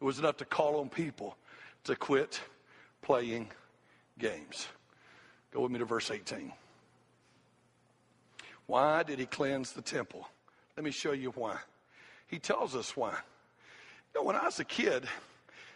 It 0.00 0.04
was 0.04 0.18
enough 0.18 0.38
to 0.38 0.46
call 0.46 0.80
on 0.80 0.88
people 0.88 1.36
to 1.84 1.94
quit 1.94 2.40
playing 3.02 3.50
games. 4.18 4.66
Go 5.52 5.60
with 5.60 5.72
me 5.72 5.78
to 5.78 5.84
verse 5.84 6.10
18. 6.10 6.52
Why 8.64 9.02
did 9.02 9.18
he 9.18 9.26
cleanse 9.26 9.72
the 9.72 9.82
temple? 9.82 10.26
Let 10.74 10.84
me 10.84 10.90
show 10.90 11.12
you 11.12 11.32
why. 11.32 11.58
He 12.28 12.38
tells 12.38 12.74
us 12.74 12.96
why. 12.96 13.14
Know, 14.18 14.24
when 14.24 14.34
I 14.34 14.46
was 14.46 14.58
a 14.58 14.64
kid, 14.64 15.04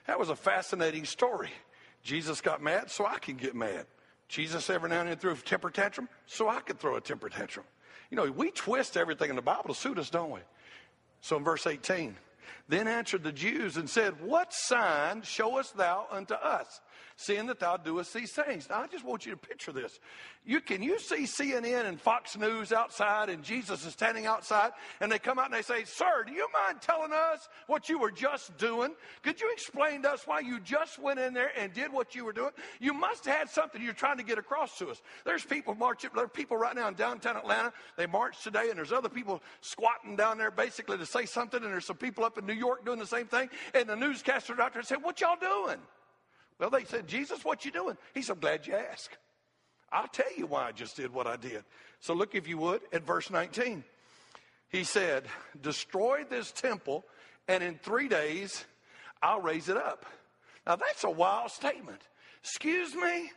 that 0.09 0.19
was 0.19 0.29
a 0.29 0.35
fascinating 0.35 1.05
story. 1.05 1.51
Jesus 2.03 2.41
got 2.41 2.61
mad, 2.61 2.91
so 2.91 3.07
I 3.07 3.19
can 3.19 3.37
get 3.37 3.55
mad. 3.55 3.87
Jesus 4.27 4.69
every 4.69 4.91
now 4.91 4.99
and 4.99 5.09
then 5.09 5.17
threw 5.17 5.31
a 5.31 5.37
temper 5.37 5.71
tantrum, 5.71 6.09
so 6.27 6.49
I 6.49 6.59
could 6.59 6.81
throw 6.81 6.97
a 6.97 7.01
temper 7.01 7.29
tantrum. 7.29 7.65
You 8.11 8.17
know, 8.17 8.29
we 8.33 8.51
twist 8.51 8.97
everything 8.97 9.31
in 9.31 9.37
the 9.37 9.43
Bible 9.43 9.73
to 9.73 9.75
suit 9.75 9.97
us, 9.97 10.11
don't 10.11 10.33
we? 10.33 10.41
So 11.21 11.37
in 11.37 11.45
verse 11.45 11.69
18, 11.69 12.17
then 12.69 12.89
answered 12.89 13.23
the 13.23 13.31
Jews 13.31 13.77
and 13.77 13.89
said, 13.89 14.21
What 14.21 14.53
sign 14.53 15.23
showest 15.23 15.77
thou 15.77 16.07
unto 16.11 16.35
us? 16.35 16.81
Seeing 17.17 17.47
that 17.47 17.61
thou 17.61 17.77
doest 17.77 18.13
these 18.15 18.33
things. 18.33 18.69
Now, 18.69 18.83
I 18.83 18.87
just 18.87 19.05
want 19.05 19.27
you 19.27 19.33
to 19.33 19.37
picture 19.37 19.73
this. 19.73 19.99
You 20.45 20.61
can 20.61 20.83
you 20.83 20.99
see 20.99 21.25
CNN 21.25 21.87
and 21.87 22.01
Fox 22.01 22.37
News 22.37 22.73
outside, 22.73 23.29
and 23.29 23.45
Jesus 23.45 23.87
is 23.87 23.93
standing 23.93 24.27
outside, 24.27 24.73
and 25.01 25.11
they 25.11 25.19
come 25.19 25.39
out 25.39 25.47
and 25.47 25.55
they 25.55 25.63
say, 25.63 25.85
"Sir, 25.85 26.25
do 26.25 26.33
you 26.33 26.49
mind 26.53 26.81
telling 26.81 27.13
us 27.13 27.49
what 27.67 27.89
you 27.89 27.99
were 27.99 28.11
just 28.11 28.57
doing? 28.57 28.97
Could 29.23 29.41
you 29.41 29.53
explain 29.53 30.03
to 30.03 30.11
us 30.11 30.27
why 30.27 30.41
you 30.41 30.59
just 30.59 30.99
went 30.99 31.21
in 31.21 31.33
there 31.33 31.53
and 31.57 31.73
did 31.73 31.93
what 31.93 32.15
you 32.15 32.25
were 32.25 32.33
doing? 32.33 32.53
You 32.81 32.93
must 32.93 33.25
have 33.27 33.37
had 33.37 33.51
something 33.51 33.81
you're 33.81 33.93
trying 33.93 34.17
to 34.17 34.25
get 34.25 34.39
across 34.39 34.79
to 34.79 34.91
us." 34.91 35.01
There's 35.25 35.45
people 35.45 35.75
marching. 35.75 36.11
There 36.15 36.25
are 36.25 36.29
people 36.29 36.57
right 36.57 36.75
now 36.75 36.89
in 36.89 36.95
downtown 36.95 37.37
Atlanta. 37.37 37.73
They 37.97 38.07
march 38.07 38.43
today, 38.43 38.69
and 38.71 38.79
there's 38.79 38.93
other 38.93 39.09
people 39.09 39.43
squatting 39.61 40.17
down 40.17 40.39
there 40.39 40.51
basically 40.51 40.99
to 40.99 41.07
say 41.07 41.25
something, 41.25 41.63
and 41.63 41.73
there's 41.73 41.87
some 41.87 41.97
people 41.97 42.25
up 42.25 42.37
in 42.37 42.47
New 42.47 42.53
York 42.53 42.85
doing 42.85 42.99
the 42.99 43.07
same 43.07 43.27
thing. 43.27 43.49
And 43.75 43.89
the 43.89 43.97
newscaster 43.97 44.61
out 44.61 44.73
there 44.73 44.83
said, 44.83 45.03
"What 45.03 45.21
y'all 45.21 45.37
doing?" 45.37 45.81
Well, 46.59 46.71
they 46.71 46.85
said, 46.85 47.09
Jesus, 47.09 47.45
what 47.45 47.65
you 47.65 47.71
doing? 47.71 47.97
He 48.15 48.23
said, 48.23 48.35
I'm 48.35 48.41
glad 48.41 48.67
you 48.67 48.75
asked. 48.75 49.17
I'll 49.91 50.09
tell 50.09 50.33
you 50.37 50.47
why 50.47 50.69
I 50.69 50.73
just 50.73 50.97
did 50.97 51.13
what 51.13 51.27
I 51.27 51.37
did. 51.37 51.65
So 52.01 52.15
look, 52.15 52.35
if 52.35 52.49
you 52.49 52.59
would, 52.59 52.81
at 52.93 53.05
verse 53.05 53.31
19. 53.31 53.85
He 54.71 54.85
said, 54.85 55.25
Destroy 55.61 56.25
this 56.29 56.51
temple, 56.51 57.05
and 57.47 57.63
in 57.63 57.79
three 57.79 58.09
days 58.09 58.65
I'll 59.23 59.41
raise 59.41 59.69
it 59.69 59.77
up. 59.77 60.07
Now 60.67 60.77
that's 60.77 61.05
a 61.05 61.11
wild 61.11 61.51
statement. 61.51 62.01
Excuse 62.43 62.95
me? 62.95 63.31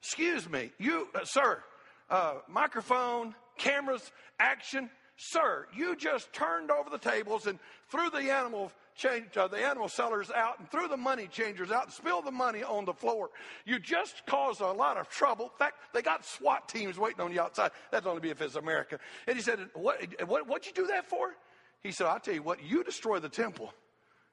Excuse 0.00 0.48
me. 0.48 0.70
You, 0.78 1.08
uh, 1.14 1.24
sir, 1.24 1.62
uh, 2.08 2.34
microphone, 2.48 3.34
cameras, 3.58 4.12
action. 4.38 4.88
Sir, 5.16 5.66
you 5.74 5.96
just 5.96 6.32
turned 6.32 6.70
over 6.70 6.90
the 6.90 6.98
tables 6.98 7.46
and 7.46 7.58
threw 7.90 8.08
the 8.10 8.30
animal 8.30 8.70
change, 8.96 9.36
uh, 9.36 9.48
the 9.48 9.58
animal 9.58 9.88
sellers 9.88 10.30
out 10.30 10.58
and 10.58 10.70
threw 10.70 10.88
the 10.88 10.96
money 10.96 11.26
changers 11.26 11.70
out 11.70 11.84
and 11.84 11.92
spilled 11.92 12.24
the 12.24 12.30
money 12.30 12.62
on 12.62 12.84
the 12.84 12.92
floor. 12.92 13.30
You 13.64 13.78
just 13.78 14.24
caused 14.26 14.60
a 14.60 14.72
lot 14.72 14.96
of 14.96 15.08
trouble. 15.08 15.46
In 15.46 15.58
fact, 15.58 15.76
they 15.92 16.02
got 16.02 16.24
SWAT 16.24 16.68
teams 16.68 16.98
waiting 16.98 17.20
on 17.20 17.32
you 17.32 17.40
outside. 17.40 17.70
That'd 17.90 18.06
only 18.06 18.20
be 18.20 18.30
if 18.30 18.40
it's 18.40 18.56
America. 18.56 18.98
And 19.26 19.36
he 19.36 19.42
said, 19.42 19.58
what, 19.74 19.98
what, 20.26 20.48
what'd 20.48 20.66
you 20.66 20.72
do 20.72 20.88
that 20.88 21.08
for? 21.08 21.34
He 21.82 21.92
said, 21.92 22.06
I'll 22.06 22.20
tell 22.20 22.34
you 22.34 22.42
what, 22.42 22.64
you 22.64 22.82
destroy 22.82 23.18
the 23.18 23.28
temple. 23.28 23.72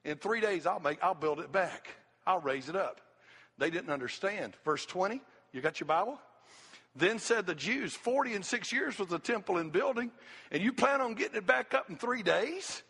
In 0.05 0.17
three 0.17 0.41
days, 0.41 0.65
I'll 0.65 0.79
make, 0.79 1.01
I'll 1.03 1.13
build 1.13 1.39
it 1.39 1.51
back. 1.51 1.89
I'll 2.25 2.41
raise 2.41 2.69
it 2.69 2.75
up. 2.75 3.01
They 3.57 3.69
didn't 3.69 3.91
understand. 3.91 4.55
Verse 4.65 4.85
20, 4.85 5.21
you 5.51 5.61
got 5.61 5.79
your 5.79 5.87
Bible? 5.87 6.19
Then 6.95 7.19
said 7.19 7.45
the 7.45 7.55
Jews, 7.55 7.95
40 7.95 8.35
and 8.35 8.45
six 8.45 8.71
years 8.71 8.99
was 8.99 9.07
the 9.07 9.19
temple 9.19 9.57
in 9.57 9.71
building, 9.71 10.11
and 10.51 10.61
you 10.61 10.73
plan 10.73 11.01
on 11.01 11.15
getting 11.15 11.37
it 11.37 11.45
back 11.45 11.73
up 11.73 11.89
in 11.89 11.95
three 11.95 12.21
days? 12.21 12.83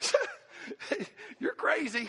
You're 1.38 1.54
crazy. 1.54 2.08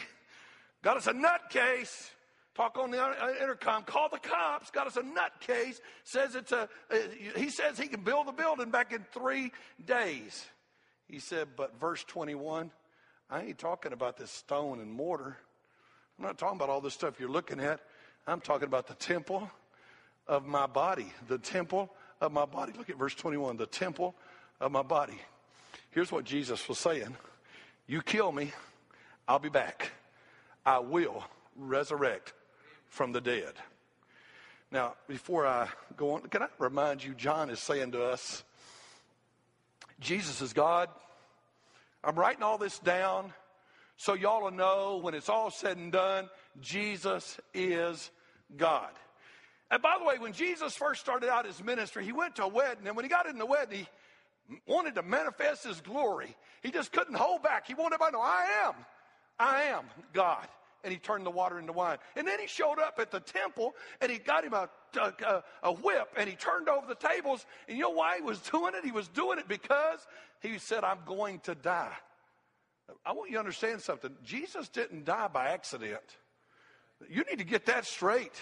Got 0.81 0.97
us 0.97 1.07
a 1.07 1.13
nutcase. 1.13 2.09
Talk 2.55 2.77
on 2.77 2.91
the 2.91 2.97
intercom. 3.41 3.83
Call 3.83 4.09
the 4.09 4.19
cops. 4.19 4.69
Got 4.69 4.87
us 4.87 4.97
a 4.97 5.01
nutcase. 5.01 5.79
Says 6.03 6.35
it's 6.35 6.51
a. 6.51 6.69
Uh, 6.91 6.97
he 7.35 7.49
says 7.49 7.79
he 7.79 7.87
can 7.87 8.01
build 8.01 8.27
the 8.27 8.31
building 8.31 8.69
back 8.69 8.93
in 8.93 9.03
three 9.11 9.51
days. 9.83 10.45
He 11.07 11.19
said, 11.19 11.49
but 11.55 11.79
verse 11.79 12.03
21, 12.03 12.71
I 13.29 13.41
ain't 13.41 13.57
talking 13.57 13.93
about 13.93 14.17
this 14.17 14.31
stone 14.31 14.79
and 14.79 14.91
mortar. 14.91 15.37
I'm 16.17 16.25
not 16.25 16.37
talking 16.37 16.57
about 16.57 16.69
all 16.69 16.81
this 16.81 16.93
stuff 16.93 17.19
you're 17.19 17.29
looking 17.29 17.59
at. 17.59 17.79
I'm 18.27 18.39
talking 18.39 18.67
about 18.67 18.87
the 18.87 18.93
temple 18.95 19.49
of 20.27 20.45
my 20.45 20.67
body. 20.67 21.11
The 21.27 21.37
temple 21.37 21.91
of 22.21 22.31
my 22.31 22.45
body. 22.45 22.73
Look 22.77 22.89
at 22.89 22.97
verse 22.97 23.15
21. 23.15 23.57
The 23.57 23.65
temple 23.65 24.15
of 24.59 24.71
my 24.71 24.83
body. 24.83 25.19
Here's 25.91 26.11
what 26.11 26.23
Jesus 26.23 26.67
was 26.67 26.79
saying 26.79 27.15
You 27.87 28.01
kill 28.01 28.31
me, 28.31 28.51
I'll 29.27 29.39
be 29.39 29.49
back. 29.49 29.91
I 30.65 30.79
will 30.79 31.23
resurrect 31.57 32.33
from 32.87 33.11
the 33.11 33.21
dead. 33.21 33.53
Now, 34.71 34.95
before 35.07 35.45
I 35.45 35.67
go 35.97 36.11
on, 36.11 36.21
can 36.21 36.43
I 36.43 36.47
remind 36.57 37.03
you, 37.03 37.13
John 37.13 37.49
is 37.49 37.59
saying 37.59 37.91
to 37.91 38.03
us, 38.03 38.43
Jesus 39.99 40.41
is 40.41 40.53
God. 40.53 40.89
I'm 42.03 42.15
writing 42.15 42.43
all 42.43 42.57
this 42.57 42.79
down 42.79 43.33
so 43.97 44.13
y'all 44.13 44.43
will 44.43 44.51
know 44.51 44.99
when 45.01 45.13
it's 45.13 45.29
all 45.29 45.51
said 45.51 45.77
and 45.77 45.91
done, 45.91 46.29
Jesus 46.61 47.39
is 47.53 48.09
God. 48.57 48.89
And 49.69 49.81
by 49.81 49.95
the 49.99 50.05
way, 50.05 50.17
when 50.19 50.33
Jesus 50.33 50.75
first 50.75 51.01
started 51.01 51.29
out 51.29 51.45
his 51.45 51.63
ministry, 51.63 52.03
he 52.03 52.11
went 52.11 52.35
to 52.37 52.43
a 52.43 52.47
wedding, 52.47 52.87
and 52.87 52.95
when 52.95 53.05
he 53.05 53.09
got 53.09 53.27
in 53.27 53.37
the 53.37 53.45
wedding, 53.45 53.79
he 53.79 53.87
wanted 54.67 54.95
to 54.95 55.03
manifest 55.03 55.65
his 55.65 55.81
glory. 55.81 56.35
He 56.61 56.71
just 56.71 56.91
couldn't 56.91 57.15
hold 57.15 57.43
back. 57.43 57.67
He 57.67 57.73
wanted 57.73 57.95
everybody 57.95 58.11
to 58.11 58.17
know, 58.17 58.23
I 58.23 58.65
am, 58.65 58.73
I 59.39 59.63
am 59.63 59.83
God. 60.13 60.47
And 60.83 60.91
he 60.91 60.99
turned 60.99 61.25
the 61.25 61.31
water 61.31 61.59
into 61.59 61.71
wine. 61.71 61.97
And 62.17 62.27
then 62.27 62.39
he 62.39 62.47
showed 62.47 62.77
up 62.77 62.99
at 62.99 63.09
the 63.09 63.21
temple 63.21 63.73
and 64.01 64.11
he 64.11 64.17
got 64.17 64.43
him 64.43 64.53
a, 64.53 64.69
a, 64.99 65.43
a 65.63 65.71
whip 65.71 66.09
and 66.17 66.29
he 66.29 66.35
turned 66.35 66.67
over 66.67 66.85
the 66.85 66.95
tables. 66.95 67.45
And 67.69 67.77
you 67.77 67.83
know 67.83 67.91
why 67.91 68.17
he 68.17 68.21
was 68.21 68.39
doing 68.51 68.73
it? 68.75 68.83
He 68.83 68.91
was 68.91 69.07
doing 69.07 69.39
it 69.39 69.47
because 69.47 70.05
he 70.41 70.57
said, 70.57 70.83
I'm 70.83 70.99
going 71.05 71.39
to 71.41 71.55
die. 71.55 71.93
I 73.05 73.13
want 73.13 73.29
you 73.29 73.35
to 73.35 73.39
understand 73.39 73.81
something. 73.81 74.11
Jesus 74.23 74.67
didn't 74.67 75.05
die 75.05 75.29
by 75.29 75.49
accident. 75.49 76.01
You 77.09 77.23
need 77.29 77.39
to 77.39 77.45
get 77.45 77.65
that 77.67 77.85
straight. 77.85 78.33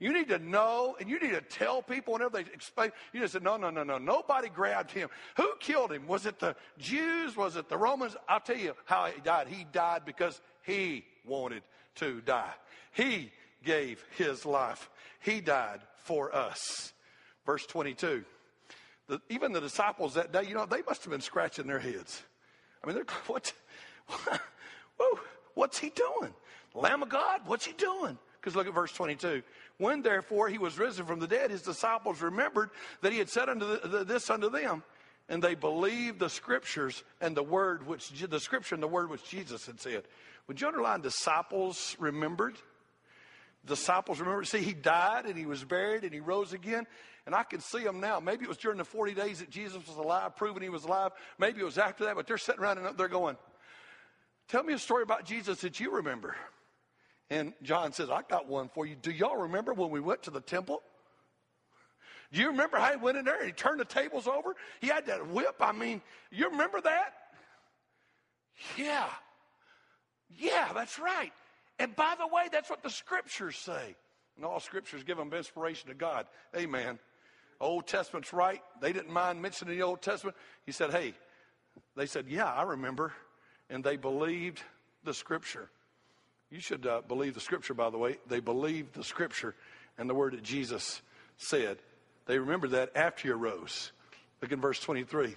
You 0.00 0.14
need 0.14 0.28
to 0.30 0.38
know 0.38 0.96
and 0.98 1.10
you 1.10 1.20
need 1.20 1.32
to 1.32 1.42
tell 1.42 1.82
people 1.82 2.14
whenever 2.14 2.42
they 2.42 2.50
explain. 2.52 2.90
You 3.12 3.20
just 3.20 3.34
say, 3.34 3.38
no, 3.40 3.58
no, 3.58 3.68
no, 3.68 3.84
no. 3.84 3.98
Nobody 3.98 4.48
grabbed 4.48 4.90
him. 4.90 5.10
Who 5.36 5.52
killed 5.60 5.92
him? 5.92 6.06
Was 6.06 6.24
it 6.24 6.40
the 6.40 6.56
Jews? 6.78 7.36
Was 7.36 7.56
it 7.56 7.68
the 7.68 7.76
Romans? 7.76 8.16
I'll 8.26 8.40
tell 8.40 8.56
you 8.56 8.74
how 8.86 9.06
he 9.06 9.20
died. 9.20 9.46
He 9.48 9.66
died 9.70 10.02
because 10.06 10.40
he 10.62 11.04
wanted 11.26 11.62
to 11.96 12.22
die. 12.22 12.52
He 12.92 13.30
gave 13.62 14.02
his 14.16 14.46
life. 14.46 14.88
He 15.20 15.42
died 15.42 15.80
for 15.98 16.34
us. 16.34 16.94
Verse 17.44 17.66
22. 17.66 18.24
The, 19.08 19.20
even 19.28 19.52
the 19.52 19.60
disciples 19.60 20.14
that 20.14 20.32
day, 20.32 20.44
you 20.44 20.54
know, 20.54 20.64
they 20.64 20.82
must 20.82 21.04
have 21.04 21.10
been 21.10 21.20
scratching 21.20 21.66
their 21.66 21.78
heads. 21.78 22.22
I 22.82 22.86
mean, 22.86 22.96
they're, 22.96 23.04
what, 23.26 23.52
what, 24.96 25.18
what's 25.54 25.78
he 25.78 25.90
doing? 25.90 26.32
Lamb 26.74 27.02
of 27.02 27.10
God, 27.10 27.42
what's 27.44 27.66
he 27.66 27.72
doing? 27.74 28.16
Because 28.40 28.56
look 28.56 28.66
at 28.66 28.74
verse 28.74 28.92
22. 28.92 29.42
When 29.80 30.02
therefore 30.02 30.50
he 30.50 30.58
was 30.58 30.78
risen 30.78 31.06
from 31.06 31.20
the 31.20 31.26
dead, 31.26 31.50
his 31.50 31.62
disciples 31.62 32.20
remembered 32.20 32.68
that 33.00 33.12
he 33.12 33.18
had 33.18 33.30
said 33.30 33.48
unto 33.48 33.66
the, 33.66 33.88
the, 33.88 34.04
this 34.04 34.28
unto 34.28 34.50
them, 34.50 34.82
and 35.26 35.42
they 35.42 35.54
believed 35.54 36.18
the 36.18 36.28
scriptures 36.28 37.02
and 37.18 37.34
the 37.34 37.42
word 37.42 37.86
which 37.86 38.10
the 38.10 38.40
scripture 38.40 38.74
and 38.74 38.82
the 38.82 38.88
word 38.88 39.08
which 39.08 39.24
Jesus 39.24 39.64
had 39.64 39.80
said. 39.80 40.02
Would 40.48 40.60
you 40.60 40.66
underline 40.66 41.00
disciples 41.00 41.96
remembered? 41.98 42.56
Disciples 43.64 44.20
remembered. 44.20 44.48
See, 44.48 44.58
he 44.58 44.74
died 44.74 45.24
and 45.24 45.38
he 45.38 45.46
was 45.46 45.64
buried 45.64 46.04
and 46.04 46.12
he 46.12 46.20
rose 46.20 46.52
again. 46.52 46.86
And 47.24 47.34
I 47.34 47.44
can 47.44 47.60
see 47.60 47.82
them 47.82 48.00
now. 48.00 48.20
Maybe 48.20 48.44
it 48.44 48.48
was 48.48 48.58
during 48.58 48.76
the 48.76 48.84
40 48.84 49.14
days 49.14 49.38
that 49.38 49.48
Jesus 49.48 49.86
was 49.86 49.96
alive, 49.96 50.36
proving 50.36 50.62
he 50.62 50.68
was 50.68 50.84
alive. 50.84 51.12
Maybe 51.38 51.62
it 51.62 51.64
was 51.64 51.78
after 51.78 52.04
that, 52.04 52.16
but 52.16 52.26
they're 52.26 52.36
sitting 52.36 52.60
around 52.60 52.76
and 52.76 52.98
they're 52.98 53.08
going, 53.08 53.38
Tell 54.48 54.62
me 54.62 54.74
a 54.74 54.78
story 54.78 55.04
about 55.04 55.24
Jesus 55.24 55.62
that 55.62 55.80
you 55.80 55.92
remember. 55.92 56.36
And 57.30 57.52
John 57.62 57.92
says, 57.92 58.10
I 58.10 58.22
got 58.28 58.48
one 58.48 58.68
for 58.68 58.84
you. 58.84 58.96
Do 58.96 59.12
y'all 59.12 59.36
remember 59.36 59.72
when 59.72 59.90
we 59.90 60.00
went 60.00 60.24
to 60.24 60.30
the 60.30 60.40
temple? 60.40 60.82
Do 62.32 62.40
you 62.40 62.48
remember 62.48 62.76
how 62.78 62.90
he 62.90 62.96
went 62.96 63.18
in 63.18 63.24
there 63.24 63.38
and 63.38 63.46
he 63.46 63.52
turned 63.52 63.80
the 63.80 63.84
tables 63.84 64.26
over? 64.26 64.54
He 64.80 64.88
had 64.88 65.06
that 65.06 65.28
whip. 65.28 65.56
I 65.60 65.72
mean, 65.72 66.00
you 66.30 66.48
remember 66.50 66.80
that? 66.80 67.14
Yeah. 68.76 69.08
Yeah, 70.38 70.72
that's 70.74 70.98
right. 70.98 71.32
And 71.78 71.94
by 71.96 72.14
the 72.18 72.26
way, 72.26 72.48
that's 72.52 72.68
what 72.68 72.82
the 72.82 72.90
scriptures 72.90 73.56
say. 73.56 73.96
And 74.36 74.44
all 74.44 74.60
scriptures 74.60 75.02
give 75.02 75.16
them 75.16 75.32
inspiration 75.32 75.88
to 75.88 75.94
God. 75.94 76.26
Amen. 76.56 76.98
Old 77.60 77.86
Testament's 77.86 78.32
right. 78.32 78.62
They 78.80 78.92
didn't 78.92 79.12
mind 79.12 79.42
mentioning 79.42 79.76
the 79.76 79.82
Old 79.82 80.02
Testament. 80.02 80.36
He 80.66 80.72
said, 80.72 80.90
hey, 80.90 81.14
they 81.96 82.06
said, 82.06 82.26
yeah, 82.28 82.46
I 82.46 82.62
remember. 82.62 83.12
And 83.68 83.84
they 83.84 83.96
believed 83.96 84.62
the 85.04 85.14
scripture. 85.14 85.68
You 86.50 86.60
should 86.60 86.86
uh, 86.86 87.02
believe 87.06 87.34
the 87.34 87.40
scripture, 87.40 87.74
by 87.74 87.90
the 87.90 87.98
way. 87.98 88.18
They 88.26 88.40
believed 88.40 88.94
the 88.94 89.04
scripture 89.04 89.54
and 89.96 90.10
the 90.10 90.14
word 90.14 90.32
that 90.32 90.42
Jesus 90.42 91.00
said. 91.36 91.78
They 92.26 92.38
remembered 92.38 92.70
that 92.72 92.90
after 92.96 93.28
he 93.28 93.30
arose. 93.30 93.92
Look 94.42 94.50
in 94.50 94.60
verse 94.60 94.80
23. 94.80 95.36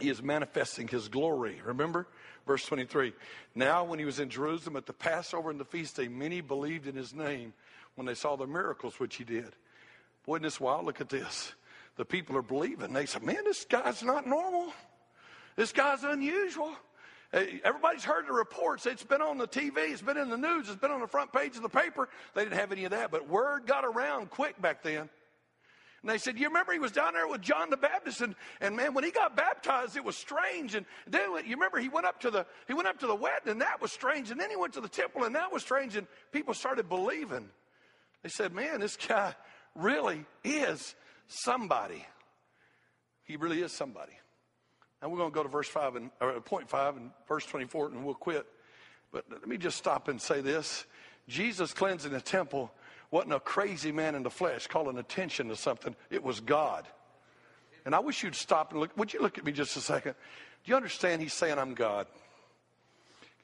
He 0.00 0.10
is 0.10 0.22
manifesting 0.22 0.88
his 0.88 1.08
glory. 1.08 1.60
Remember? 1.64 2.06
Verse 2.46 2.64
23. 2.66 3.12
Now, 3.54 3.84
when 3.84 3.98
he 3.98 4.04
was 4.04 4.20
in 4.20 4.28
Jerusalem 4.28 4.76
at 4.76 4.86
the 4.86 4.92
Passover 4.92 5.50
and 5.50 5.58
the 5.58 5.64
feast 5.64 5.96
day, 5.96 6.08
many 6.08 6.40
believed 6.40 6.86
in 6.86 6.96
his 6.96 7.14
name 7.14 7.54
when 7.94 8.06
they 8.06 8.14
saw 8.14 8.36
the 8.36 8.46
miracles 8.46 8.98
which 8.98 9.16
he 9.16 9.24
did. 9.24 9.54
Boy, 10.26 10.36
isn't 10.36 10.42
this 10.42 10.60
wild? 10.60 10.84
Look 10.84 11.00
at 11.00 11.08
this. 11.08 11.52
The 11.96 12.04
people 12.04 12.36
are 12.36 12.42
believing. 12.42 12.92
They 12.92 13.06
said, 13.06 13.22
Man, 13.22 13.42
this 13.44 13.64
guy's 13.64 14.02
not 14.02 14.26
normal. 14.26 14.72
This 15.56 15.72
guy's 15.72 16.02
unusual. 16.02 16.72
Everybody's 17.32 18.04
heard 18.04 18.26
the 18.26 18.32
reports. 18.32 18.86
It's 18.86 19.04
been 19.04 19.22
on 19.22 19.38
the 19.38 19.48
TV, 19.48 19.90
it's 19.90 20.02
been 20.02 20.16
in 20.16 20.30
the 20.30 20.36
news, 20.36 20.68
it's 20.68 20.80
been 20.80 20.90
on 20.90 21.00
the 21.00 21.08
front 21.08 21.32
page 21.32 21.56
of 21.56 21.62
the 21.62 21.68
paper. 21.68 22.08
They 22.34 22.44
didn't 22.44 22.58
have 22.58 22.72
any 22.72 22.84
of 22.84 22.92
that, 22.92 23.10
but 23.10 23.28
word 23.28 23.66
got 23.66 23.84
around 23.84 24.30
quick 24.30 24.60
back 24.60 24.82
then. 24.82 25.08
And 26.06 26.10
they 26.12 26.18
said, 26.18 26.38
You 26.38 26.46
remember 26.46 26.72
he 26.72 26.78
was 26.78 26.92
down 26.92 27.14
there 27.14 27.26
with 27.26 27.40
John 27.40 27.68
the 27.68 27.76
Baptist, 27.76 28.20
and, 28.20 28.36
and 28.60 28.76
man, 28.76 28.94
when 28.94 29.02
he 29.02 29.10
got 29.10 29.36
baptized, 29.36 29.96
it 29.96 30.04
was 30.04 30.16
strange. 30.16 30.76
And 30.76 30.86
then 31.08 31.30
you 31.44 31.56
remember 31.56 31.80
he 31.80 31.88
went 31.88 32.06
up 32.06 32.20
to 32.20 32.30
the 32.30 32.46
he 32.68 32.74
went 32.74 32.86
up 32.86 33.00
to 33.00 33.08
the 33.08 33.14
wedding, 33.14 33.48
and 33.48 33.60
that 33.60 33.82
was 33.82 33.90
strange. 33.90 34.30
And 34.30 34.38
then 34.38 34.48
he 34.48 34.56
went 34.56 34.74
to 34.74 34.80
the 34.80 34.88
temple, 34.88 35.24
and 35.24 35.34
that 35.34 35.52
was 35.52 35.62
strange. 35.62 35.96
And 35.96 36.06
people 36.30 36.54
started 36.54 36.88
believing. 36.88 37.48
They 38.22 38.28
said, 38.28 38.52
Man, 38.52 38.78
this 38.78 38.96
guy 38.96 39.34
really 39.74 40.24
is 40.44 40.94
somebody. 41.26 42.06
He 43.24 43.36
really 43.36 43.60
is 43.62 43.72
somebody. 43.72 44.12
And 45.06 45.12
we're 45.12 45.18
going 45.20 45.30
to 45.30 45.34
go 45.36 45.44
to 45.44 45.48
verse 45.48 45.68
5 45.68 45.94
and 45.94 46.10
or 46.20 46.30
uh, 46.30 46.40
point 46.40 46.68
5 46.68 46.96
and 46.96 47.10
verse 47.28 47.46
24 47.46 47.90
and 47.90 48.04
we'll 48.04 48.16
quit. 48.16 48.44
But 49.12 49.24
let 49.30 49.46
me 49.46 49.56
just 49.56 49.78
stop 49.78 50.08
and 50.08 50.20
say 50.20 50.40
this. 50.40 50.84
Jesus 51.28 51.72
cleansing 51.72 52.10
the 52.10 52.20
temple 52.20 52.72
wasn't 53.12 53.34
a 53.34 53.38
crazy 53.38 53.92
man 53.92 54.16
in 54.16 54.24
the 54.24 54.30
flesh 54.30 54.66
calling 54.66 54.98
attention 54.98 55.46
to 55.50 55.54
something. 55.54 55.94
It 56.10 56.24
was 56.24 56.40
God. 56.40 56.88
And 57.84 57.94
I 57.94 58.00
wish 58.00 58.24
you'd 58.24 58.34
stop 58.34 58.72
and 58.72 58.80
look. 58.80 58.96
Would 58.98 59.12
you 59.12 59.22
look 59.22 59.38
at 59.38 59.44
me 59.44 59.52
just 59.52 59.76
a 59.76 59.80
second? 59.80 60.16
Do 60.64 60.70
you 60.70 60.74
understand 60.74 61.22
he's 61.22 61.32
saying 61.32 61.56
I'm 61.56 61.74
God? 61.74 62.08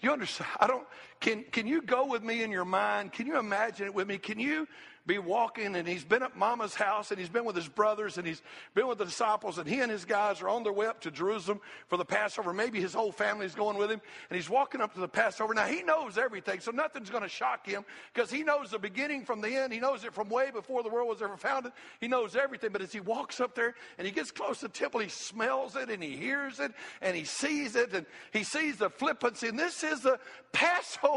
You 0.00 0.10
understand? 0.10 0.50
I 0.58 0.66
don't. 0.66 0.84
Can 1.22 1.44
can 1.44 1.68
you 1.68 1.80
go 1.80 2.04
with 2.04 2.24
me 2.24 2.42
in 2.42 2.50
your 2.50 2.64
mind? 2.64 3.12
Can 3.12 3.28
you 3.28 3.38
imagine 3.38 3.86
it 3.86 3.94
with 3.94 4.08
me? 4.08 4.18
Can 4.18 4.40
you 4.40 4.66
be 5.06 5.18
walking 5.18 5.74
and 5.74 5.86
he's 5.86 6.04
been 6.04 6.22
at 6.22 6.36
mama's 6.36 6.74
house 6.74 7.10
and 7.10 7.18
he's 7.18 7.28
been 7.28 7.44
with 7.44 7.56
his 7.56 7.68
brothers 7.68 8.18
and 8.18 8.26
he's 8.26 8.40
been 8.74 8.86
with 8.86 8.98
the 8.98 9.04
disciples 9.04 9.58
and 9.58 9.68
he 9.68 9.80
and 9.80 9.90
his 9.90 10.04
guys 10.04 10.40
are 10.40 10.48
on 10.48 10.62
their 10.62 10.72
way 10.72 10.86
up 10.86 11.00
to 11.00 11.10
Jerusalem 11.10 11.60
for 11.88 11.96
the 11.96 12.04
Passover. 12.04 12.52
Maybe 12.52 12.80
his 12.80 12.94
whole 12.94 13.10
family 13.10 13.46
is 13.46 13.54
going 13.54 13.76
with 13.78 13.90
him 13.90 14.00
and 14.30 14.36
he's 14.36 14.48
walking 14.48 14.80
up 14.80 14.94
to 14.94 15.00
the 15.00 15.08
Passover. 15.08 15.54
Now 15.54 15.66
he 15.66 15.82
knows 15.82 16.18
everything, 16.18 16.60
so 16.60 16.70
nothing's 16.70 17.10
going 17.10 17.24
to 17.24 17.28
shock 17.28 17.66
him 17.66 17.84
because 18.14 18.30
he 18.30 18.44
knows 18.44 18.70
the 18.70 18.78
beginning 18.78 19.24
from 19.24 19.40
the 19.40 19.48
end. 19.48 19.72
He 19.72 19.80
knows 19.80 20.04
it 20.04 20.14
from 20.14 20.28
way 20.28 20.50
before 20.52 20.82
the 20.82 20.88
world 20.88 21.08
was 21.08 21.22
ever 21.22 21.36
founded. 21.36 21.72
He 22.00 22.06
knows 22.06 22.36
everything. 22.36 22.70
But 22.72 22.82
as 22.82 22.92
he 22.92 23.00
walks 23.00 23.40
up 23.40 23.54
there 23.54 23.74
and 23.98 24.06
he 24.06 24.12
gets 24.12 24.30
close 24.30 24.60
to 24.60 24.68
the 24.68 24.72
temple, 24.72 25.00
he 25.00 25.08
smells 25.08 25.74
it 25.74 25.90
and 25.90 26.02
he 26.02 26.16
hears 26.16 26.60
it 26.60 26.72
and 27.00 27.16
he 27.16 27.24
sees 27.24 27.74
it 27.74 27.92
and 27.92 28.06
he 28.32 28.44
sees 28.44 28.76
the 28.76 28.90
flippancy. 28.90 29.48
And 29.48 29.58
this 29.58 29.82
is 29.82 30.02
the 30.02 30.20
Passover. 30.52 31.11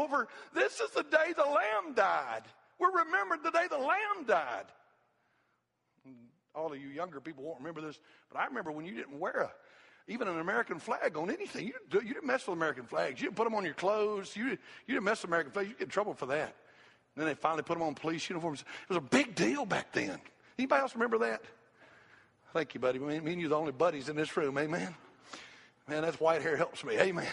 This 0.54 0.80
is 0.80 0.90
the 0.90 1.02
day 1.02 1.32
the 1.36 1.42
Lamb 1.42 1.94
died. 1.94 2.42
We're 2.78 3.04
remembered 3.04 3.42
the 3.42 3.50
day 3.50 3.66
the 3.68 3.78
Lamb 3.78 4.26
died. 4.26 4.66
All 6.54 6.72
of 6.72 6.80
you 6.80 6.88
younger 6.88 7.20
people 7.20 7.44
won't 7.44 7.58
remember 7.58 7.80
this, 7.80 7.98
but 8.30 8.38
I 8.38 8.46
remember 8.46 8.72
when 8.72 8.86
you 8.86 8.94
didn't 8.94 9.18
wear 9.18 9.40
a, 9.40 9.50
even 10.08 10.28
an 10.28 10.38
American 10.38 10.78
flag 10.78 11.16
on 11.16 11.30
anything. 11.30 11.66
You 11.66 11.74
didn't, 11.90 12.06
you 12.06 12.14
didn't 12.14 12.26
mess 12.26 12.46
with 12.46 12.56
American 12.56 12.84
flags. 12.84 13.20
You 13.20 13.26
didn't 13.26 13.36
put 13.36 13.44
them 13.44 13.54
on 13.54 13.64
your 13.64 13.74
clothes. 13.74 14.34
You, 14.34 14.46
you 14.46 14.58
didn't 14.94 15.04
mess 15.04 15.22
with 15.22 15.28
American 15.28 15.52
flags. 15.52 15.68
You 15.68 15.74
get 15.74 15.84
in 15.84 15.90
trouble 15.90 16.14
for 16.14 16.26
that. 16.26 16.54
then 17.14 17.26
they 17.26 17.34
finally 17.34 17.62
put 17.62 17.74
them 17.74 17.82
on 17.82 17.94
police 17.94 18.28
uniforms. 18.30 18.60
It 18.60 18.88
was 18.88 18.98
a 18.98 19.00
big 19.02 19.34
deal 19.34 19.66
back 19.66 19.92
then. 19.92 20.18
Anybody 20.58 20.80
else 20.80 20.94
remember 20.94 21.18
that? 21.18 21.42
Thank 22.52 22.72
you, 22.72 22.80
buddy. 22.80 22.98
Me, 22.98 23.16
and 23.16 23.40
you 23.40 23.48
the 23.48 23.56
only 23.56 23.72
buddies 23.72 24.08
in 24.08 24.16
this 24.16 24.34
room. 24.36 24.56
Amen. 24.56 24.94
Man, 25.88 26.02
that's 26.02 26.18
white 26.18 26.40
hair 26.40 26.56
helps 26.56 26.82
me. 26.84 26.98
Amen. 26.98 27.28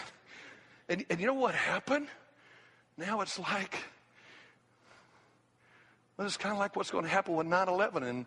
And, 0.88 1.04
and 1.08 1.18
you 1.18 1.26
know 1.26 1.34
what 1.34 1.54
happened? 1.54 2.08
Now 2.96 3.20
it's 3.20 3.38
like, 3.38 3.76
well, 6.16 6.26
it's 6.26 6.36
kind 6.36 6.52
of 6.52 6.58
like 6.58 6.76
what's 6.76 6.90
going 6.90 7.04
to 7.04 7.10
happen 7.10 7.34
with 7.34 7.46
9 7.46 7.68
11 7.68 8.02
in 8.04 8.26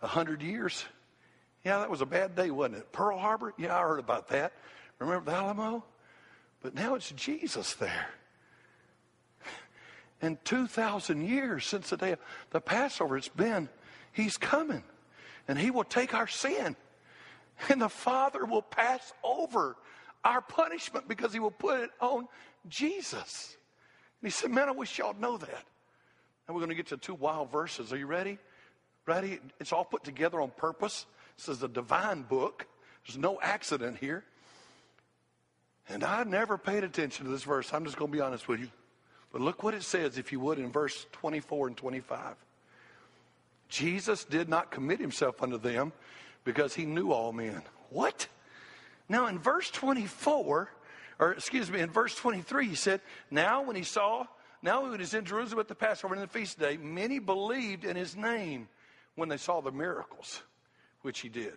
100 0.00 0.42
years. 0.42 0.84
Yeah, 1.64 1.78
that 1.78 1.90
was 1.90 2.00
a 2.00 2.06
bad 2.06 2.34
day, 2.34 2.50
wasn't 2.50 2.78
it? 2.78 2.92
Pearl 2.92 3.18
Harbor? 3.18 3.54
Yeah, 3.56 3.76
I 3.76 3.82
heard 3.82 4.00
about 4.00 4.28
that. 4.28 4.52
Remember 4.98 5.30
the 5.30 5.36
Alamo? 5.36 5.84
But 6.60 6.74
now 6.74 6.94
it's 6.94 7.10
Jesus 7.10 7.74
there. 7.74 8.08
And 10.20 10.42
2,000 10.44 11.26
years 11.26 11.66
since 11.66 11.90
the 11.90 11.96
day 11.96 12.12
of 12.12 12.18
the 12.50 12.60
Passover, 12.60 13.16
it's 13.16 13.28
been, 13.28 13.68
He's 14.12 14.36
coming. 14.36 14.84
And 15.48 15.58
He 15.58 15.70
will 15.70 15.84
take 15.84 16.14
our 16.14 16.28
sin. 16.28 16.76
And 17.68 17.82
the 17.82 17.88
Father 17.88 18.44
will 18.44 18.62
pass 18.62 19.12
over 19.24 19.76
our 20.24 20.40
punishment 20.40 21.08
because 21.08 21.32
He 21.32 21.40
will 21.40 21.50
put 21.50 21.80
it 21.80 21.90
on 22.00 22.28
Jesus. 22.68 23.56
He 24.22 24.30
said, 24.30 24.50
Man, 24.50 24.68
I 24.68 24.72
wish 24.72 24.98
y'all 24.98 25.16
know 25.18 25.36
that. 25.36 25.64
And 26.46 26.54
we're 26.54 26.60
going 26.60 26.70
to 26.70 26.74
get 26.74 26.88
to 26.88 26.96
two 26.96 27.14
wild 27.14 27.50
verses. 27.50 27.92
Are 27.92 27.96
you 27.96 28.06
ready? 28.06 28.38
Ready? 29.06 29.40
It's 29.60 29.72
all 29.72 29.84
put 29.84 30.04
together 30.04 30.40
on 30.40 30.50
purpose. 30.56 31.06
This 31.36 31.48
is 31.48 31.62
a 31.62 31.68
divine 31.68 32.22
book. 32.22 32.66
There's 33.06 33.18
no 33.18 33.40
accident 33.40 33.98
here. 33.98 34.24
And 35.88 36.04
I 36.04 36.22
never 36.24 36.56
paid 36.56 36.84
attention 36.84 37.26
to 37.26 37.32
this 37.32 37.42
verse. 37.42 37.72
I'm 37.72 37.84
just 37.84 37.96
going 37.96 38.10
to 38.10 38.16
be 38.16 38.20
honest 38.20 38.46
with 38.48 38.60
you. 38.60 38.68
But 39.32 39.40
look 39.40 39.62
what 39.62 39.74
it 39.74 39.82
says, 39.82 40.18
if 40.18 40.30
you 40.30 40.40
would, 40.40 40.58
in 40.58 40.70
verse 40.70 41.06
24 41.12 41.68
and 41.68 41.76
25. 41.76 42.36
Jesus 43.68 44.24
did 44.24 44.48
not 44.48 44.70
commit 44.70 45.00
himself 45.00 45.42
unto 45.42 45.58
them 45.58 45.92
because 46.44 46.74
he 46.74 46.84
knew 46.84 47.12
all 47.12 47.32
men. 47.32 47.62
What? 47.88 48.28
Now, 49.08 49.26
in 49.26 49.38
verse 49.38 49.70
24, 49.70 50.70
or 51.22 51.32
excuse 51.34 51.70
me, 51.70 51.78
in 51.78 51.88
verse 51.88 52.16
23, 52.16 52.66
he 52.66 52.74
said, 52.74 53.00
Now 53.30 53.62
when 53.62 53.76
he 53.76 53.84
saw, 53.84 54.26
now 54.60 54.82
when 54.82 54.90
he 54.90 54.98
was 54.98 55.14
in 55.14 55.24
Jerusalem 55.24 55.60
at 55.60 55.68
the 55.68 55.74
Passover 55.76 56.14
and 56.14 56.22
the 56.22 56.26
feast 56.26 56.58
day, 56.58 56.76
many 56.76 57.20
believed 57.20 57.84
in 57.84 57.94
his 57.94 58.16
name 58.16 58.68
when 59.14 59.28
they 59.28 59.36
saw 59.36 59.60
the 59.60 59.70
miracles 59.70 60.42
which 61.02 61.20
he 61.20 61.28
did. 61.28 61.54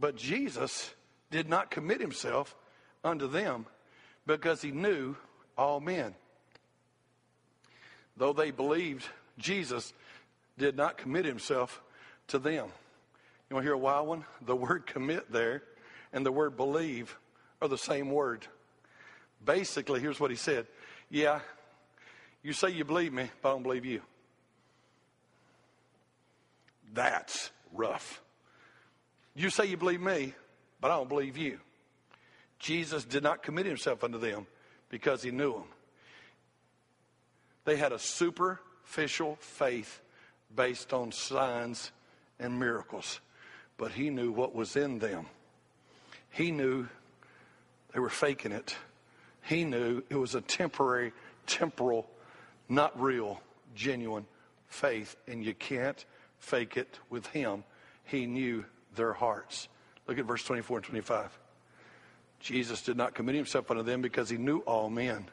But 0.00 0.16
Jesus 0.16 0.92
did 1.30 1.48
not 1.48 1.70
commit 1.70 2.00
himself 2.00 2.56
unto 3.04 3.28
them 3.28 3.66
because 4.26 4.62
he 4.62 4.72
knew 4.72 5.14
all 5.56 5.78
men. 5.78 6.16
Though 8.16 8.32
they 8.32 8.50
believed, 8.50 9.06
Jesus 9.38 9.92
did 10.58 10.76
not 10.76 10.98
commit 10.98 11.24
himself 11.24 11.80
to 12.28 12.40
them. 12.40 12.66
You 13.48 13.54
want 13.54 13.62
to 13.62 13.68
hear 13.68 13.74
a 13.74 13.78
wild 13.78 14.08
one? 14.08 14.24
The 14.44 14.56
word 14.56 14.86
commit 14.86 15.30
there 15.30 15.62
and 16.12 16.26
the 16.26 16.32
word 16.32 16.56
believe 16.56 17.16
are 17.62 17.68
the 17.68 17.78
same 17.78 18.10
word. 18.10 18.48
Basically, 19.44 20.00
here's 20.00 20.20
what 20.20 20.30
he 20.30 20.36
said 20.36 20.66
Yeah, 21.10 21.40
you 22.42 22.52
say 22.52 22.70
you 22.70 22.84
believe 22.84 23.12
me, 23.12 23.30
but 23.42 23.50
I 23.50 23.52
don't 23.52 23.62
believe 23.62 23.84
you. 23.84 24.00
That's 26.92 27.50
rough. 27.72 28.22
You 29.34 29.50
say 29.50 29.66
you 29.66 29.76
believe 29.76 30.00
me, 30.00 30.32
but 30.80 30.90
I 30.90 30.96
don't 30.96 31.08
believe 31.08 31.36
you. 31.36 31.58
Jesus 32.58 33.04
did 33.04 33.22
not 33.22 33.42
commit 33.42 33.66
himself 33.66 34.02
unto 34.02 34.18
them 34.18 34.46
because 34.88 35.22
he 35.22 35.30
knew 35.30 35.52
them. 35.52 35.64
They 37.64 37.76
had 37.76 37.92
a 37.92 37.98
superficial 37.98 39.36
faith 39.40 40.00
based 40.54 40.92
on 40.92 41.12
signs 41.12 41.90
and 42.38 42.58
miracles, 42.58 43.20
but 43.76 43.92
he 43.92 44.08
knew 44.08 44.30
what 44.30 44.54
was 44.54 44.76
in 44.76 44.98
them. 44.98 45.26
He 46.30 46.50
knew 46.50 46.86
they 47.92 48.00
were 48.00 48.08
faking 48.08 48.52
it. 48.52 48.76
He 49.46 49.64
knew 49.64 50.02
it 50.10 50.16
was 50.16 50.34
a 50.34 50.40
temporary, 50.40 51.12
temporal, 51.46 52.08
not 52.68 53.00
real, 53.00 53.40
genuine 53.76 54.26
faith, 54.66 55.16
and 55.28 55.44
you 55.44 55.54
can't 55.54 56.04
fake 56.40 56.76
it 56.76 56.98
with 57.10 57.26
him. 57.28 57.62
He 58.04 58.26
knew 58.26 58.64
their 58.96 59.12
hearts. 59.12 59.68
Look 60.08 60.18
at 60.18 60.24
verse 60.24 60.42
24 60.42 60.78
and 60.78 60.86
25. 60.86 61.38
Jesus 62.40 62.82
did 62.82 62.96
not 62.96 63.14
commit 63.14 63.36
himself 63.36 63.70
unto 63.70 63.84
them 63.84 64.02
because 64.02 64.28
he 64.28 64.36
knew 64.36 64.58
all 64.60 64.90
men. 64.90 65.26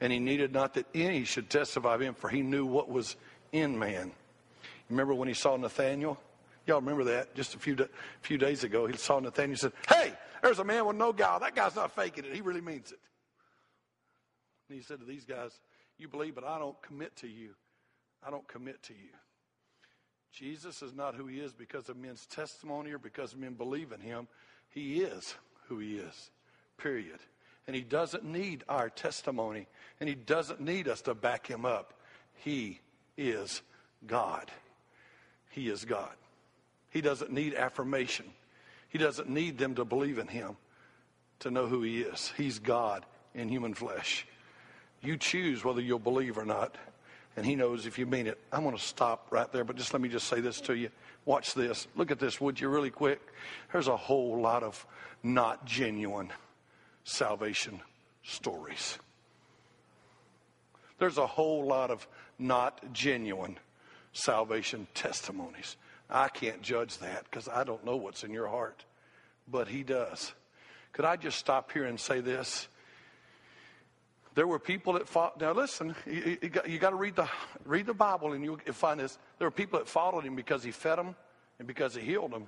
And 0.00 0.12
he 0.12 0.18
needed 0.18 0.52
not 0.52 0.74
that 0.74 0.86
any 0.94 1.24
should 1.24 1.48
testify 1.48 1.94
of 1.94 2.02
him, 2.02 2.14
for 2.14 2.28
he 2.28 2.42
knew 2.42 2.66
what 2.66 2.90
was 2.90 3.16
in 3.50 3.78
man. 3.78 4.12
Remember 4.90 5.14
when 5.14 5.26
he 5.26 5.34
saw 5.34 5.56
Nathanael? 5.56 6.18
Y'all 6.66 6.80
remember 6.80 7.04
that? 7.04 7.34
Just 7.34 7.54
a 7.54 7.58
few, 7.58 7.76
few 8.20 8.36
days 8.36 8.62
ago, 8.62 8.86
he 8.86 8.96
saw 8.98 9.18
Nathanael 9.18 9.50
and 9.50 9.58
said, 9.58 9.72
Hey, 9.88 10.12
there's 10.42 10.58
a 10.58 10.64
man 10.64 10.84
with 10.84 10.96
no 10.96 11.14
guile. 11.14 11.40
That 11.40 11.54
guy's 11.54 11.74
not 11.74 11.92
faking 11.96 12.26
it. 12.26 12.34
He 12.34 12.42
really 12.42 12.60
means 12.60 12.92
it. 12.92 12.98
And 14.68 14.76
he 14.76 14.82
said 14.82 15.00
to 15.00 15.06
these 15.06 15.24
guys, 15.24 15.52
You 15.98 16.08
believe, 16.08 16.34
but 16.34 16.44
I 16.44 16.58
don't 16.58 16.80
commit 16.82 17.16
to 17.16 17.28
you. 17.28 17.50
I 18.26 18.30
don't 18.30 18.46
commit 18.48 18.82
to 18.84 18.92
you. 18.92 19.10
Jesus 20.32 20.82
is 20.82 20.94
not 20.94 21.14
who 21.14 21.26
he 21.26 21.40
is 21.40 21.52
because 21.52 21.88
of 21.88 21.96
men's 21.96 22.26
testimony 22.26 22.92
or 22.92 22.98
because 22.98 23.34
men 23.34 23.54
believe 23.54 23.92
in 23.92 24.00
him. 24.00 24.28
He 24.70 25.00
is 25.00 25.34
who 25.68 25.78
he 25.78 25.96
is, 25.96 26.30
period. 26.76 27.18
And 27.66 27.74
he 27.74 27.82
doesn't 27.82 28.24
need 28.24 28.64
our 28.68 28.88
testimony, 28.88 29.66
and 30.00 30.08
he 30.08 30.14
doesn't 30.14 30.60
need 30.60 30.88
us 30.88 31.02
to 31.02 31.14
back 31.14 31.46
him 31.46 31.66
up. 31.66 31.94
He 32.36 32.80
is 33.16 33.62
God. 34.06 34.50
He 35.50 35.68
is 35.68 35.84
God. 35.84 36.14
He 36.90 37.00
doesn't 37.00 37.32
need 37.32 37.54
affirmation. 37.54 38.26
He 38.88 38.98
doesn't 38.98 39.28
need 39.28 39.58
them 39.58 39.74
to 39.74 39.84
believe 39.84 40.18
in 40.18 40.28
him 40.28 40.56
to 41.40 41.50
know 41.50 41.66
who 41.66 41.82
he 41.82 42.00
is. 42.00 42.32
He's 42.36 42.58
God 42.58 43.04
in 43.34 43.48
human 43.48 43.74
flesh. 43.74 44.26
You 45.02 45.16
choose 45.16 45.64
whether 45.64 45.80
you'll 45.80 45.98
believe 45.98 46.38
or 46.38 46.44
not 46.44 46.76
and 47.38 47.46
he 47.46 47.54
knows 47.54 47.86
if 47.86 48.00
you 48.00 48.04
mean 48.04 48.26
it. 48.26 48.36
I'm 48.52 48.64
going 48.64 48.76
to 48.76 48.82
stop 48.82 49.28
right 49.30 49.50
there, 49.52 49.62
but 49.62 49.76
just 49.76 49.92
let 49.92 50.02
me 50.02 50.08
just 50.08 50.26
say 50.26 50.40
this 50.40 50.60
to 50.62 50.76
you. 50.76 50.90
Watch 51.24 51.54
this. 51.54 51.86
Look 51.94 52.10
at 52.10 52.18
this, 52.18 52.40
would 52.40 52.60
you, 52.60 52.68
really 52.68 52.90
quick? 52.90 53.20
There's 53.72 53.86
a 53.86 53.96
whole 53.96 54.40
lot 54.40 54.64
of 54.64 54.84
not 55.22 55.64
genuine 55.64 56.32
salvation 57.04 57.80
stories. 58.24 58.98
There's 60.98 61.16
a 61.16 61.28
whole 61.28 61.64
lot 61.64 61.92
of 61.92 62.08
not 62.40 62.92
genuine 62.92 63.56
salvation 64.12 64.88
testimonies. 64.94 65.76
I 66.10 66.30
can't 66.30 66.60
judge 66.60 66.98
that 66.98 67.22
because 67.30 67.46
I 67.46 67.62
don't 67.62 67.84
know 67.84 67.94
what's 67.94 68.24
in 68.24 68.32
your 68.32 68.48
heart, 68.48 68.84
but 69.46 69.68
he 69.68 69.84
does. 69.84 70.32
Could 70.92 71.04
I 71.04 71.14
just 71.14 71.38
stop 71.38 71.70
here 71.70 71.84
and 71.84 72.00
say 72.00 72.20
this? 72.20 72.66
There 74.38 74.46
were 74.46 74.60
people 74.60 74.92
that 74.92 75.08
fought. 75.08 75.40
Now 75.40 75.50
listen, 75.50 75.96
you, 76.06 76.38
you, 76.40 76.48
got, 76.48 76.70
you 76.70 76.78
got, 76.78 76.90
to 76.90 76.96
read 76.96 77.16
the 77.16 77.28
read 77.64 77.86
the 77.86 77.92
Bible, 77.92 78.34
and 78.34 78.44
you'll 78.44 78.60
find 78.70 79.00
this. 79.00 79.18
There 79.36 79.48
were 79.48 79.50
people 79.50 79.80
that 79.80 79.88
followed 79.88 80.22
him 80.22 80.36
because 80.36 80.62
he 80.62 80.70
fed 80.70 80.96
them 80.96 81.16
and 81.58 81.66
because 81.66 81.96
he 81.96 82.02
healed 82.02 82.30
them. 82.30 82.46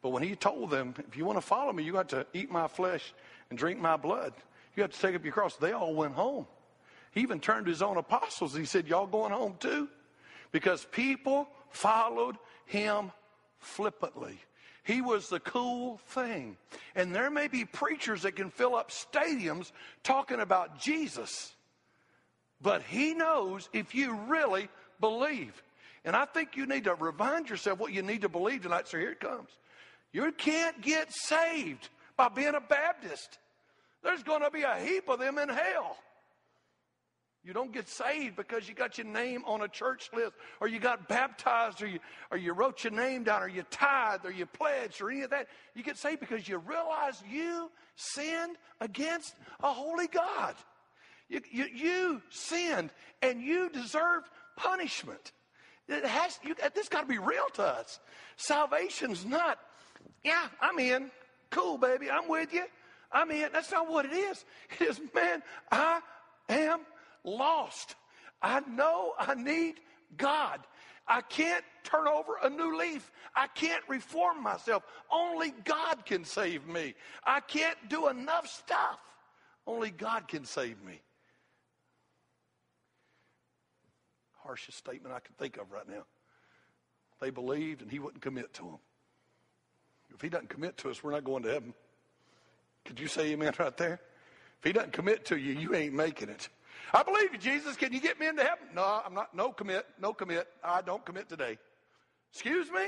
But 0.00 0.08
when 0.08 0.22
he 0.22 0.34
told 0.36 0.70
them, 0.70 0.94
if 1.06 1.18
you 1.18 1.26
want 1.26 1.36
to 1.36 1.46
follow 1.46 1.70
me, 1.74 1.82
you 1.82 1.92
got 1.92 2.08
to 2.08 2.24
eat 2.32 2.50
my 2.50 2.66
flesh 2.66 3.12
and 3.50 3.58
drink 3.58 3.78
my 3.78 3.98
blood. 3.98 4.32
You 4.74 4.82
have 4.82 4.92
to 4.92 4.98
take 4.98 5.14
up 5.14 5.22
your 5.22 5.34
cross. 5.34 5.56
They 5.56 5.72
all 5.72 5.92
went 5.94 6.14
home. 6.14 6.46
He 7.10 7.20
even 7.20 7.40
turned 7.40 7.66
to 7.66 7.72
his 7.72 7.82
own 7.82 7.98
apostles. 7.98 8.56
He 8.56 8.64
said, 8.64 8.88
Y'all 8.88 9.06
going 9.06 9.32
home 9.32 9.56
too? 9.60 9.86
Because 10.50 10.86
people 10.86 11.46
followed 11.68 12.38
him 12.64 13.12
flippantly. 13.58 14.38
He 14.84 15.00
was 15.00 15.28
the 15.28 15.40
cool 15.40 15.98
thing. 16.08 16.56
And 16.94 17.14
there 17.14 17.30
may 17.30 17.48
be 17.48 17.64
preachers 17.64 18.22
that 18.22 18.36
can 18.36 18.50
fill 18.50 18.74
up 18.74 18.90
stadiums 18.90 19.72
talking 20.02 20.40
about 20.40 20.80
Jesus, 20.80 21.52
but 22.62 22.82
he 22.82 23.14
knows 23.14 23.68
if 23.72 23.94
you 23.94 24.14
really 24.28 24.68
believe. 25.00 25.62
And 26.04 26.16
I 26.16 26.24
think 26.24 26.56
you 26.56 26.66
need 26.66 26.84
to 26.84 26.94
remind 26.94 27.50
yourself 27.50 27.78
what 27.78 27.92
you 27.92 28.02
need 28.02 28.22
to 28.22 28.28
believe 28.28 28.62
tonight. 28.62 28.88
So 28.88 28.98
here 28.98 29.10
it 29.10 29.20
comes. 29.20 29.50
You 30.12 30.32
can't 30.32 30.80
get 30.80 31.12
saved 31.12 31.88
by 32.16 32.28
being 32.28 32.54
a 32.54 32.60
Baptist. 32.60 33.38
There's 34.02 34.22
going 34.22 34.42
to 34.42 34.50
be 34.50 34.62
a 34.62 34.76
heap 34.78 35.08
of 35.08 35.18
them 35.18 35.38
in 35.38 35.48
hell. 35.48 35.98
You 37.44 37.52
don't 37.52 37.72
get 37.72 37.88
saved 37.88 38.36
because 38.36 38.68
you 38.68 38.74
got 38.74 38.98
your 38.98 39.06
name 39.06 39.42
on 39.46 39.62
a 39.62 39.68
church 39.68 40.10
list, 40.14 40.32
or 40.60 40.68
you 40.68 40.80
got 40.80 41.08
baptized, 41.08 41.82
or 41.82 41.86
you, 41.86 42.00
or 42.30 42.36
you 42.36 42.52
wrote 42.52 42.84
your 42.84 42.92
name 42.92 43.24
down, 43.24 43.42
or 43.42 43.48
you 43.48 43.64
tithed, 43.70 44.26
or 44.26 44.30
you 44.30 44.44
pledged, 44.44 45.00
or 45.00 45.10
any 45.10 45.22
of 45.22 45.30
that. 45.30 45.46
You 45.74 45.82
get 45.82 45.96
saved 45.96 46.20
because 46.20 46.48
you 46.48 46.58
realize 46.58 47.22
you 47.30 47.70
sinned 47.96 48.56
against 48.80 49.34
a 49.62 49.72
holy 49.72 50.08
God. 50.08 50.56
You, 51.28 51.40
you, 51.50 51.66
you 51.74 52.22
sinned, 52.30 52.90
and 53.22 53.40
you 53.40 53.70
deserved 53.70 54.28
punishment. 54.56 55.32
It 55.88 56.04
has, 56.04 56.38
you, 56.42 56.54
this 56.74 56.88
got 56.88 57.02
to 57.02 57.06
be 57.06 57.18
real 57.18 57.48
to 57.54 57.62
us. 57.62 58.00
Salvation's 58.36 59.24
not, 59.24 59.58
yeah, 60.22 60.48
I'm 60.60 60.78
in. 60.78 61.10
Cool, 61.50 61.78
baby, 61.78 62.10
I'm 62.10 62.28
with 62.28 62.52
you. 62.52 62.64
I'm 63.10 63.30
in. 63.30 63.48
That's 63.52 63.70
not 63.72 63.88
what 63.90 64.04
it 64.04 64.12
is. 64.12 64.44
It 64.78 64.88
is, 64.88 65.00
man, 65.14 65.42
I 65.70 66.00
am 66.50 66.80
lost. 67.24 67.94
I 68.40 68.60
know 68.60 69.12
I 69.18 69.34
need 69.34 69.80
God. 70.16 70.60
I 71.06 71.22
can't 71.22 71.64
turn 71.84 72.06
over 72.06 72.34
a 72.42 72.50
new 72.50 72.78
leaf. 72.78 73.10
I 73.34 73.46
can't 73.46 73.82
reform 73.88 74.42
myself. 74.42 74.82
Only 75.10 75.52
God 75.64 76.04
can 76.04 76.24
save 76.24 76.66
me. 76.66 76.94
I 77.24 77.40
can't 77.40 77.78
do 77.88 78.08
enough 78.08 78.46
stuff. 78.46 78.98
Only 79.66 79.90
God 79.90 80.28
can 80.28 80.44
save 80.44 80.82
me. 80.82 81.00
Harshest 84.42 84.78
statement 84.78 85.14
I 85.14 85.20
can 85.20 85.34
think 85.38 85.56
of 85.56 85.70
right 85.72 85.88
now. 85.88 86.04
They 87.20 87.30
believed 87.30 87.82
and 87.82 87.90
he 87.90 87.98
wouldn't 87.98 88.22
commit 88.22 88.52
to 88.54 88.62
them. 88.62 88.78
If 90.14 90.20
he 90.20 90.28
doesn't 90.28 90.48
commit 90.48 90.76
to 90.78 90.90
us, 90.90 91.02
we're 91.02 91.12
not 91.12 91.24
going 91.24 91.42
to 91.42 91.50
heaven. 91.52 91.74
Could 92.84 93.00
you 93.00 93.08
say 93.08 93.32
amen 93.32 93.52
right 93.58 93.76
there? 93.76 94.00
If 94.58 94.64
he 94.64 94.72
doesn't 94.72 94.92
commit 94.92 95.26
to 95.26 95.36
you, 95.36 95.52
you 95.52 95.74
ain't 95.74 95.94
making 95.94 96.28
it. 96.28 96.48
I 96.92 97.02
believe 97.02 97.32
you, 97.32 97.38
Jesus. 97.38 97.76
Can 97.76 97.92
you 97.92 98.00
get 98.00 98.18
me 98.18 98.26
into 98.26 98.42
heaven? 98.42 98.68
No, 98.74 99.02
I'm 99.04 99.14
not. 99.14 99.34
No 99.34 99.52
commit. 99.52 99.86
No 100.00 100.12
commit. 100.12 100.46
I 100.62 100.82
don't 100.82 101.04
commit 101.04 101.28
today. 101.28 101.58
Excuse 102.32 102.70
me? 102.70 102.86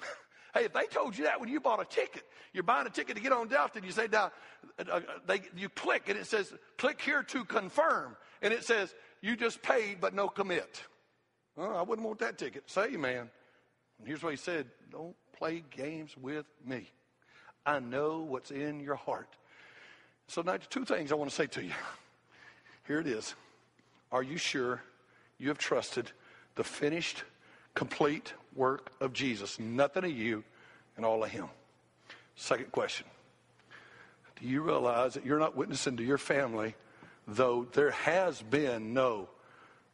hey, 0.54 0.64
if 0.64 0.72
they 0.72 0.86
told 0.86 1.16
you 1.16 1.24
that 1.24 1.40
when 1.40 1.48
you 1.48 1.60
bought 1.60 1.80
a 1.80 1.84
ticket, 1.84 2.22
you're 2.52 2.62
buying 2.62 2.86
a 2.86 2.90
ticket 2.90 3.16
to 3.16 3.22
get 3.22 3.32
on 3.32 3.48
Delta, 3.48 3.78
and 3.78 3.86
you 3.86 3.92
say 3.92 4.06
down, 4.06 4.30
uh, 4.78 4.92
uh, 4.92 5.00
they, 5.26 5.42
you 5.56 5.68
click, 5.68 6.08
and 6.08 6.18
it 6.18 6.26
says, 6.26 6.52
click 6.78 7.00
here 7.00 7.22
to 7.22 7.44
confirm. 7.44 8.16
And 8.42 8.52
it 8.52 8.64
says, 8.64 8.94
you 9.20 9.36
just 9.36 9.62
paid, 9.62 10.00
but 10.00 10.14
no 10.14 10.28
commit. 10.28 10.82
I 11.58 11.82
wouldn't 11.82 12.06
want 12.06 12.20
that 12.20 12.38
ticket. 12.38 12.70
Say, 12.70 12.96
man. 12.96 13.30
And 13.98 14.08
here's 14.08 14.22
what 14.22 14.30
he 14.30 14.36
said 14.36 14.66
Don't 14.90 15.16
play 15.36 15.62
games 15.70 16.16
with 16.16 16.46
me. 16.64 16.90
I 17.66 17.80
know 17.80 18.20
what's 18.20 18.50
in 18.50 18.80
your 18.80 18.94
heart. 18.94 19.36
So, 20.26 20.42
now, 20.42 20.56
two 20.56 20.84
things 20.84 21.12
I 21.12 21.16
want 21.16 21.30
to 21.30 21.36
say 21.36 21.46
to 21.48 21.64
you. 21.64 21.72
Here 22.90 22.98
it 22.98 23.06
is. 23.06 23.36
Are 24.10 24.20
you 24.20 24.36
sure 24.36 24.82
you 25.38 25.46
have 25.46 25.58
trusted 25.58 26.10
the 26.56 26.64
finished, 26.64 27.22
complete 27.76 28.34
work 28.56 28.90
of 29.00 29.12
Jesus? 29.12 29.60
Nothing 29.60 30.06
of 30.06 30.10
you 30.10 30.42
and 30.96 31.06
all 31.06 31.22
of 31.22 31.30
Him. 31.30 31.46
Second 32.34 32.72
question 32.72 33.06
Do 34.40 34.48
you 34.48 34.62
realize 34.62 35.14
that 35.14 35.24
you're 35.24 35.38
not 35.38 35.54
witnessing 35.54 35.98
to 35.98 36.02
your 36.02 36.18
family, 36.18 36.74
though 37.28 37.64
there 37.74 37.92
has 37.92 38.42
been 38.42 38.92
no 38.92 39.28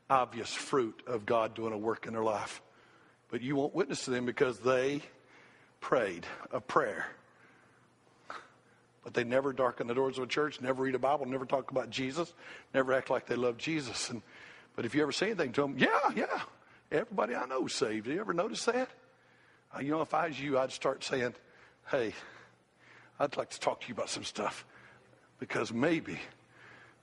obvious 0.09 0.55
fruit 0.55 1.03
of 1.07 1.26
God 1.26 1.53
doing 1.53 1.74
a 1.74 1.78
work 1.78 2.07
in 2.07 2.14
their 2.14 2.24
life? 2.24 2.62
But 3.28 3.42
you 3.42 3.57
won't 3.57 3.74
witness 3.74 4.07
to 4.07 4.11
them 4.11 4.24
because 4.24 4.59
they 4.61 5.03
prayed 5.82 6.24
a 6.51 6.62
prayer 6.62 7.05
but 9.07 9.14
they 9.14 9.22
never 9.22 9.52
darken 9.52 9.86
the 9.86 9.94
doors 9.94 10.18
of 10.18 10.24
a 10.24 10.26
church, 10.26 10.61
never 10.61 10.82
read 10.82 10.96
a 10.96 10.98
Bible, 10.98 11.26
never 11.26 11.46
talk 11.46 11.70
about 11.70 11.90
Jesus, 11.90 12.34
never 12.74 12.92
act 12.92 13.09
like 13.09 13.24
they 13.26 13.36
love 13.36 13.57
Jesus. 13.57 14.11
And, 14.11 14.20
but 14.74 14.84
if 14.84 14.96
you 14.96 15.02
ever 15.02 15.12
say 15.12 15.26
anything 15.26 15.52
to 15.52 15.61
them, 15.61 15.76
yeah, 15.78 16.11
yeah, 16.16 16.40
everybody 16.90 17.36
I 17.36 17.46
know 17.46 17.66
is 17.66 17.72
saved. 17.72 18.07
Do 18.07 18.12
you 18.12 18.18
ever 18.18 18.34
notice 18.34 18.64
that? 18.64 18.88
Uh, 19.72 19.78
you 19.78 19.92
know, 19.92 20.00
if 20.00 20.12
I 20.12 20.26
was 20.26 20.40
you, 20.40 20.59
I'd 20.59 20.72
start 20.72 21.04
saying, 21.04 21.34
hey, 21.88 22.14
I'd 23.20 23.36
like 23.36 23.50
to 23.50 23.61
talk 23.61 23.82
to 23.82 23.86
you 23.86 23.94
about 23.94 24.11
some 24.11 24.24
stuff 24.24 24.66
because 25.38 25.72
maybe 25.72 26.18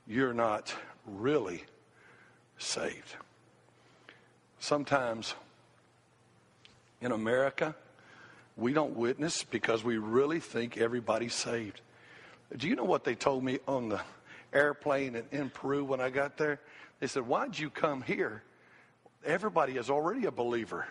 you're 0.06 0.34
not 0.34 0.76
really 1.06 1.64
saved. 2.58 3.16
Sometimes 4.60 5.36
in 7.00 7.14
America, 7.14 7.76
we 8.58 8.74
don't 8.74 8.98
witness 8.98 9.46
because 9.46 9.86
we 9.86 9.98
really 9.98 10.42
think 10.42 10.76
everybody's 10.76 11.34
saved. 11.34 11.80
Do 12.58 12.68
you 12.68 12.76
know 12.76 12.84
what 12.84 13.04
they 13.04 13.16
told 13.16 13.44
me 13.44 13.60
on 13.68 13.90
the 13.90 14.02
airplane 14.52 15.16
in, 15.16 15.26
in 15.32 15.50
Peru 15.50 15.84
when 15.84 16.00
I 16.00 16.10
got 16.10 16.38
there? 16.38 16.60
They 17.00 17.08
said, 17.08 17.28
Why'd 17.28 17.58
you 17.58 17.70
come 17.70 18.02
here? 18.02 18.44
Everybody 19.26 19.78
is 19.78 19.90
already 19.90 20.26
a 20.26 20.32
believer. 20.32 20.86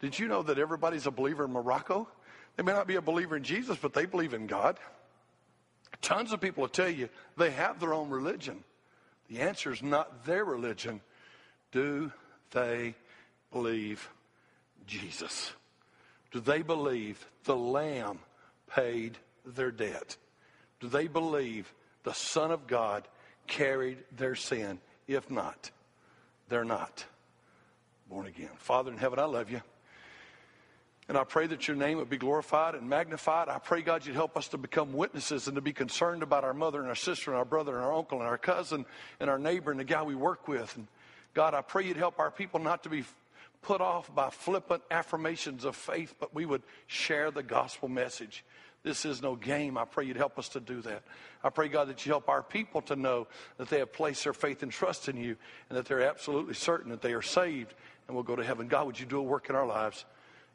Did 0.00 0.18
you 0.18 0.28
know 0.28 0.42
that 0.42 0.58
everybody's 0.58 1.06
a 1.06 1.10
believer 1.10 1.44
in 1.44 1.52
Morocco? 1.52 2.08
They 2.56 2.62
may 2.62 2.72
not 2.72 2.86
be 2.86 2.96
a 2.96 3.02
believer 3.02 3.36
in 3.36 3.44
Jesus, 3.44 3.76
but 3.80 3.94
they 3.94 4.04
believe 4.04 4.34
in 4.34 4.46
God. 4.46 4.78
Tons 6.02 6.32
of 6.32 6.40
people 6.40 6.62
will 6.62 6.68
tell 6.68 6.88
you 6.88 7.08
they 7.36 7.50
have 7.50 7.80
their 7.80 7.94
own 7.94 8.10
religion. 8.10 8.62
The 9.28 9.40
answer 9.40 9.72
is 9.72 9.82
not 9.82 10.24
their 10.24 10.44
religion. 10.44 11.00
Do 11.72 12.12
they 12.50 12.94
believe 13.52 14.08
Jesus? 14.86 15.52
Do 16.30 16.40
they 16.40 16.62
believe 16.62 17.26
the 17.44 17.56
Lamb 17.56 18.18
paid 18.68 19.18
their 19.44 19.70
debt? 19.70 20.16
Do 20.80 20.88
they 20.88 21.08
believe 21.08 21.72
the 22.04 22.12
Son 22.12 22.50
of 22.50 22.66
God 22.66 23.06
carried 23.46 23.98
their 24.16 24.34
sin? 24.34 24.78
If 25.06 25.30
not, 25.30 25.70
they're 26.48 26.64
not 26.64 27.04
born 28.08 28.26
again. 28.26 28.50
Father 28.56 28.90
in 28.92 28.98
heaven, 28.98 29.18
I 29.18 29.24
love 29.24 29.50
you. 29.50 29.60
And 31.08 31.16
I 31.16 31.24
pray 31.24 31.46
that 31.46 31.66
your 31.66 31.76
name 31.76 31.96
would 31.98 32.10
be 32.10 32.18
glorified 32.18 32.74
and 32.74 32.88
magnified. 32.88 33.48
I 33.48 33.58
pray, 33.58 33.80
God, 33.80 34.04
you'd 34.04 34.14
help 34.14 34.36
us 34.36 34.48
to 34.48 34.58
become 34.58 34.92
witnesses 34.92 35.46
and 35.46 35.54
to 35.54 35.62
be 35.62 35.72
concerned 35.72 36.22
about 36.22 36.44
our 36.44 36.52
mother 36.52 36.80
and 36.80 36.88
our 36.88 36.94
sister 36.94 37.30
and 37.30 37.38
our 37.38 37.46
brother 37.46 37.76
and 37.76 37.82
our 37.82 37.94
uncle 37.94 38.18
and 38.18 38.28
our 38.28 38.36
cousin 38.36 38.84
and 39.18 39.30
our 39.30 39.38
neighbor 39.38 39.70
and 39.70 39.80
the 39.80 39.84
guy 39.84 40.02
we 40.02 40.14
work 40.14 40.48
with. 40.48 40.76
And 40.76 40.86
God, 41.32 41.54
I 41.54 41.62
pray 41.62 41.86
you'd 41.86 41.96
help 41.96 42.18
our 42.18 42.30
people 42.30 42.60
not 42.60 42.82
to 42.82 42.90
be 42.90 43.04
put 43.62 43.80
off 43.80 44.14
by 44.14 44.28
flippant 44.28 44.82
affirmations 44.90 45.64
of 45.64 45.76
faith, 45.76 46.14
but 46.20 46.34
we 46.34 46.44
would 46.44 46.62
share 46.86 47.30
the 47.30 47.42
gospel 47.42 47.88
message. 47.88 48.44
This 48.88 49.04
is 49.04 49.20
no 49.20 49.36
game. 49.36 49.76
I 49.76 49.84
pray 49.84 50.06
you'd 50.06 50.16
help 50.16 50.38
us 50.38 50.48
to 50.50 50.60
do 50.60 50.80
that. 50.80 51.02
I 51.44 51.50
pray, 51.50 51.68
God, 51.68 51.88
that 51.88 52.06
you 52.06 52.12
help 52.12 52.30
our 52.30 52.42
people 52.42 52.80
to 52.82 52.96
know 52.96 53.26
that 53.58 53.68
they 53.68 53.80
have 53.80 53.92
placed 53.92 54.24
their 54.24 54.32
faith 54.32 54.62
and 54.62 54.72
trust 54.72 55.10
in 55.10 55.18
you 55.18 55.36
and 55.68 55.76
that 55.76 55.84
they're 55.84 56.08
absolutely 56.08 56.54
certain 56.54 56.90
that 56.90 57.02
they 57.02 57.12
are 57.12 57.20
saved 57.20 57.74
and 58.06 58.16
will 58.16 58.22
go 58.22 58.34
to 58.34 58.42
heaven. 58.42 58.66
God, 58.66 58.86
would 58.86 58.98
you 58.98 59.04
do 59.04 59.18
a 59.18 59.22
work 59.22 59.50
in 59.50 59.56
our 59.56 59.66
lives? 59.66 60.06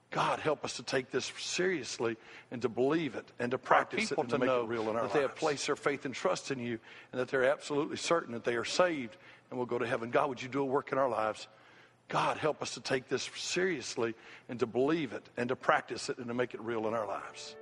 God, 0.09 0.39
help 0.39 0.65
us 0.65 0.77
to 0.77 0.83
take 0.83 1.11
this 1.11 1.31
seriously 1.37 2.17
and 2.49 2.59
to 2.63 2.69
believe 2.69 3.13
it 3.13 3.31
and 3.37 3.51
to 3.51 3.59
practice 3.59 4.11
it 4.11 4.17
and 4.17 4.27
to, 4.29 4.39
to 4.39 4.43
know 4.43 4.65
that 4.65 4.93
lives. 4.93 5.13
they 5.13 5.21
have 5.21 5.35
placed 5.35 5.67
their 5.67 5.75
faith 5.75 6.05
and 6.05 6.15
trust 6.15 6.49
in 6.49 6.57
you 6.57 6.79
and 7.11 7.21
that 7.21 7.27
they're 7.27 7.45
absolutely 7.45 7.97
certain 7.97 8.33
that 8.33 8.45
they 8.45 8.55
are 8.55 8.65
saved 8.65 9.15
and 9.51 9.59
will 9.59 9.67
go 9.67 9.77
to 9.77 9.85
heaven. 9.85 10.09
God, 10.09 10.29
would 10.29 10.41
you 10.41 10.49
do 10.49 10.61
a 10.61 10.65
work 10.65 10.91
in 10.91 10.97
our 10.97 11.09
lives? 11.09 11.47
God, 12.09 12.37
help 12.37 12.63
us 12.63 12.73
to 12.73 12.81
take 12.81 13.09
this 13.09 13.29
seriously 13.35 14.15
and 14.49 14.59
to 14.59 14.65
believe 14.65 15.13
it 15.13 15.29
and 15.37 15.49
to 15.49 15.55
practice 15.55 16.09
it 16.09 16.17
and 16.17 16.27
to 16.29 16.33
make 16.33 16.55
it 16.55 16.61
real 16.61 16.87
in 16.87 16.95
our 16.95 17.05
lives. 17.05 17.55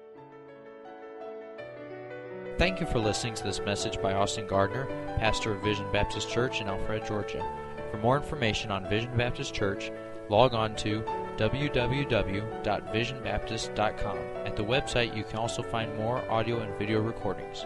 Thank 2.62 2.78
you 2.80 2.86
for 2.86 2.99
listening 2.99 3.34
to 3.34 3.43
this 3.43 3.59
message 3.59 3.99
by 4.03 4.14
Austin 4.14 4.45
Gardner, 4.45 4.86
pastor 5.18 5.55
of 5.55 5.64
Vision 5.64 5.88
Baptist 5.91 6.30
Church 6.30 6.62
in 6.62 6.68
Alpharetta, 6.68 7.07
Georgia. 7.07 7.43
For 7.89 7.97
more 7.97 8.18
information 8.18 8.70
on 8.70 8.88
Vision 8.88 9.18
Baptist 9.18 9.55
Church, 9.55 9.91
log 10.30 10.53
on 10.53 10.76
to 10.76 11.01
www.visionbaptist.com. 11.38 14.18
At 14.45 14.55
the 14.55 14.64
website, 14.64 15.18
you 15.18 15.24
can 15.24 15.39
also 15.39 15.64
find 15.64 15.97
more 15.97 16.24
audio 16.30 16.59
and 16.59 16.78
video 16.78 17.01
recordings. 17.01 17.66